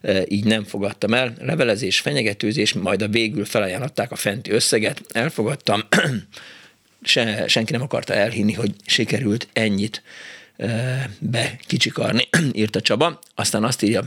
[0.00, 1.34] e, így nem fogadtam el.
[1.40, 5.82] Levelezés, fenyegetőzés, majd a végül felajánlották a fenti összeget, elfogadtam,
[7.02, 10.02] Se, senki nem akarta elhinni, hogy sikerült ennyit
[11.18, 13.18] bekicsikarni, írta Csaba.
[13.34, 14.04] Aztán azt írja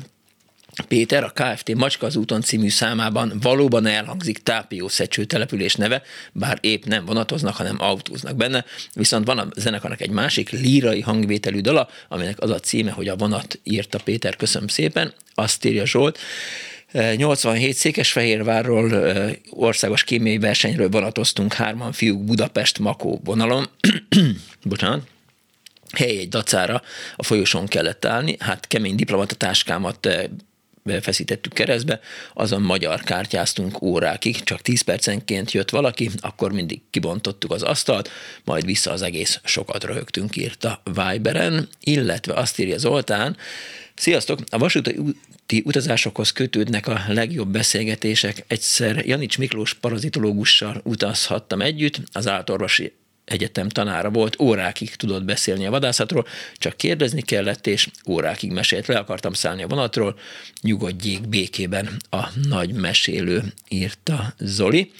[0.87, 6.01] Péter, a KFT Macska az úton című számában valóban elhangzik Tápió Szecső település neve,
[6.31, 11.59] bár épp nem vonatoznak, hanem autóznak benne, viszont van a zenekarnak egy másik lírai hangvételű
[11.59, 16.19] dala, aminek az a címe, hogy a vonat írta Péter, köszönöm szépen, azt írja Zsolt,
[17.15, 19.15] 87 Székesfehérvárról
[19.49, 23.69] országos kémiai versenyről vonatoztunk hárman fiúk Budapest-Makó vonalon.
[24.63, 25.07] Bocsánat
[25.91, 26.81] hely egy dacára
[27.15, 30.23] a folyosón kellett állni, hát kemény diplomatatáskámat eh,
[31.01, 31.99] feszítettük keresztbe,
[32.33, 38.09] azon magyar kártyáztunk órákig, csak 10 percenként jött valaki, akkor mindig kibontottuk az asztalt,
[38.43, 43.37] majd vissza az egész sokat röhögtünk, írta Viberen, illetve azt írja Zoltán,
[43.99, 44.39] Sziasztok!
[44.49, 48.43] A vasúti utazásokhoz kötődnek a legjobb beszélgetések.
[48.47, 52.93] Egyszer Janics Miklós parazitológussal utazhattam együtt, az állatorvosi
[53.29, 56.27] egyetem tanára volt, órákig tudott beszélni a vadászatról,
[56.57, 58.87] csak kérdezni kellett, és órákig mesélt.
[58.87, 60.19] Le akartam szállni a vonatról,
[60.61, 64.91] nyugodjék békében a nagy mesélő, írta Zoli.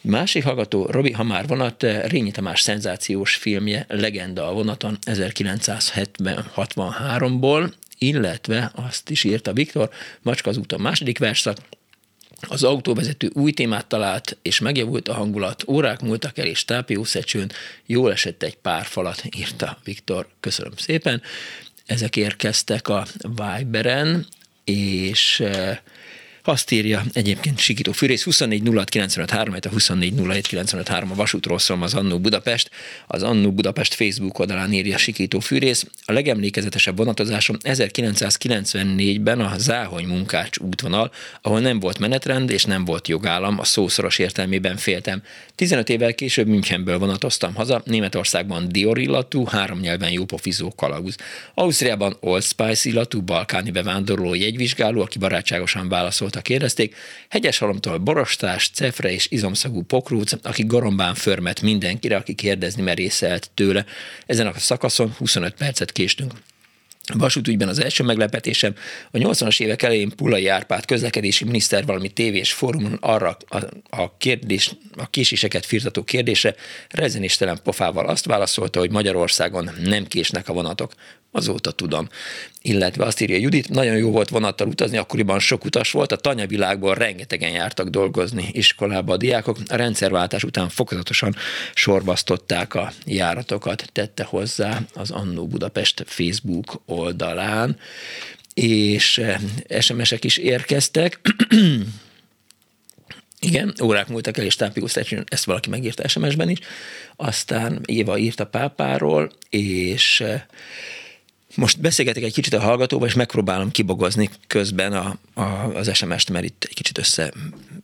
[0.00, 8.72] Másik hallgató, Robi, ha már vonat, Rényi Tamás szenzációs filmje Legenda a vonaton 1963-ból, illetve
[8.74, 9.90] azt is írta Viktor,
[10.22, 11.58] Macska az úton második verszak,
[12.48, 15.64] az autóvezető új témát talált, és megjavult a hangulat.
[15.68, 17.50] Órák múltak el, és tápiószecsőn
[17.86, 20.28] jól esett egy pár falat, írta Viktor.
[20.40, 21.22] Köszönöm szépen.
[21.86, 24.26] Ezek érkeztek a Viberen,
[24.64, 25.42] és
[26.46, 31.94] Azt írja egyébként Sikító Fűrész 24 06 953, a 24 07 a vasútról szól az
[31.94, 32.70] Annó Budapest.
[33.06, 35.86] Az Annó Budapest Facebook oldalán írja Sikító Fűrész.
[36.04, 41.10] A legemlékezetesebb vonatozásom 1994-ben a Záhony Munkács útvonal,
[41.42, 45.22] ahol nem volt menetrend és nem volt jogállam, a szószoros értelmében féltem.
[45.54, 51.16] 15 évvel később Münchenből vonatoztam haza, Németországban Dior illatú, három nyelven jópofizó kalauz.
[51.54, 55.88] Ausztriában Old Spice illatú balkáni bevándorló jegyvizsgáló, aki barátságosan
[56.34, 56.94] válaszolta, kérdezték,
[57.28, 63.84] Hegyeshalomtól borostás, cefre és izomszagú pokrúc, aki gorombán förmet mindenkire, aki kérdezni merészelt tőle.
[64.26, 66.32] Ezen a szakaszon 25 percet késtünk.
[67.14, 68.74] Vasútügyben az első meglepetésem
[69.10, 73.58] a 80-as évek elején Pulai Árpád közlekedési miniszter valami tévés fórumon arra a,
[73.90, 76.54] a, kérdés, a késéseket firtató kérdésre
[76.88, 80.92] rezenéstelen pofával azt válaszolta, hogy Magyarországon nem késnek a vonatok
[81.34, 82.08] azóta tudom.
[82.62, 86.94] Illetve azt írja Judit, nagyon jó volt vonattal utazni, akkoriban sok utas volt, a tanyavilágból
[86.94, 91.34] rengetegen jártak dolgozni iskolába a diákok, a rendszerváltás után fokozatosan
[91.74, 97.76] sorbasztották a járatokat, tette hozzá az Annó Budapest Facebook oldalán,
[98.54, 99.22] és
[99.80, 101.20] SMS-ek is érkeztek.
[103.40, 104.96] Igen, órák múltak el, és Tápius
[105.28, 106.58] ezt valaki megírta SMS-ben is.
[107.16, 110.24] Aztán Éva írt a pápáról, és
[111.56, 115.04] most beszélgetek egy kicsit a hallgatóval, és megpróbálom kibogozni közben a,
[115.40, 115.44] a,
[115.74, 117.30] az SMS-t, mert itt egy kicsit össze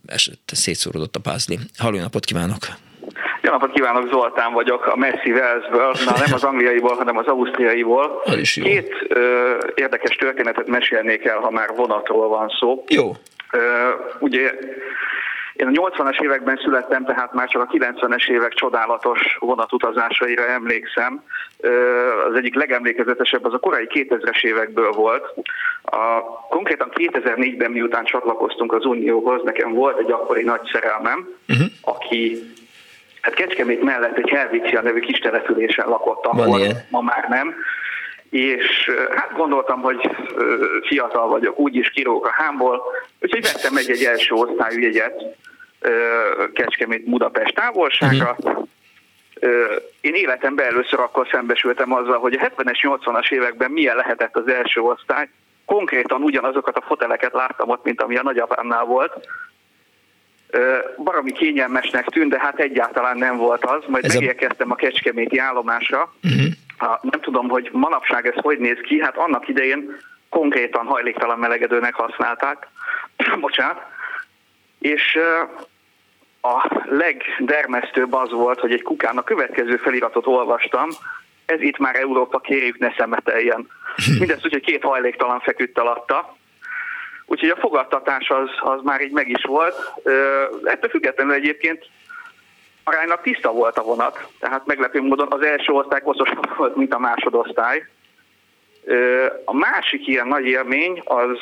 [0.06, 1.58] esett, szétszórodott a pázli.
[1.78, 2.58] Halló, napot kívánok!
[3.42, 8.22] Jó napot kívánok, Zoltán vagyok, a Messi Velszből, na nem az angliaiból, hanem az ausztriaiból.
[8.42, 12.84] Két ö, érdekes történetet mesélnék el, ha már vonatról van szó.
[12.88, 13.12] Jó.
[13.50, 13.58] Ö,
[14.18, 14.52] ugye
[15.60, 21.22] én a 80-as években születtem, tehát már csak a 90-es évek csodálatos vonatutazásaira emlékszem.
[22.28, 25.34] Az egyik legemlékezetesebb az a korai 2000-es évekből volt.
[25.82, 31.66] A, konkrétan 2004-ben miután csatlakoztunk az Unióhoz, nekem volt egy akkori nagy szerelmem, uh-huh.
[31.80, 32.38] aki
[33.20, 36.60] hát Kecskemét mellett egy Helvícia nevű kis településen lakott akkor,
[36.90, 37.54] ma már nem
[38.30, 40.10] és hát gondoltam, hogy
[40.86, 42.82] fiatal vagyok, úgyis kirók a hámból,
[43.20, 45.22] úgyhogy vettem egy, egy első osztályú jegyet
[46.52, 48.36] Kecskemét Budapest távolságra.
[48.38, 48.68] Uh-huh.
[50.00, 54.80] Én életemben először akkor szembesültem azzal, hogy a 70-es, 80-as években milyen lehetett az első
[54.80, 55.28] osztály.
[55.64, 59.28] Konkrétan ugyanazokat a foteleket láttam ott, mint ami a nagyapámnál volt.
[60.96, 63.82] Baromi kényelmesnek tűnt, de hát egyáltalán nem volt az.
[63.86, 64.72] Majd ez megérkeztem a...
[64.72, 66.14] a Kecskeméti állomásra.
[66.22, 66.49] Uh-huh.
[67.02, 69.02] Nem tudom, hogy manapság ez hogy néz ki.
[69.02, 69.96] Hát annak idején
[70.28, 72.68] konkrétan hajléktalan melegedőnek használták.
[73.40, 73.82] Bocsánat.
[74.78, 75.18] És
[76.42, 80.88] a legdermesztőbb az volt, hogy egy kukán a következő feliratot olvastam,
[81.46, 83.68] ez itt már Európa, kérjük ne szemeteljen.
[84.18, 86.36] Mindezt úgy, hogy két hajléktalan feküdt alatta.
[87.26, 89.74] Úgyhogy a fogadtatás az, az már így meg is volt.
[90.64, 91.88] Ettől függetlenül egyébként
[92.90, 96.98] aránylag tiszta volt a vonat, tehát meglepő módon az első osztály koszosabb volt, mint a
[96.98, 97.86] másodosztály.
[99.44, 101.38] A másik ilyen nagy élmény az,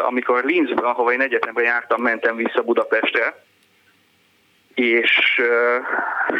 [0.00, 3.44] amikor Linzben, ahova én egyetemben jártam, mentem vissza Budapestre,
[4.74, 5.40] és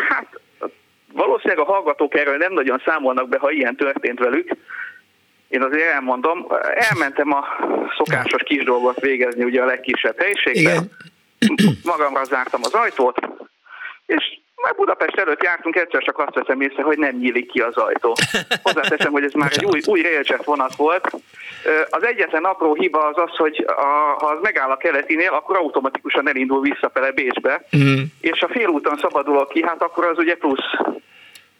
[0.08, 0.40] hát
[1.12, 4.50] valószínűleg a hallgatók erről nem nagyon számolnak be, ha ilyen történt velük.
[5.48, 7.46] Én azért elmondom, elmentem a
[7.96, 10.90] szokásos kis dolgot végezni ugye a legkisebb helyiségben,
[11.38, 11.76] Igen.
[11.84, 13.18] magamra zártam az ajtót,
[14.06, 17.76] és már Budapest előtt jártunk, egyszer csak azt veszem észre, hogy nem nyílik ki az
[17.76, 18.12] ajtó.
[18.62, 21.10] Hozzáteszem, hogy ez már egy új, új Railjet vonat volt.
[21.90, 23.82] Az egyetlen apró hiba az az, hogy a,
[24.18, 28.02] ha az megáll a keletinél, akkor automatikusan elindul visszafele Bécsbe, mm.
[28.20, 30.70] és a félúton szabadulok ki, hát akkor az ugye plusz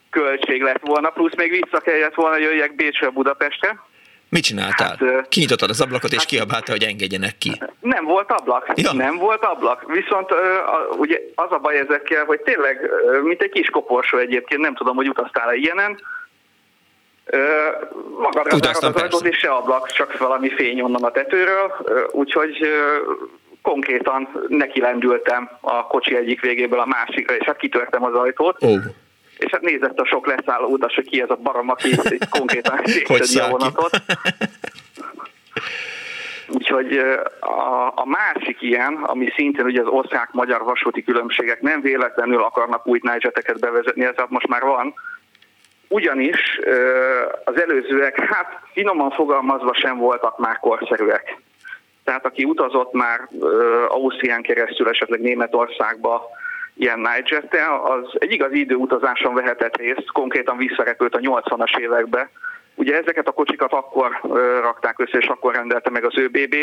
[0.09, 3.79] költség lett volna, plusz még vissza kellett volna jöjjek Bécsbe Budapestre.
[4.33, 4.97] Mit csináltál?
[4.99, 7.51] Hát, Kinyitottad az ablakot, és hát, kiabálta, hogy engedjenek ki.
[7.79, 8.71] Nem volt ablak.
[8.75, 8.93] Ja.
[8.93, 9.83] Nem volt ablak.
[9.87, 10.29] Viszont
[10.97, 12.89] ugye az a baj ezekkel, hogy tényleg,
[13.23, 15.99] mint egy kis koporsó egyébként, nem tudom, hogy utaztál-e ilyenen,
[18.17, 21.73] magadra az ajtót, és se ablak, csak valami fény onnan a tetőről,
[22.11, 22.67] úgyhogy
[23.61, 28.57] konkrétan neki lendültem a kocsi egyik végéből a másikra, és hát kitörtem az ajtót.
[28.59, 28.83] Oh
[29.37, 31.95] és hát nézett a sok leszálló utas, hogy ki ez a barom, aki
[32.29, 34.01] konkrétan szétszedi a vonatot.
[36.47, 36.97] Úgyhogy
[37.39, 42.99] a, a másik ilyen, ami szintén ugye az osztrák-magyar vasúti különbségek nem véletlenül akarnak új
[43.03, 44.93] nájzseteket bevezetni, ez hát most már van,
[45.87, 46.59] ugyanis
[47.43, 51.37] az előzőek, hát finoman fogalmazva sem voltak már korszerűek.
[52.03, 53.29] Tehát aki utazott már
[53.87, 56.29] Ausztrián keresztül, esetleg Németországba,
[56.73, 62.29] ilyen nightjet az egy igazi időutazáson vehetett részt, konkrétan visszarepült a 80-as évekbe.
[62.75, 64.19] Ugye ezeket a kocsikat akkor
[64.61, 66.55] rakták össze, és akkor rendelte meg az ÖBB,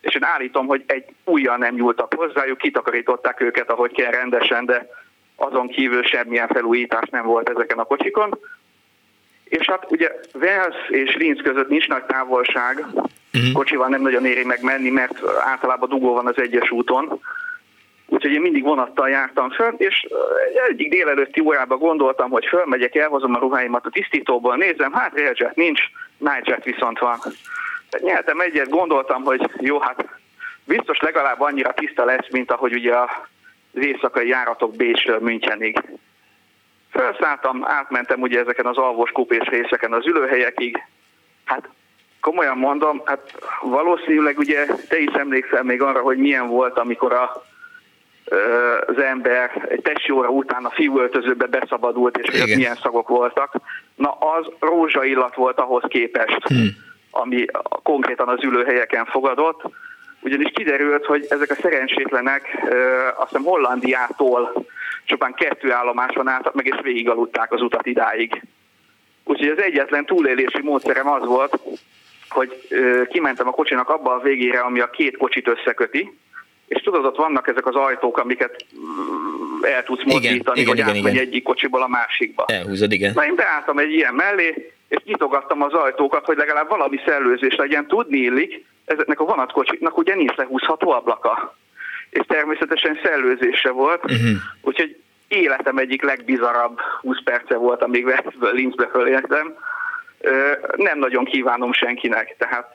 [0.00, 4.86] és én állítom, hogy egy újjal nem nyúltak hozzájuk, kitakarították őket, ahogy kell rendesen, de
[5.36, 8.38] azon kívül semmilyen felújítás nem volt ezeken a kocsikon.
[9.44, 12.86] És hát ugye Wales és Linz között nincs nagy távolság,
[13.32, 13.52] uh-huh.
[13.52, 17.20] kocsival nem nagyon éri meg menni, mert általában dugó van az egyes úton,
[18.12, 20.06] úgyhogy én mindig vonattal jártam föl, és
[20.68, 25.80] egyik délelőtti órában gondoltam, hogy fölmegyek, elhozom a ruháimat a tisztítóból, nézem, hát Railjet nincs,
[26.18, 27.18] Nightjet viszont van.
[28.00, 30.08] Nyeltem egyet, gondoltam, hogy jó, hát
[30.64, 33.08] biztos legalább annyira tiszta lesz, mint ahogy ugye az
[33.82, 35.82] éjszakai járatok Bécsről Münchenig.
[36.90, 40.82] Felszálltam, átmentem ugye ezeken az alvos kupés részeken az ülőhelyekig.
[41.44, 41.68] Hát
[42.20, 47.50] komolyan mondom, hát valószínűleg ugye te is emlékszel még arra, hogy milyen volt, amikor a
[48.86, 53.54] az ember egy testi óra után a fiúöltözőbe beszabadult, és hogy milyen szagok voltak.
[53.94, 56.68] Na, az rózsaillat volt ahhoz képest, hmm.
[57.10, 57.44] ami
[57.82, 59.62] konkrétan az ülőhelyeken fogadott,
[60.20, 62.72] ugyanis kiderült, hogy ezek a szerencsétlenek
[63.16, 64.66] azt hiszem Hollandiától
[65.04, 68.42] csupán kettő állomáson álltak meg, és végigaludták az utat idáig.
[69.24, 71.58] Úgyhogy az egyetlen túlélési módszerem az volt,
[72.28, 72.68] hogy
[73.10, 76.18] kimentem a kocsinak abba a végére, ami a két kocsit összeköti,
[76.72, 80.88] és tudod, ott vannak ezek az ajtók, amiket mm, el tudsz mozdítani, igen, hogy igen,
[80.88, 81.26] átmegy igen.
[81.26, 82.44] egyik kocsiból a másikba.
[82.46, 83.12] Elhúzod, igen.
[83.14, 87.86] Na én beálltam egy ilyen mellé, és nyitogattam az ajtókat, hogy legalább valami szellőzés legyen.
[87.86, 91.56] Tudni illik, ezeknek a vonatkocsiknak ugye nincs lehúzható ablaka.
[92.10, 94.30] És természetesen szellőzése volt, uh-huh.
[94.62, 94.96] úgyhogy
[95.28, 98.06] életem egyik legbizarabb 20 perce volt, amíg
[98.52, 99.54] Linzbe fölértem
[100.76, 102.74] nem nagyon kívánom senkinek, tehát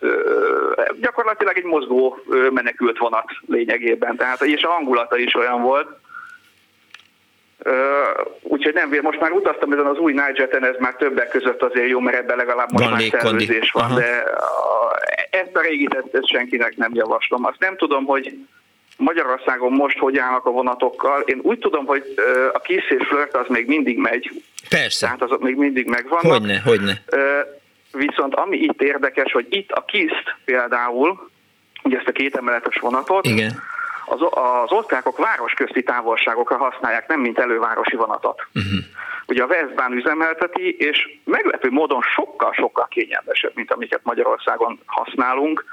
[1.01, 2.17] gyakorlatilag egy mozgó
[2.51, 5.87] menekült vonat lényegében, tehát és a hangulata is olyan volt,
[8.41, 11.99] úgyhogy nem most már utaztam ezen az új Nigeten, ez már többek között azért jó,
[11.99, 13.99] mert ebben legalább most van már szervezés van, Aha.
[13.99, 14.23] de
[15.29, 17.45] ezt a régit ezt, ezt senkinek nem javaslom.
[17.45, 18.37] Azt nem tudom, hogy
[18.97, 21.21] Magyarországon most hogy állnak a vonatokkal.
[21.21, 22.03] Én úgy tudom, hogy
[22.53, 24.31] a Kiss és Flirt az még mindig megy.
[24.69, 25.05] Persze.
[25.05, 26.31] Tehát azok még mindig megvannak.
[26.31, 27.03] Hogyne, hogyne.
[27.91, 31.29] Viszont ami itt érdekes, hogy itt a KISZ például,
[31.83, 33.63] ugye ezt a két emeletes vonatot, Igen.
[34.05, 38.47] Az, az osztrákok városközti távolságokra használják, nem mint elővárosi vonatot.
[38.53, 38.79] Uh-huh.
[39.27, 45.65] Ugye a Westbahn üzemelteti, és meglepő módon sokkal-sokkal kényelmesebb, mint amiket Magyarországon használunk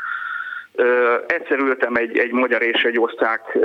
[1.26, 3.58] Egyszer ültem egy, egy magyar és egy osztrák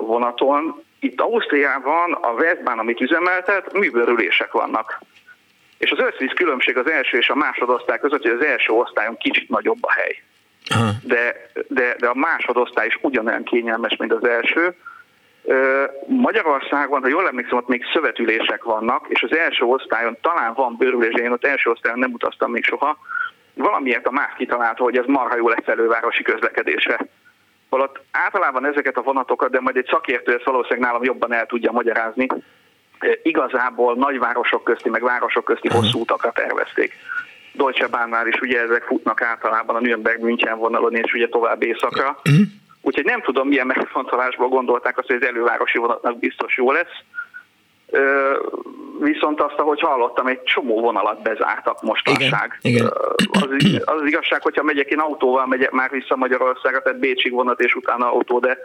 [0.00, 0.82] vonaton.
[1.00, 5.00] Itt Ausztriában a Westbahn, amit üzemeltet, műbőrülések vannak.
[5.78, 9.48] És az összvíz különbség az első és a másodosztály között, hogy az első osztályon kicsit
[9.48, 10.22] nagyobb a hely.
[11.02, 14.74] De, de, de a másodosztály is ugyanolyan kényelmes, mint az első.
[16.06, 21.12] Magyarországon, ha jól emlékszem, ott még szövetülések vannak, és az első osztályon talán van bőrülés,
[21.14, 22.98] de én ott első osztályon nem utaztam még soha,
[23.62, 26.98] valamiért a más kitalálta, hogy ez marha jó lesz elővárosi közlekedésre.
[27.68, 31.72] Holott általában ezeket a vonatokat, de majd egy szakértő ezt valószínűleg nálam jobban el tudja
[31.72, 32.26] magyarázni,
[33.22, 36.92] igazából nagyvárosok közti, meg városok közti hosszú utakra tervezték.
[37.52, 42.20] Deutsche Bahnnál is ugye ezek futnak általában a Nürnberg München vonalon, és ugye tovább éjszakra.
[42.80, 47.02] Úgyhogy nem tudom, milyen megfontolásból gondolták azt, hogy az elővárosi vonatnak biztos jó lesz
[49.00, 52.58] viszont azt, ahogy hallottam, egy csomó vonalat bezártak mostanság.
[52.60, 52.92] Igen, igen.
[53.30, 57.60] Az, az, az igazság, hogyha megyek én autóval, megyek már vissza Magyarországra, tehát Bécsig vonat
[57.60, 58.58] és utána autó, de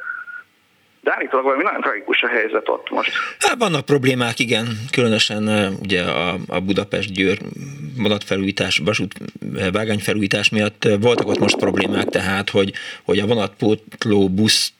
[1.01, 3.11] de állítólag valami nagyon tragikus a helyzet ott most.
[3.39, 7.37] Hát vannak problémák, igen, különösen ugye a, a Budapest-Győr
[7.97, 9.13] vonatfelújítás, vasút
[9.71, 14.73] vágányfelújítás miatt voltak ott most problémák, tehát, hogy, hogy a vonatpótló buszt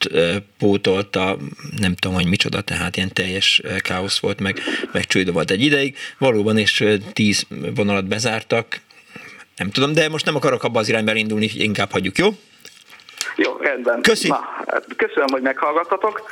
[0.58, 1.38] pótolta,
[1.80, 4.60] nem tudom, hogy micsoda, tehát ilyen teljes káosz volt, meg,
[4.92, 5.96] meg csődő volt egy ideig.
[6.18, 6.84] Valóban, és
[7.14, 7.46] tíz
[7.76, 8.80] vonalat bezártak,
[9.58, 12.30] nem tudom, de most nem akarok abba az irányba indulni, inkább hagyjuk, jó?
[13.38, 14.02] Jó, rendben.
[14.02, 14.28] Köszi.
[14.28, 16.30] Na, hát köszönöm, hogy meghallgattatok.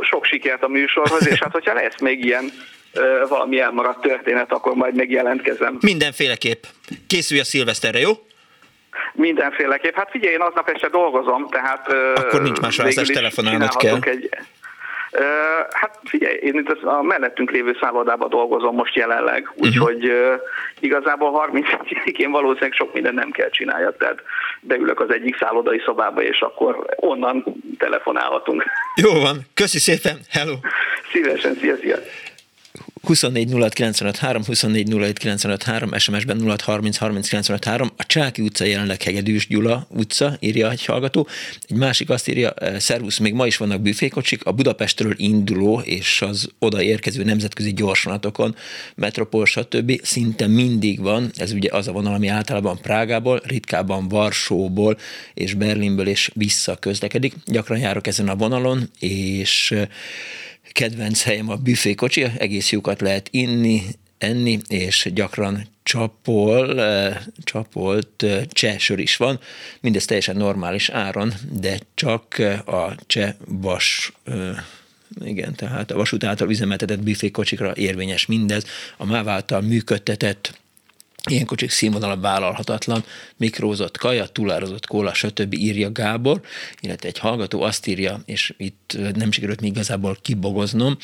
[0.00, 2.50] Sok sikert a műsorhoz, és hát hogyha lesz még ilyen
[3.28, 5.78] valami elmaradt történet, akkor majd megjelentkezem.
[5.80, 6.64] Mindenféleképp.
[7.06, 8.10] Készülj a szilveszterre, jó?
[9.12, 9.94] Mindenféleképp.
[9.94, 11.92] Hát figyelj, én aznap este dolgozom, tehát...
[12.14, 13.98] Akkor nincs más választás, telefonálnod kell.
[14.00, 14.30] Egy,
[15.70, 20.40] Hát figyelj, én itt a mellettünk lévő szállodában dolgozom most jelenleg, úgyhogy uh-huh.
[20.80, 24.22] igazából 31-én valószínűleg sok minden nem kell csináljak, tehát
[24.60, 27.44] beülök az egyik szállodai szobába, és akkor onnan
[27.78, 28.64] telefonálhatunk.
[28.94, 30.54] Jó van, köszi szépen, hello!
[31.12, 31.96] Szívesen, szia, szia!
[33.02, 33.52] 24
[34.46, 34.88] 24
[35.98, 36.98] SMS-ben 06 30
[37.96, 41.28] A Csáki utca jelenleg Hegedűs Gyula utca, írja egy hallgató.
[41.68, 46.22] Egy másik azt írja, eh, szervusz, még ma is vannak büfékocsik, a Budapestről induló és
[46.22, 48.56] az oda érkező nemzetközi gyorsvonatokon,
[48.94, 50.00] Metropol, stb.
[50.02, 54.98] szinte mindig van, ez ugye az a vonal, ami általában Prágából, ritkábban Varsóból
[55.34, 57.34] és Berlinből és vissza közlekedik.
[57.46, 59.74] Gyakran járok ezen a vonalon, és
[60.76, 63.82] kedvenc helyem a büfékocsi, egész jókat lehet inni,
[64.18, 69.40] enni, és gyakran csapol, eh, csapolt eh, cseh sör is van,
[69.80, 74.12] mindez teljesen normális áron, de csak eh, a cseh vas
[75.24, 78.64] igen, tehát a vasút által üzemeltetett büfékocsikra érvényes mindez,
[78.96, 80.58] a MÁV által működtetett
[81.26, 83.04] Ilyen kocsik színvonala vállalhatatlan,
[83.36, 85.54] mikrózott kaja, túlározott kóla, stb.
[85.54, 86.40] írja Gábor,
[86.80, 90.96] illetve egy hallgató azt írja, és itt nem sikerült még igazából kibogoznom,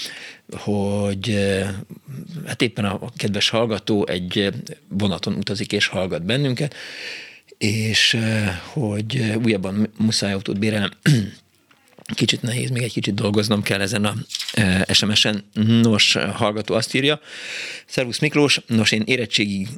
[0.51, 1.55] hogy
[2.47, 4.51] hát éppen a kedves hallgató egy
[4.89, 6.75] vonaton utazik és hallgat bennünket,
[7.59, 8.19] és
[8.65, 10.91] hogy újabban muszáj autót bérelnem,
[12.15, 14.15] kicsit nehéz, még egy kicsit dolgoznom kell ezen a
[14.93, 15.45] SMS-en.
[15.83, 17.21] Nos, hallgató azt írja,
[17.87, 19.69] Szervusz Miklós, nos én érettségig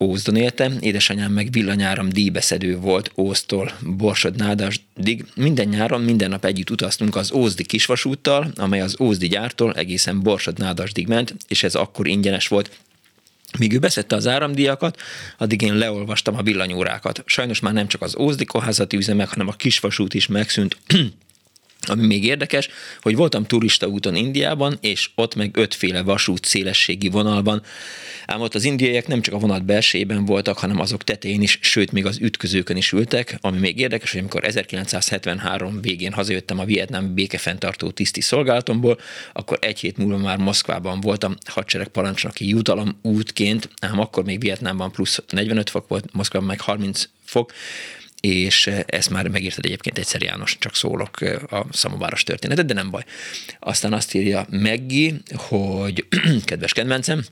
[0.00, 5.24] Ózdon éltem, édesanyám meg villanyáram díjbeszedő volt Óztól Borsod Nádasdig.
[5.34, 10.58] Minden nyáron, minden nap együtt utaztunk az Ózdi kisvasúttal, amely az Ózdi gyártól egészen Borsod
[10.58, 12.70] Nádasdig ment, és ez akkor ingyenes volt.
[13.58, 15.00] Míg ő beszedte az áramdíjakat,
[15.38, 17.22] addig én leolvastam a villanyórákat.
[17.26, 20.76] Sajnos már nem csak az Ózdi kohászati üzemek, hanem a kisvasút is megszűnt.
[21.88, 22.68] Ami még érdekes,
[23.00, 27.62] hogy voltam turista úton Indiában, és ott meg ötféle vasút szélességi vonalban.
[28.26, 31.92] Ám ott az indiaiak nem csak a vonat belsejében voltak, hanem azok tetején is, sőt
[31.92, 37.14] még az ütközőkön is ültek, ami még érdekes, hogy amikor 1973 végén hazajöttem a Vietnám
[37.14, 38.98] békefenntartó tiszti szolgálatomból,
[39.32, 44.92] akkor egy hét múlva már Moszkvában voltam hadsereg parancsnoki jutalom útként, ám akkor még Vietnámban
[44.92, 47.52] plusz 45 fok volt, Moszkvában meg 30 fok,
[48.20, 52.74] és eh, ezt már megírtad egyébként egyszer János, csak szólok eh, a szamováros történetet, de
[52.74, 53.04] nem baj.
[53.58, 56.06] Aztán azt írja Meggi, hogy
[56.44, 57.24] kedves kedvencem,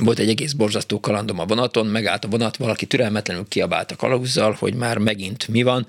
[0.00, 4.52] volt egy egész borzasztó kalandom a vonaton, megállt a vonat, valaki türelmetlenül kiabált a kalauzzal,
[4.52, 5.86] hogy már megint mi van.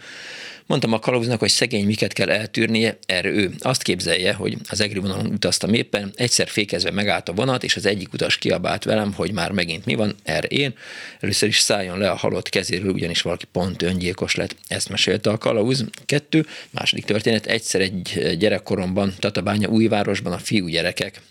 [0.70, 5.00] Mondtam a kalauznak, hogy szegény miket kell eltűrnie, erre ő azt képzelje, hogy az egri
[5.00, 9.32] vonalon utaztam éppen, egyszer fékezve megállt a vonat, és az egyik utas kiabált velem, hogy
[9.32, 10.74] már megint mi van, erre én.
[11.20, 14.56] Először is szálljon le a halott kezéről, ugyanis valaki pont öngyilkos lett.
[14.68, 15.86] Ezt mesélte a kalauz.
[16.06, 21.22] Kettő, második történet, egyszer egy gyerekkoromban, Tatabánya újvárosban a fiú gyerekek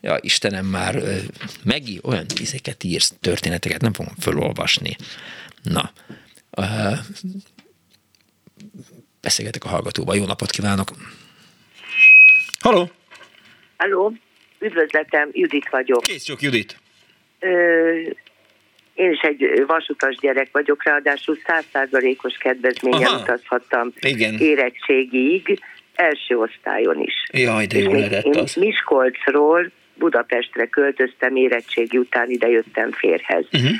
[0.00, 1.02] ja Istenem, már
[1.62, 4.96] megi olyan izéket írsz, történeteket nem fogom felolvasni.
[5.62, 5.92] Na,
[9.20, 10.16] beszélgetek a hallgatóval.
[10.16, 10.88] Jó napot kívánok!
[12.60, 12.90] Halló!
[13.76, 14.12] Halló,
[14.58, 16.02] üdvözletem, Judit vagyok.
[16.02, 16.76] Kész csak, Judit.
[17.38, 17.48] Ö,
[18.94, 23.22] én is egy vasutas gyerek vagyok, ráadásul százszázalékos kedvezményen Aha.
[23.22, 24.38] utazhattam Igen.
[24.38, 25.58] érettségig,
[25.94, 27.14] első osztályon is.
[27.32, 28.54] Jaj, de jó lett az.
[28.54, 33.44] Miskolcról Budapestre költöztem érettségi után, ide jöttem férhez.
[33.52, 33.70] Uh-huh.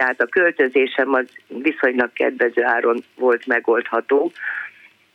[0.00, 4.32] Tehát a költözésem az viszonylag kedvező áron volt megoldható.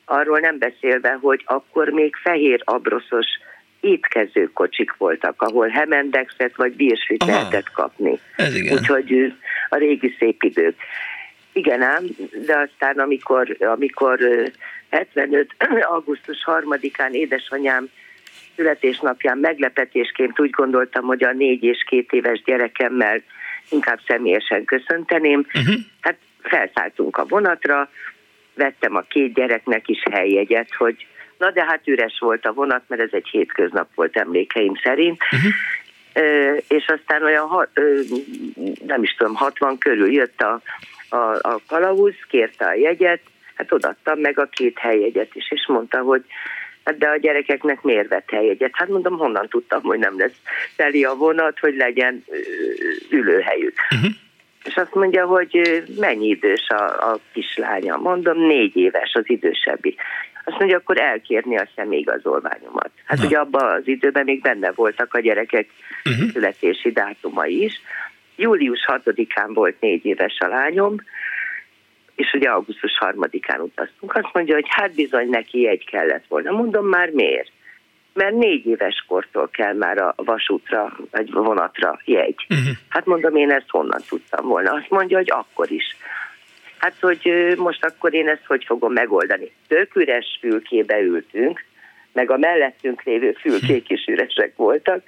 [0.06, 3.26] Arról nem beszélve, hogy akkor még fehér abroszos
[3.80, 8.20] étkezőkocsik voltak, ahol hemendexet vagy bírsvit Aha, lehetett kapni.
[8.36, 8.78] Ez igen.
[8.78, 9.34] Úgyhogy
[9.70, 10.76] a régi szép idők.
[11.54, 12.04] Igen ám,
[12.46, 14.20] de aztán amikor, amikor
[14.90, 15.56] 75.
[15.94, 17.90] augusztus 3-án édesanyám
[18.56, 23.22] születésnapján meglepetésként úgy gondoltam, hogy a négy és két éves gyerekemmel
[23.70, 25.46] inkább személyesen köszönteném.
[25.54, 25.76] Uh-huh.
[26.02, 27.90] Hát felszálltunk a vonatra,
[28.54, 33.02] vettem a két gyereknek is helyjegyet, hogy na de hát üres volt a vonat, mert
[33.02, 35.22] ez egy hétköznap volt emlékeim szerint.
[35.32, 35.52] Uh-huh.
[36.14, 38.00] Ö, és aztán olyan, ha, ö,
[38.86, 40.62] nem is tudom, 60 körül jött a,
[41.10, 43.22] a, a kalauz, kérte a jegyet,
[43.56, 46.26] hát odattam meg a két helyjegyet is, és mondta, hogy
[46.86, 48.72] Hát de a gyerekeknek miért vett helyegyet?
[48.74, 50.42] Hát mondom, honnan tudtam, hogy nem lesz
[50.76, 52.24] teli a vonat, hogy legyen
[53.10, 53.74] ülőhelyük.
[53.96, 54.12] Uh-huh.
[54.64, 57.98] És azt mondja, hogy mennyi idős a, a kislánya.
[57.98, 59.96] Mondom, négy éves az idősebbi.
[60.44, 62.90] Azt mondja, akkor elkérni a személyigazolványomat.
[63.06, 63.26] Hát Na.
[63.26, 65.68] ugye abban az időben még benne voltak a gyerekek
[66.06, 66.30] uh-huh.
[66.30, 67.82] születési dátumai is.
[68.36, 70.96] Július 6-án volt négy éves a lányom,
[72.16, 74.16] és ugye augusztus harmadikán utaztunk.
[74.16, 76.52] Azt mondja, hogy hát bizony neki egy kellett volna.
[76.52, 77.52] Mondom már miért?
[78.14, 82.46] Mert négy éves kortól kell már a vasútra, vagy vonatra jegy.
[82.50, 82.68] Uh-huh.
[82.90, 84.72] Hát mondom, én ezt honnan tudtam volna.
[84.72, 85.98] Azt mondja, hogy akkor is.
[86.78, 89.52] Hát, hogy most akkor én ezt hogy fogom megoldani?
[89.68, 91.64] Tök üres fülkébe ültünk,
[92.14, 95.04] meg a mellettünk lévő fülkék is üresek voltak,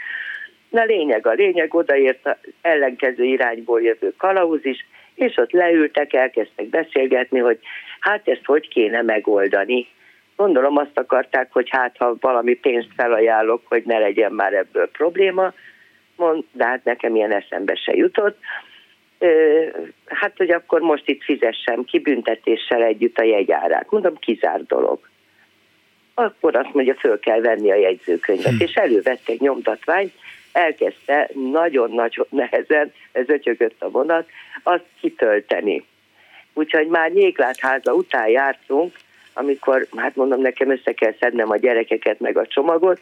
[0.69, 4.85] Na lényeg a lényeg, odaért a ellenkező irányból jövő kalauz is,
[5.17, 7.59] és ott leültek, elkezdtek beszélgetni, hogy
[7.99, 9.87] hát ezt hogy kéne megoldani.
[10.35, 15.53] Gondolom azt akarták, hogy hát ha valami pénzt felajánlok, hogy ne legyen már ebből probléma,
[16.15, 18.37] mond, de hát nekem ilyen eszembe se jutott.
[20.05, 23.91] Hát, hogy akkor most itt fizessem ki büntetéssel együtt a jegyárát.
[23.91, 24.99] Mondom, kizár dolog.
[26.13, 28.63] Akkor azt mondja, föl kell venni a jegyzőkönyvet, hm.
[28.63, 30.13] és elővette egy nyomtatványt,
[30.57, 34.29] elkezdte nagyon-nagyon nehezen, ez ötyögött a vonat,
[34.63, 35.85] azt kitölteni.
[36.53, 38.95] Úgyhogy már Nyéklátháza után jártunk,
[39.33, 42.99] amikor, hát mondom, nekem össze kell szednem a gyerekeket, meg a csomagot,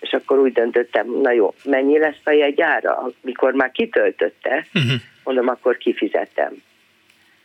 [0.00, 3.10] és akkor úgy döntöttem, na jó, mennyi lesz a jegyára?
[3.20, 4.92] Mikor már kitöltötte, uh-huh.
[5.24, 6.62] mondom, akkor kifizetem.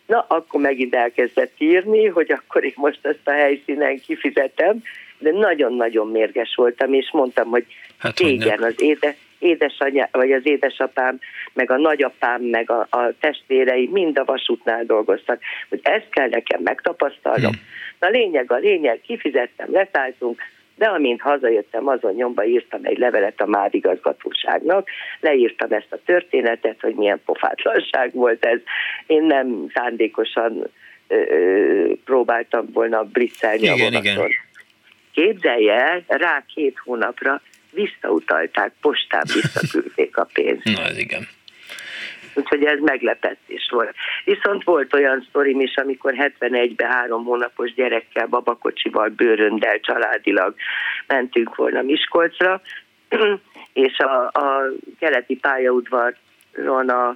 [0.06, 4.82] Na, akkor megint elkezdett írni, hogy akkor én most ezt a helyszínen kifizetem,
[5.18, 7.66] de nagyon-nagyon mérges voltam, és mondtam, hogy
[7.98, 9.16] hát, igen, az éde,
[9.46, 11.20] édesanyja, vagy az édesapám,
[11.54, 15.40] meg a nagyapám, meg a, a testvérei mind a vasútnál dolgoztak,
[15.70, 17.52] hogy ezt kell nekem megtapasztalnom.
[17.52, 17.62] Hmm.
[18.00, 20.42] Na lényeg a lényeg, kifizettem, leszálltunk,
[20.76, 24.88] de amint hazajöttem, azon nyomba írtam egy levelet a MÁV igazgatóságnak,
[25.20, 28.60] leírtam ezt a történetet, hogy milyen pofátlanság volt ez.
[29.08, 30.70] Én nem szándékosan
[31.08, 34.04] ö, ö, próbáltam volna blitzelni igen, a vonaton.
[34.04, 34.30] Igen.
[35.14, 37.42] Képzelje el, rá két hónapra
[37.76, 40.64] visszautalták, postán visszaküldték a pénzt.
[40.64, 41.28] Na, ez igen.
[42.36, 43.96] Úgyhogy ez meglepetés volt.
[44.24, 50.56] Viszont volt olyan sztorim is, amikor 71-ben három hónapos gyerekkel, babakocsival, bőröndel családilag
[51.08, 52.62] mentünk volna Miskolcra,
[53.74, 57.16] és a, a keleti pályaudvaron a,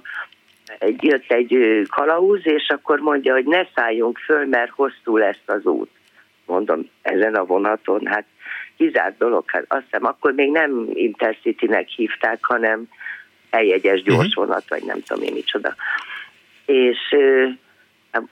[0.78, 5.64] egy, jött egy kalauz, és akkor mondja, hogy ne szálljunk föl, mert hosszú lesz az
[5.64, 5.90] út.
[6.46, 8.24] Mondom, ezen a vonaton, hát
[8.80, 12.82] kizárt dolog, hát azt hiszem, akkor még nem Intercity-nek hívták, hanem
[13.50, 14.10] eljegyes mhm.
[14.10, 15.74] gyorsvonat, vagy nem tudom én micsoda.
[16.66, 17.16] És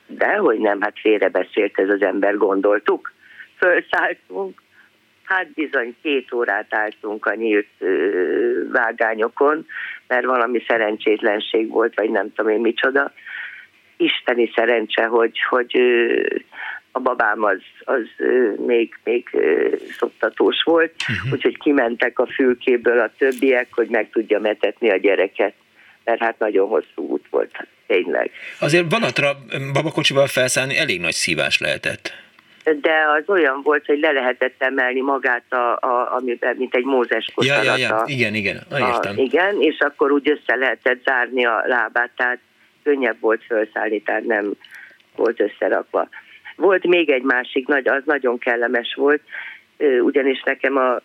[0.07, 3.13] dehogy nem, hát félrebeszélt ez az ember, gondoltuk.
[3.57, 4.63] Fölszálltunk,
[5.25, 7.69] hát bizony két órát álltunk a nyílt
[8.73, 9.67] vágányokon,
[10.07, 13.13] mert valami szerencsétlenség volt, vagy nem tudom én micsoda.
[13.97, 15.81] Isteni szerencse, hogy, hogy
[16.99, 18.03] a babám az, az
[18.67, 19.29] még, még
[19.99, 21.33] szoktatós volt, uh-huh.
[21.33, 25.55] úgyhogy kimentek a fülkéből a többiek, hogy meg tudja metetni a gyereket,
[26.05, 28.31] mert hát nagyon hosszú út volt, tényleg.
[28.61, 29.37] Azért vonatra
[29.73, 32.13] babakocsival felszállni elég nagy szívás lehetett.
[32.81, 37.33] De az olyan volt, hogy le lehetett emelni magát, a, a, amiben, mint egy mózes
[37.37, 38.03] ja, ja, ja.
[38.07, 42.39] Igen, igen, a, igen, és akkor úgy össze lehetett zárni a lábát, tehát
[42.83, 44.53] könnyebb volt felszállni, tehát nem
[45.17, 46.09] volt összerakva.
[46.59, 49.23] Volt még egy másik, nagy, az nagyon kellemes volt,
[50.03, 51.01] ugyanis nekem a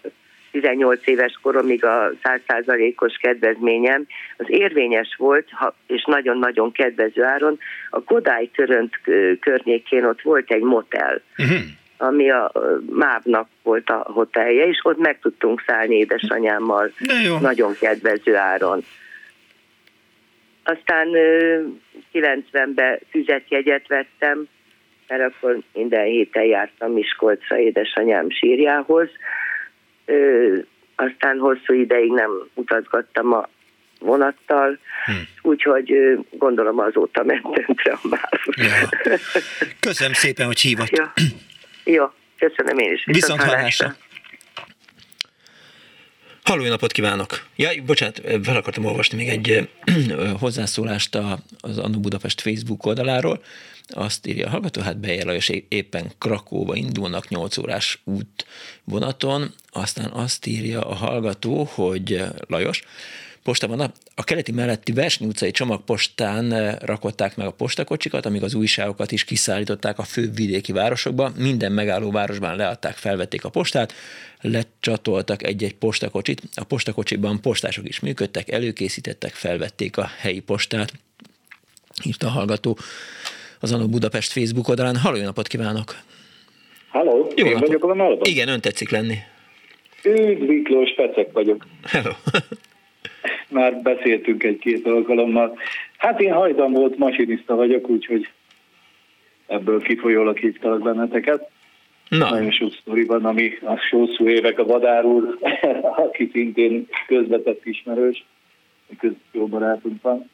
[0.52, 4.06] 18 éves koromig a 100%-os kedvezményem,
[4.38, 5.50] az érvényes volt,
[5.88, 7.60] és nagyon-nagyon kedvező áron.
[7.90, 9.00] A Kodály Törönt
[9.40, 11.58] környékén ott volt egy motel, uh-huh.
[11.98, 12.52] ami a
[12.90, 16.92] Mávnak volt a hotelje, és ott meg tudtunk szállni édesanyámmal
[17.42, 18.84] nagyon kedvező áron.
[20.64, 21.08] Aztán
[22.14, 24.48] 90-ben füzetjegyet vettem,
[25.08, 29.10] mert akkor minden héten jártam Miskolcra édesanyám sírjához.
[30.06, 30.58] Ö,
[30.96, 33.50] aztán hosszú ideig nem utazgattam a
[34.00, 35.12] vonattal, hm.
[35.42, 35.94] úgyhogy
[36.32, 38.20] gondolom azóta ment tönkre a MÁV.
[38.56, 38.90] Ja.
[39.80, 40.90] Köszönöm szépen, hogy hívott.
[40.90, 41.06] Jó,
[41.84, 42.06] Jó.
[42.38, 43.04] köszönöm én is.
[43.06, 43.96] Viszont, Viszont hallásra.
[46.44, 47.46] Halló, napot kívánok!
[47.56, 49.70] Ja, bocsánat, fel akartam olvasni még egy
[50.40, 51.18] hozzászólást
[51.60, 53.44] az Annu Budapest Facebook oldaláról.
[53.88, 58.46] Azt írja a hallgató, hát Bejer éppen Krakóba indulnak 8 órás út
[58.84, 62.84] vonaton, aztán azt írja a hallgató, hogy Lajos,
[63.44, 63.94] posta van.
[64.16, 69.24] A keleti melletti Versny utcai csomagpostán eh, rakották meg a postakocsikat, amíg az újságokat is
[69.24, 71.32] kiszállították a főbb vidéki városokba.
[71.38, 73.94] Minden megálló városban leadták, felvették a postát,
[74.42, 76.42] lecsatoltak egy-egy postakocsit.
[76.56, 80.94] A postakocsiban postások is működtek, előkészítettek, felvették a helyi postát,
[82.04, 82.78] írta a hallgató
[83.64, 84.96] az Anó Budapest Facebook oldalán.
[84.96, 85.96] Halló, jó napot kívánok!
[86.90, 87.68] Halló, jó én napot.
[87.68, 88.22] vagyok a vonalban?
[88.24, 89.16] Igen, ön tetszik lenni.
[90.04, 91.66] Üdv Miklós, Pecek vagyok.
[91.84, 92.12] Hello.
[93.58, 95.58] Már beszéltünk egy-két alkalommal.
[95.98, 98.30] Hát én hajdan volt masinista vagyok, úgyhogy
[99.48, 101.50] ebből kifolyólag hívtalak benneteket.
[102.10, 102.30] Na.
[102.30, 105.38] Nagyon sok sztori van, ami a hosszú évek a Vadár úr,
[106.08, 108.26] aki szintén közvetett ismerős,
[109.00, 110.30] köz jó barátunk van.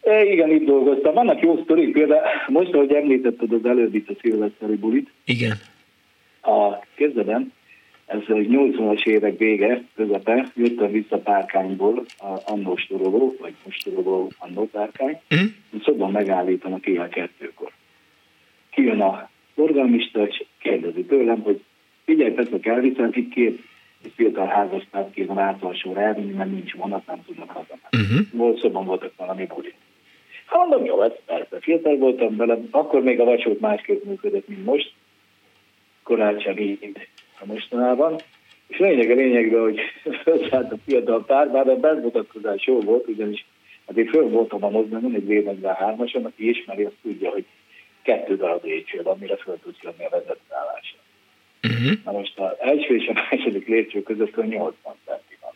[0.00, 1.14] É, igen, itt dolgoztam.
[1.14, 5.10] Vannak jó sztorik, például most, ahogy említetted az előbb itt a szilveszteri bulit.
[5.24, 5.56] Igen.
[6.42, 7.52] A kezdeden
[8.06, 14.68] ez 80-as évek vége, közepe, jöttem vissza Párkányból, a annó storoló, vagy most storoló annó
[14.72, 15.46] Párkány, mm.
[15.84, 17.72] szóban megállítanak éjjel kettőkor.
[18.70, 21.62] Kijön a forgalmista, és kérdezi tőlem, hogy
[22.04, 23.62] figyelj, Petra, elviszem, itt két
[24.14, 28.12] fiatal házasztást kéne átalsóra elvinni, mert nincs vonat, nem tudnak hazamenni.
[28.12, 28.38] Uh-huh.
[28.38, 29.74] Volt szóban voltak valami buli.
[30.50, 34.92] Mondom, jó, ez persze, fiatal voltam vele, akkor még a vacsót másképp működött, mint most,
[36.02, 37.08] korábban mint
[37.40, 38.16] a mostanában.
[38.66, 39.80] És lényeg a lényegben, hogy
[40.24, 43.46] felszállt a fiatal pár, bár a bemutatkozás jó volt, ugyanis
[43.86, 47.44] hát én föl voltam a mozdulyon, egy V43 hármason, aki ismeri, azt tudja, hogy
[48.02, 50.98] kettő darab lépcső van, mire föl tudsz jönni a vezetőállásra.
[51.62, 52.04] Uh-huh.
[52.04, 55.52] Na most az első és a második lépcső között a 80 centi van.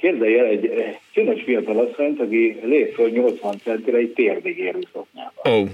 [0.00, 5.62] Képzelj el egy csinos fiatal asszonyt, aki lép föl 80 centire egy térdig érő szoknyában.
[5.62, 5.68] Oh.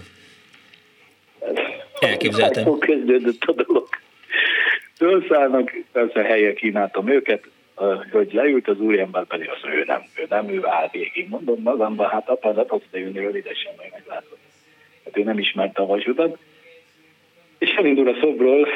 [2.01, 2.79] Elképzeltem.
[2.79, 3.89] kezdődött a dolog.
[4.97, 7.45] Fölszállnak, persze helyek kínáltam őket,
[8.13, 11.29] hogy leült az úriember pedig az ő nem, ő nem, ő áll végig.
[11.29, 14.39] Mondom magamban, hát apa, ne fogsz te jönni rövidesen, majd meglátod.
[15.05, 16.39] Hát ő nem ismerte a vasutat.
[17.59, 18.69] És elindul a szobról,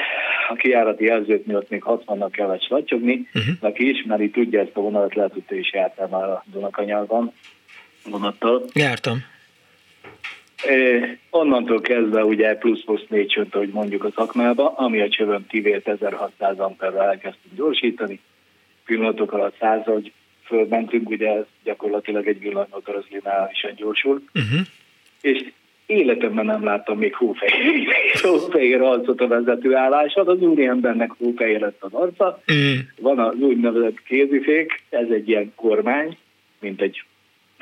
[0.51, 3.29] a kijárati jelzőt miatt még 60-nak kellett slatyogni.
[3.35, 3.55] Uh-huh.
[3.61, 7.33] Aki ismeri, tudja ezt a vonalat, lehet, hogy is jártál már a Dunakanyarban
[8.11, 8.65] vonattal.
[8.73, 9.25] Jártam.
[10.67, 15.89] É, onnantól kezdve ugye plusz-plusz négy csönt, ahogy mondjuk a szakmába, ami a csövön kivért
[15.89, 18.21] 1600 amperrel elkezdtünk gyorsítani.
[18.85, 20.13] Pillanatok alatt 100 hogy
[20.45, 24.23] fölmentünk, ugye ez gyakorlatilag egy villanymotor az lineárisan gyorsul.
[24.35, 24.61] Uh-huh.
[25.21, 25.53] És
[25.91, 32.43] életemben nem láttam még hófehér, hófehér arcot a vezetőálláson, az úriembernek hófehér lett az arca.
[32.53, 32.79] Mm.
[33.01, 36.17] Van az úgynevezett kézifék, ez egy ilyen kormány,
[36.61, 37.03] mint egy,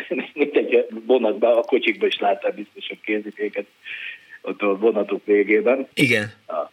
[0.34, 3.66] mint egy vonatban, a kocsikban is láttam biztos a kéziféket
[4.42, 5.88] ott a vonatok végében.
[5.94, 6.32] Igen.
[6.46, 6.70] A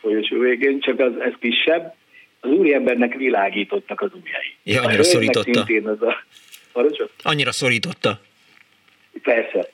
[0.00, 1.94] folyosó végén, csak az, ez kisebb.
[2.40, 4.54] Az úriembernek világítottak az ujjai.
[4.62, 5.66] Ja, annyira szorította.
[5.82, 6.24] Az a...
[7.22, 8.20] Annyira szorította.
[9.22, 9.68] Persze.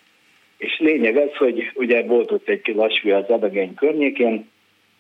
[0.62, 4.50] És lényeg az, hogy ugye volt ott egy lassú az Adageny környékén,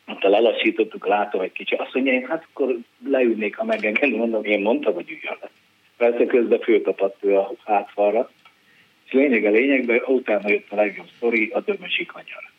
[0.06, 2.76] ott lelassítottuk, látom egy kicsi, azt mondja, hát akkor
[3.08, 5.50] leülnék, ha megengedni, mondom, én mondtam, hogy üljön le.
[5.96, 8.30] Persze közben föltapadt ő a hátfalra.
[9.04, 12.50] És lényeg a lényegben, utána jött a legjobb sztori, a Dömösi kanyar.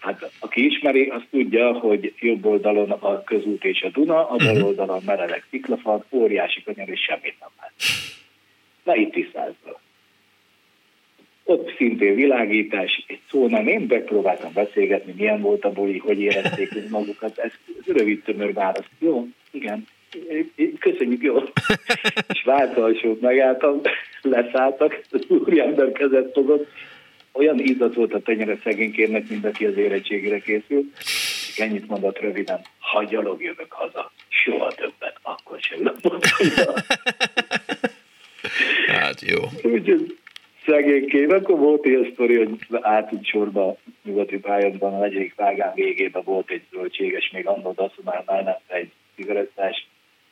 [0.00, 4.54] Hát aki ismeri, az tudja, hogy jobb oldalon a közút és a Duna, a bal
[4.54, 4.64] mhm.
[4.64, 7.72] oldalon meredek sziklafal, óriási kanyar, és semmit nem lát.
[8.84, 9.82] Na itt tisztázva
[11.44, 16.88] ott szintén világítás, egy szó nem, én megpróbáltam beszélgetni, milyen volt a buli, hogy érezték
[16.88, 17.52] magukat, ez
[17.86, 18.90] rövid tömör választ.
[18.98, 19.86] Jó, igen,
[20.78, 21.36] köszönjük, jó.
[22.28, 23.80] És váltalsót megálltam,
[24.22, 26.68] leszálltak, az úriember kezet fogott,
[27.32, 30.90] olyan ízat volt a tenyere szegénykérnek, mint aki az érettségére készül.
[31.46, 35.96] Csak ennyit mondott röviden, ha gyalog jövök haza, soha többet, akkor sem ülök
[38.86, 39.38] Hát jó.
[39.62, 40.16] Úgyhogy
[40.66, 41.32] szegényként.
[41.32, 46.62] Akkor volt ilyen sztori, hogy átült sorba nyugati pályadban, a negyedik vágán végében volt egy
[46.72, 49.86] zöldséges, még annó daszumál nem egy cigarettás,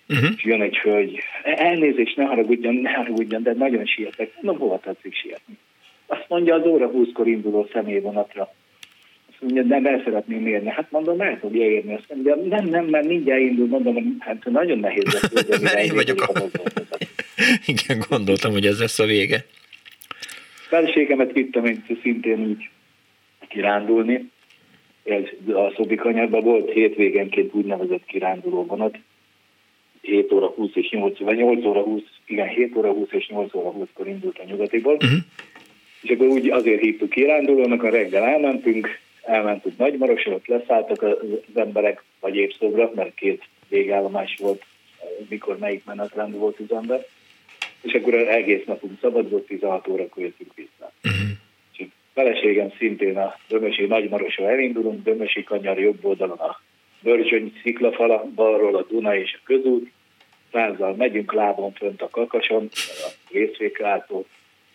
[0.09, 0.31] uh-huh.
[0.37, 4.33] és jön egy hölgy, elnézést, ne haragudjon, ne haragudjon, de nagyon sietek.
[4.41, 5.59] No, hova tetszik sietni?
[6.07, 8.55] Azt mondja az óra 20-kor induló személyvonatra.
[9.31, 10.69] Azt mondja, nem el szeretném érni.
[10.69, 11.95] Hát mondom, el tudja érni.
[11.95, 13.67] Azt mondja, nem, nem, mert mindjárt indul.
[13.67, 15.75] Mondom, hát nagyon nehéz lesz.
[15.87, 16.33] Én vagyok a...
[17.73, 19.45] Igen, gondoltam, hogy ez lesz a vége
[20.73, 22.69] feleségemet vittem én szintén úgy
[23.49, 24.31] kirándulni.
[25.05, 25.23] Ez
[25.55, 28.99] a Szobikanyarban volt hétvégenként úgynevezett kiránduló vonat.
[30.01, 33.55] 7 óra 20 és 8, vagy 8 óra 20, igen, 7 óra 20 és 8
[33.55, 34.95] óra 20-kor indult a nyugatiból.
[34.95, 35.19] Uh-huh.
[36.03, 38.89] És akkor úgy azért hívtuk kirándulónak, a reggel elmentünk,
[39.23, 41.17] elmentünk Nagymarosra, ott leszálltak az
[41.55, 44.65] emberek, vagy évszobra, mert két végállomás volt,
[45.29, 47.07] mikor melyik menetrend volt az ember
[47.83, 50.93] és akkor egész napunk szabad volt, 16 órakor jöttünk vissza.
[51.05, 51.31] Uh-huh.
[51.77, 56.61] És feleségem szintén a Dömösi Nagymarosra elindulunk, Dömösi kanyar jobb oldalon a
[57.01, 59.91] Börzsöny sziklafala, balról a Duna és a közút,
[60.53, 64.27] százzal megyünk lábon fönt a kakason, a részvéklátó,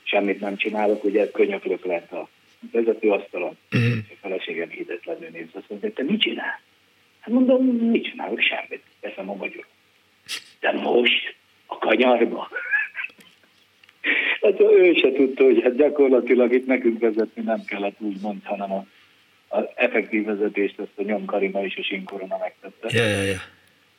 [0.04, 2.28] semmit nem csinálok, ugye könyöklök lent a
[2.72, 3.92] vezetőasztalon, uh-huh.
[3.92, 6.62] és a feleségem hitetlenül néz, azt mondja, te mit csinál?
[7.20, 9.66] Hát mondom, mit csinálok, semmit, teszem a magyar.
[10.60, 11.36] De most
[11.66, 12.50] a kanyarba.
[14.52, 18.72] Hát ő se tudta, hogy hát gyakorlatilag itt nekünk vezetni nem kellett úgy mond, hanem
[18.72, 18.86] a,
[19.48, 22.98] az effektív vezetést ezt a nyomkarima és a sinkorona megtette.
[22.98, 23.38] Ja, ja, ja.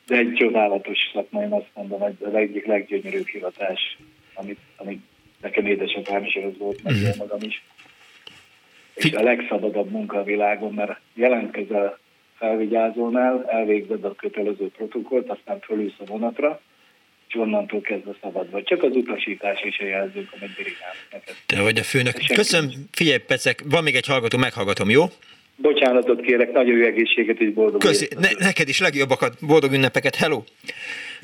[0.07, 3.97] De egy csodálatos szakma, én azt mondom, hogy az egyik leggyönyörűbb hivatás,
[4.33, 5.01] amit, amit
[5.41, 7.17] nekem édesapám is ez volt, meg uh-huh.
[7.17, 7.63] magam is.
[8.93, 11.99] És a legszabadabb munka a világon, mert jelentkezel
[12.35, 16.61] felvigyázónál, elvégzed a kötelező protokollt, aztán fölülsz a vonatra,
[17.29, 18.63] és onnantól kezdve szabad vagy.
[18.63, 21.35] Csak az utasítás és a jelzők, amit dirigálnak neked.
[21.45, 22.15] Te vagy a főnök.
[22.33, 25.03] Köszönöm, figyelj, Pecek, van még egy hallgató, meghallgatom, jó?
[25.55, 30.43] Bocsánatot kérek, nagyon jó egészséget és boldog Köszi, ne, neked is legjobbakat, boldog ünnepeket, hello!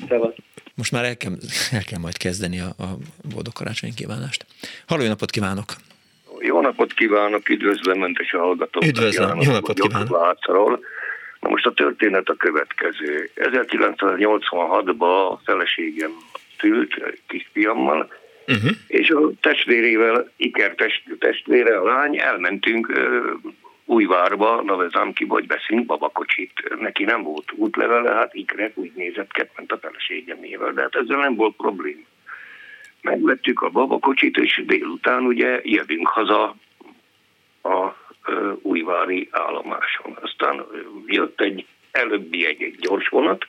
[0.08, 0.34] Szevasz.
[0.74, 1.32] Most már el kell,
[1.72, 2.96] el kell majd kezdeni a, a
[3.34, 4.46] boldog karácsony kívánást.
[4.86, 5.74] Halló, jó napot kívánok!
[6.40, 8.88] Jó napot kívánok, üdvözlöm Önt és a hallgatókat.
[8.88, 10.36] Üdvözlöm, jó napot kívánok!
[11.46, 13.30] Na most a történet a következő.
[13.36, 16.10] 1986-ban a feleségem
[16.58, 16.94] szült
[17.26, 18.12] kisfiammal,
[18.46, 18.70] uh-huh.
[18.86, 23.52] és a testvérével, Iker test, testvére, a lány, elmentünk uh,
[23.84, 26.52] Újvárba, Navezám vagy veszünk babakocsit.
[26.80, 31.18] Neki nem volt útlevele, hát Ikre úgy nézett ki, ment a feleségemével, de hát ezzel
[31.18, 32.04] nem volt probléma.
[33.02, 36.56] Megvettük a babakocsit, és délután ugye jövünk haza
[37.62, 38.04] a
[38.62, 40.18] újvári állomáson.
[40.20, 40.64] Aztán
[41.06, 43.46] jött egy előbbi egy, egy gyors vonat,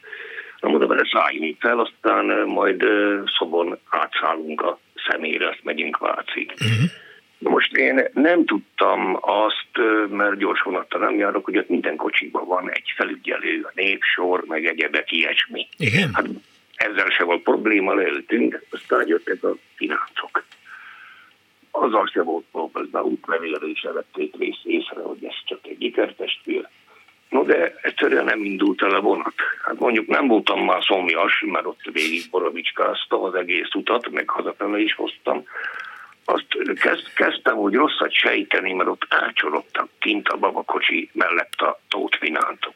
[0.60, 2.84] na mondom, vele szálljunk fel, aztán majd
[3.38, 4.80] szobon átszállunk a
[5.10, 6.54] személyre, azt megyünk Vácig.
[6.54, 6.90] Uh-huh.
[7.40, 9.78] Most én nem tudtam azt,
[10.10, 14.66] mert gyors vonattal nem járok, hogy ott minden kocsiban van egy felügyelő, a népsor, meg
[14.66, 15.68] egyebek, ilyesmi.
[15.78, 16.10] Igen?
[16.14, 16.26] Hát
[16.76, 20.44] ezzel se volt probléma, leültünk, aztán jöttek a fináncok
[21.82, 26.68] azzal se volt probléma, útlevélre is vették részt észre, hogy ez csak egy ikertestvér.
[27.30, 29.34] No de egyszerűen nem indult el a vonat.
[29.64, 34.80] Hát mondjuk nem voltam már szomjas, mert ott végig borovicskáztam az egész utat, meg hazafele
[34.80, 35.46] is hoztam.
[36.26, 36.48] Azt
[36.82, 42.74] kezd, kezdtem úgy rosszat sejteni, mert ott elcsorodtak kint a babakocsi mellett a tótfinántok.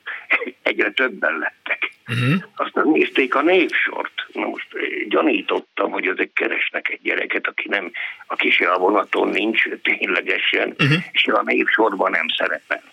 [0.63, 1.91] Egyre többen lettek.
[2.07, 2.43] Uh-huh.
[2.55, 4.13] Aztán nézték a névsort.
[4.33, 4.67] Na most
[5.07, 7.91] gyanítottam, hogy ezek keresnek egy gyereket, aki nem,
[8.31, 10.97] aki se a vonaton nincs ténylegesen, uh-huh.
[11.11, 12.83] és a névsorban nem szerepel.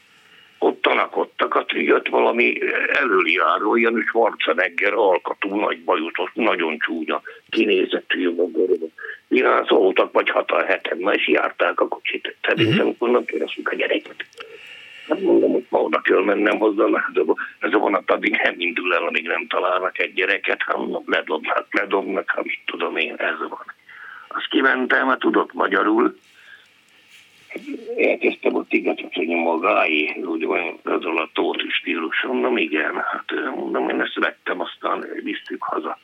[0.58, 2.58] Ott tanakodtak, a jött valami
[2.92, 8.92] előjáró, ilyen Schwarzenegger alkatú, nagy bajutos, nagyon csúnya, kinézettű jogorban.
[9.28, 12.36] Irányzoltak vagy hatal heten, ma is járták a kocsit.
[12.42, 13.08] Szerintem uh-huh.
[13.08, 14.24] onnan keresünk a gyereket.
[15.06, 16.84] Nem mondom, hogy ma oda kell mennem hozzá,
[17.58, 22.30] ez a vonat addig nem indul el, amíg nem találnak egy gyereket, hanem ledobnak, ledobnak,
[22.30, 23.76] ha mit tudom én, ez van.
[24.38, 26.18] Azt kimentem, mert tudott magyarul,
[27.96, 34.00] elkezdtem ott igatni magáé, úgy van azon a tóti stíluson, mondom, igen, hát mondom, én
[34.00, 35.98] ezt vettem, aztán visztük haza.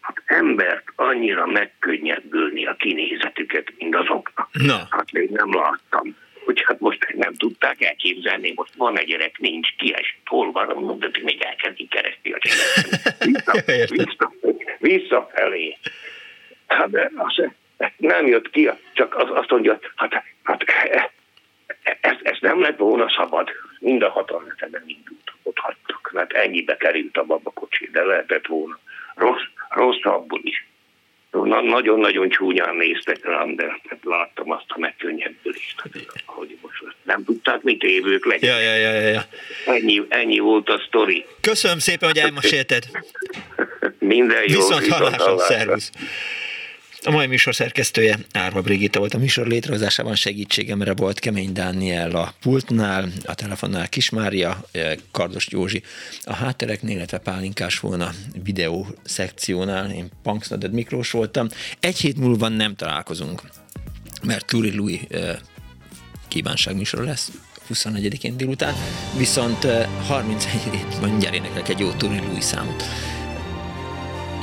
[0.00, 4.48] Hát embert annyira megkönnyebbülni a kinézetüket, mint azoknak.
[4.52, 4.86] Na.
[4.90, 9.76] Hát még nem láttam hogy hát most nem tudták elképzelni, most van egy gyerek, nincs,
[9.76, 12.38] kiesett, hol van, mondom, de még elkezdik keresni a
[13.24, 14.32] vissza, vissza,
[14.78, 15.76] visszafelé.
[16.66, 17.44] Hát az,
[17.96, 20.64] nem jött ki, csak az, azt mondja, hát, hát
[22.00, 23.50] ez, ez nem lett volna szabad.
[23.78, 28.78] Mind a hatalmeteben indult, ott hagytak, mert ennyibe került a babakocsi, de lehetett volna
[29.14, 30.66] rossz, rosszabbul is.
[31.62, 35.82] Nagyon-nagyon csúnyán néztek rám, de hát láttam azt a megkönnyebbülést,
[36.24, 38.60] hogy most nem tudták, mit évők legyen.
[38.60, 39.22] Ja, ja, ja, ja.
[39.66, 41.24] Ennyi, ennyi volt a sztori.
[41.40, 42.84] Köszönöm szépen, hogy elmesélted.
[43.98, 44.56] Minden jó.
[44.56, 45.90] Viszont hallásra, szervusz.
[47.06, 49.14] A mai műsor szerkesztője Árva Brigitta volt.
[49.14, 54.64] A műsor létrehozásában segítségemre volt Kemény Dániel a pultnál, a telefonnál Kismária,
[55.10, 55.82] Kardos Józsi
[56.22, 58.10] a háttereknél, illetve Pálinkás volna
[58.42, 61.48] videó szekciónál, én Punksnoded Miklós voltam.
[61.80, 63.42] Egy hét múlva nem találkozunk,
[64.22, 65.00] mert Turi Louis
[66.28, 67.30] kívánságműsor lesz
[67.74, 68.74] 24-én délután,
[69.16, 69.66] viszont
[70.08, 72.84] 31-én mindjárt éneklek egy jó Turi Louis számot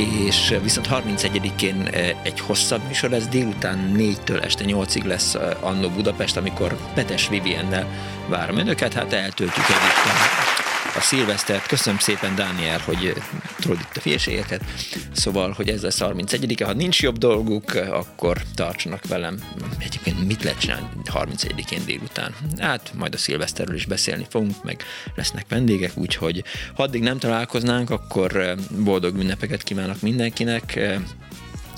[0.01, 1.89] és viszont 31-én
[2.23, 7.87] egy hosszabb műsor lesz, délután 4-től este 8-ig lesz Annó Budapest, amikor Petes Viviennel
[8.27, 10.60] várom önöket, hát eltöltjük együtt
[10.95, 11.67] a szilvesztert.
[11.67, 13.13] Köszönöm szépen, Dániel, hogy
[13.59, 14.63] tudod itt a félségeket.
[15.11, 16.65] Szóval, hogy ez lesz 31 -e.
[16.65, 19.39] Ha nincs jobb dolguk, akkor tartsanak velem.
[19.79, 22.35] Egyébként mit lehet csinálni 31-én délután?
[22.59, 24.83] Hát majd a szilveszterről is beszélni fogunk, meg
[25.15, 26.43] lesznek vendégek, úgyhogy
[26.75, 30.79] ha addig nem találkoznánk, akkor boldog ünnepeket kívánok mindenkinek,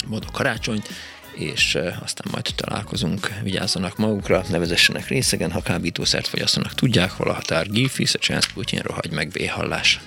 [0.08, 0.90] boldog karácsonyt,
[1.36, 7.70] és aztán majd találkozunk, vigyázzanak magukra, nevezessenek részegen, ha kábítószert fogyasszanak, tudják, hol a határ,
[7.70, 10.00] Gilfis, a Chance Putin, rohagy meg, véhallás.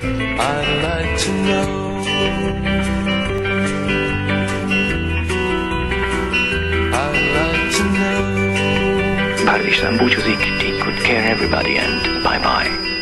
[9.44, 12.95] Bár Isten búcsúzik, take good care everybody and bye bye.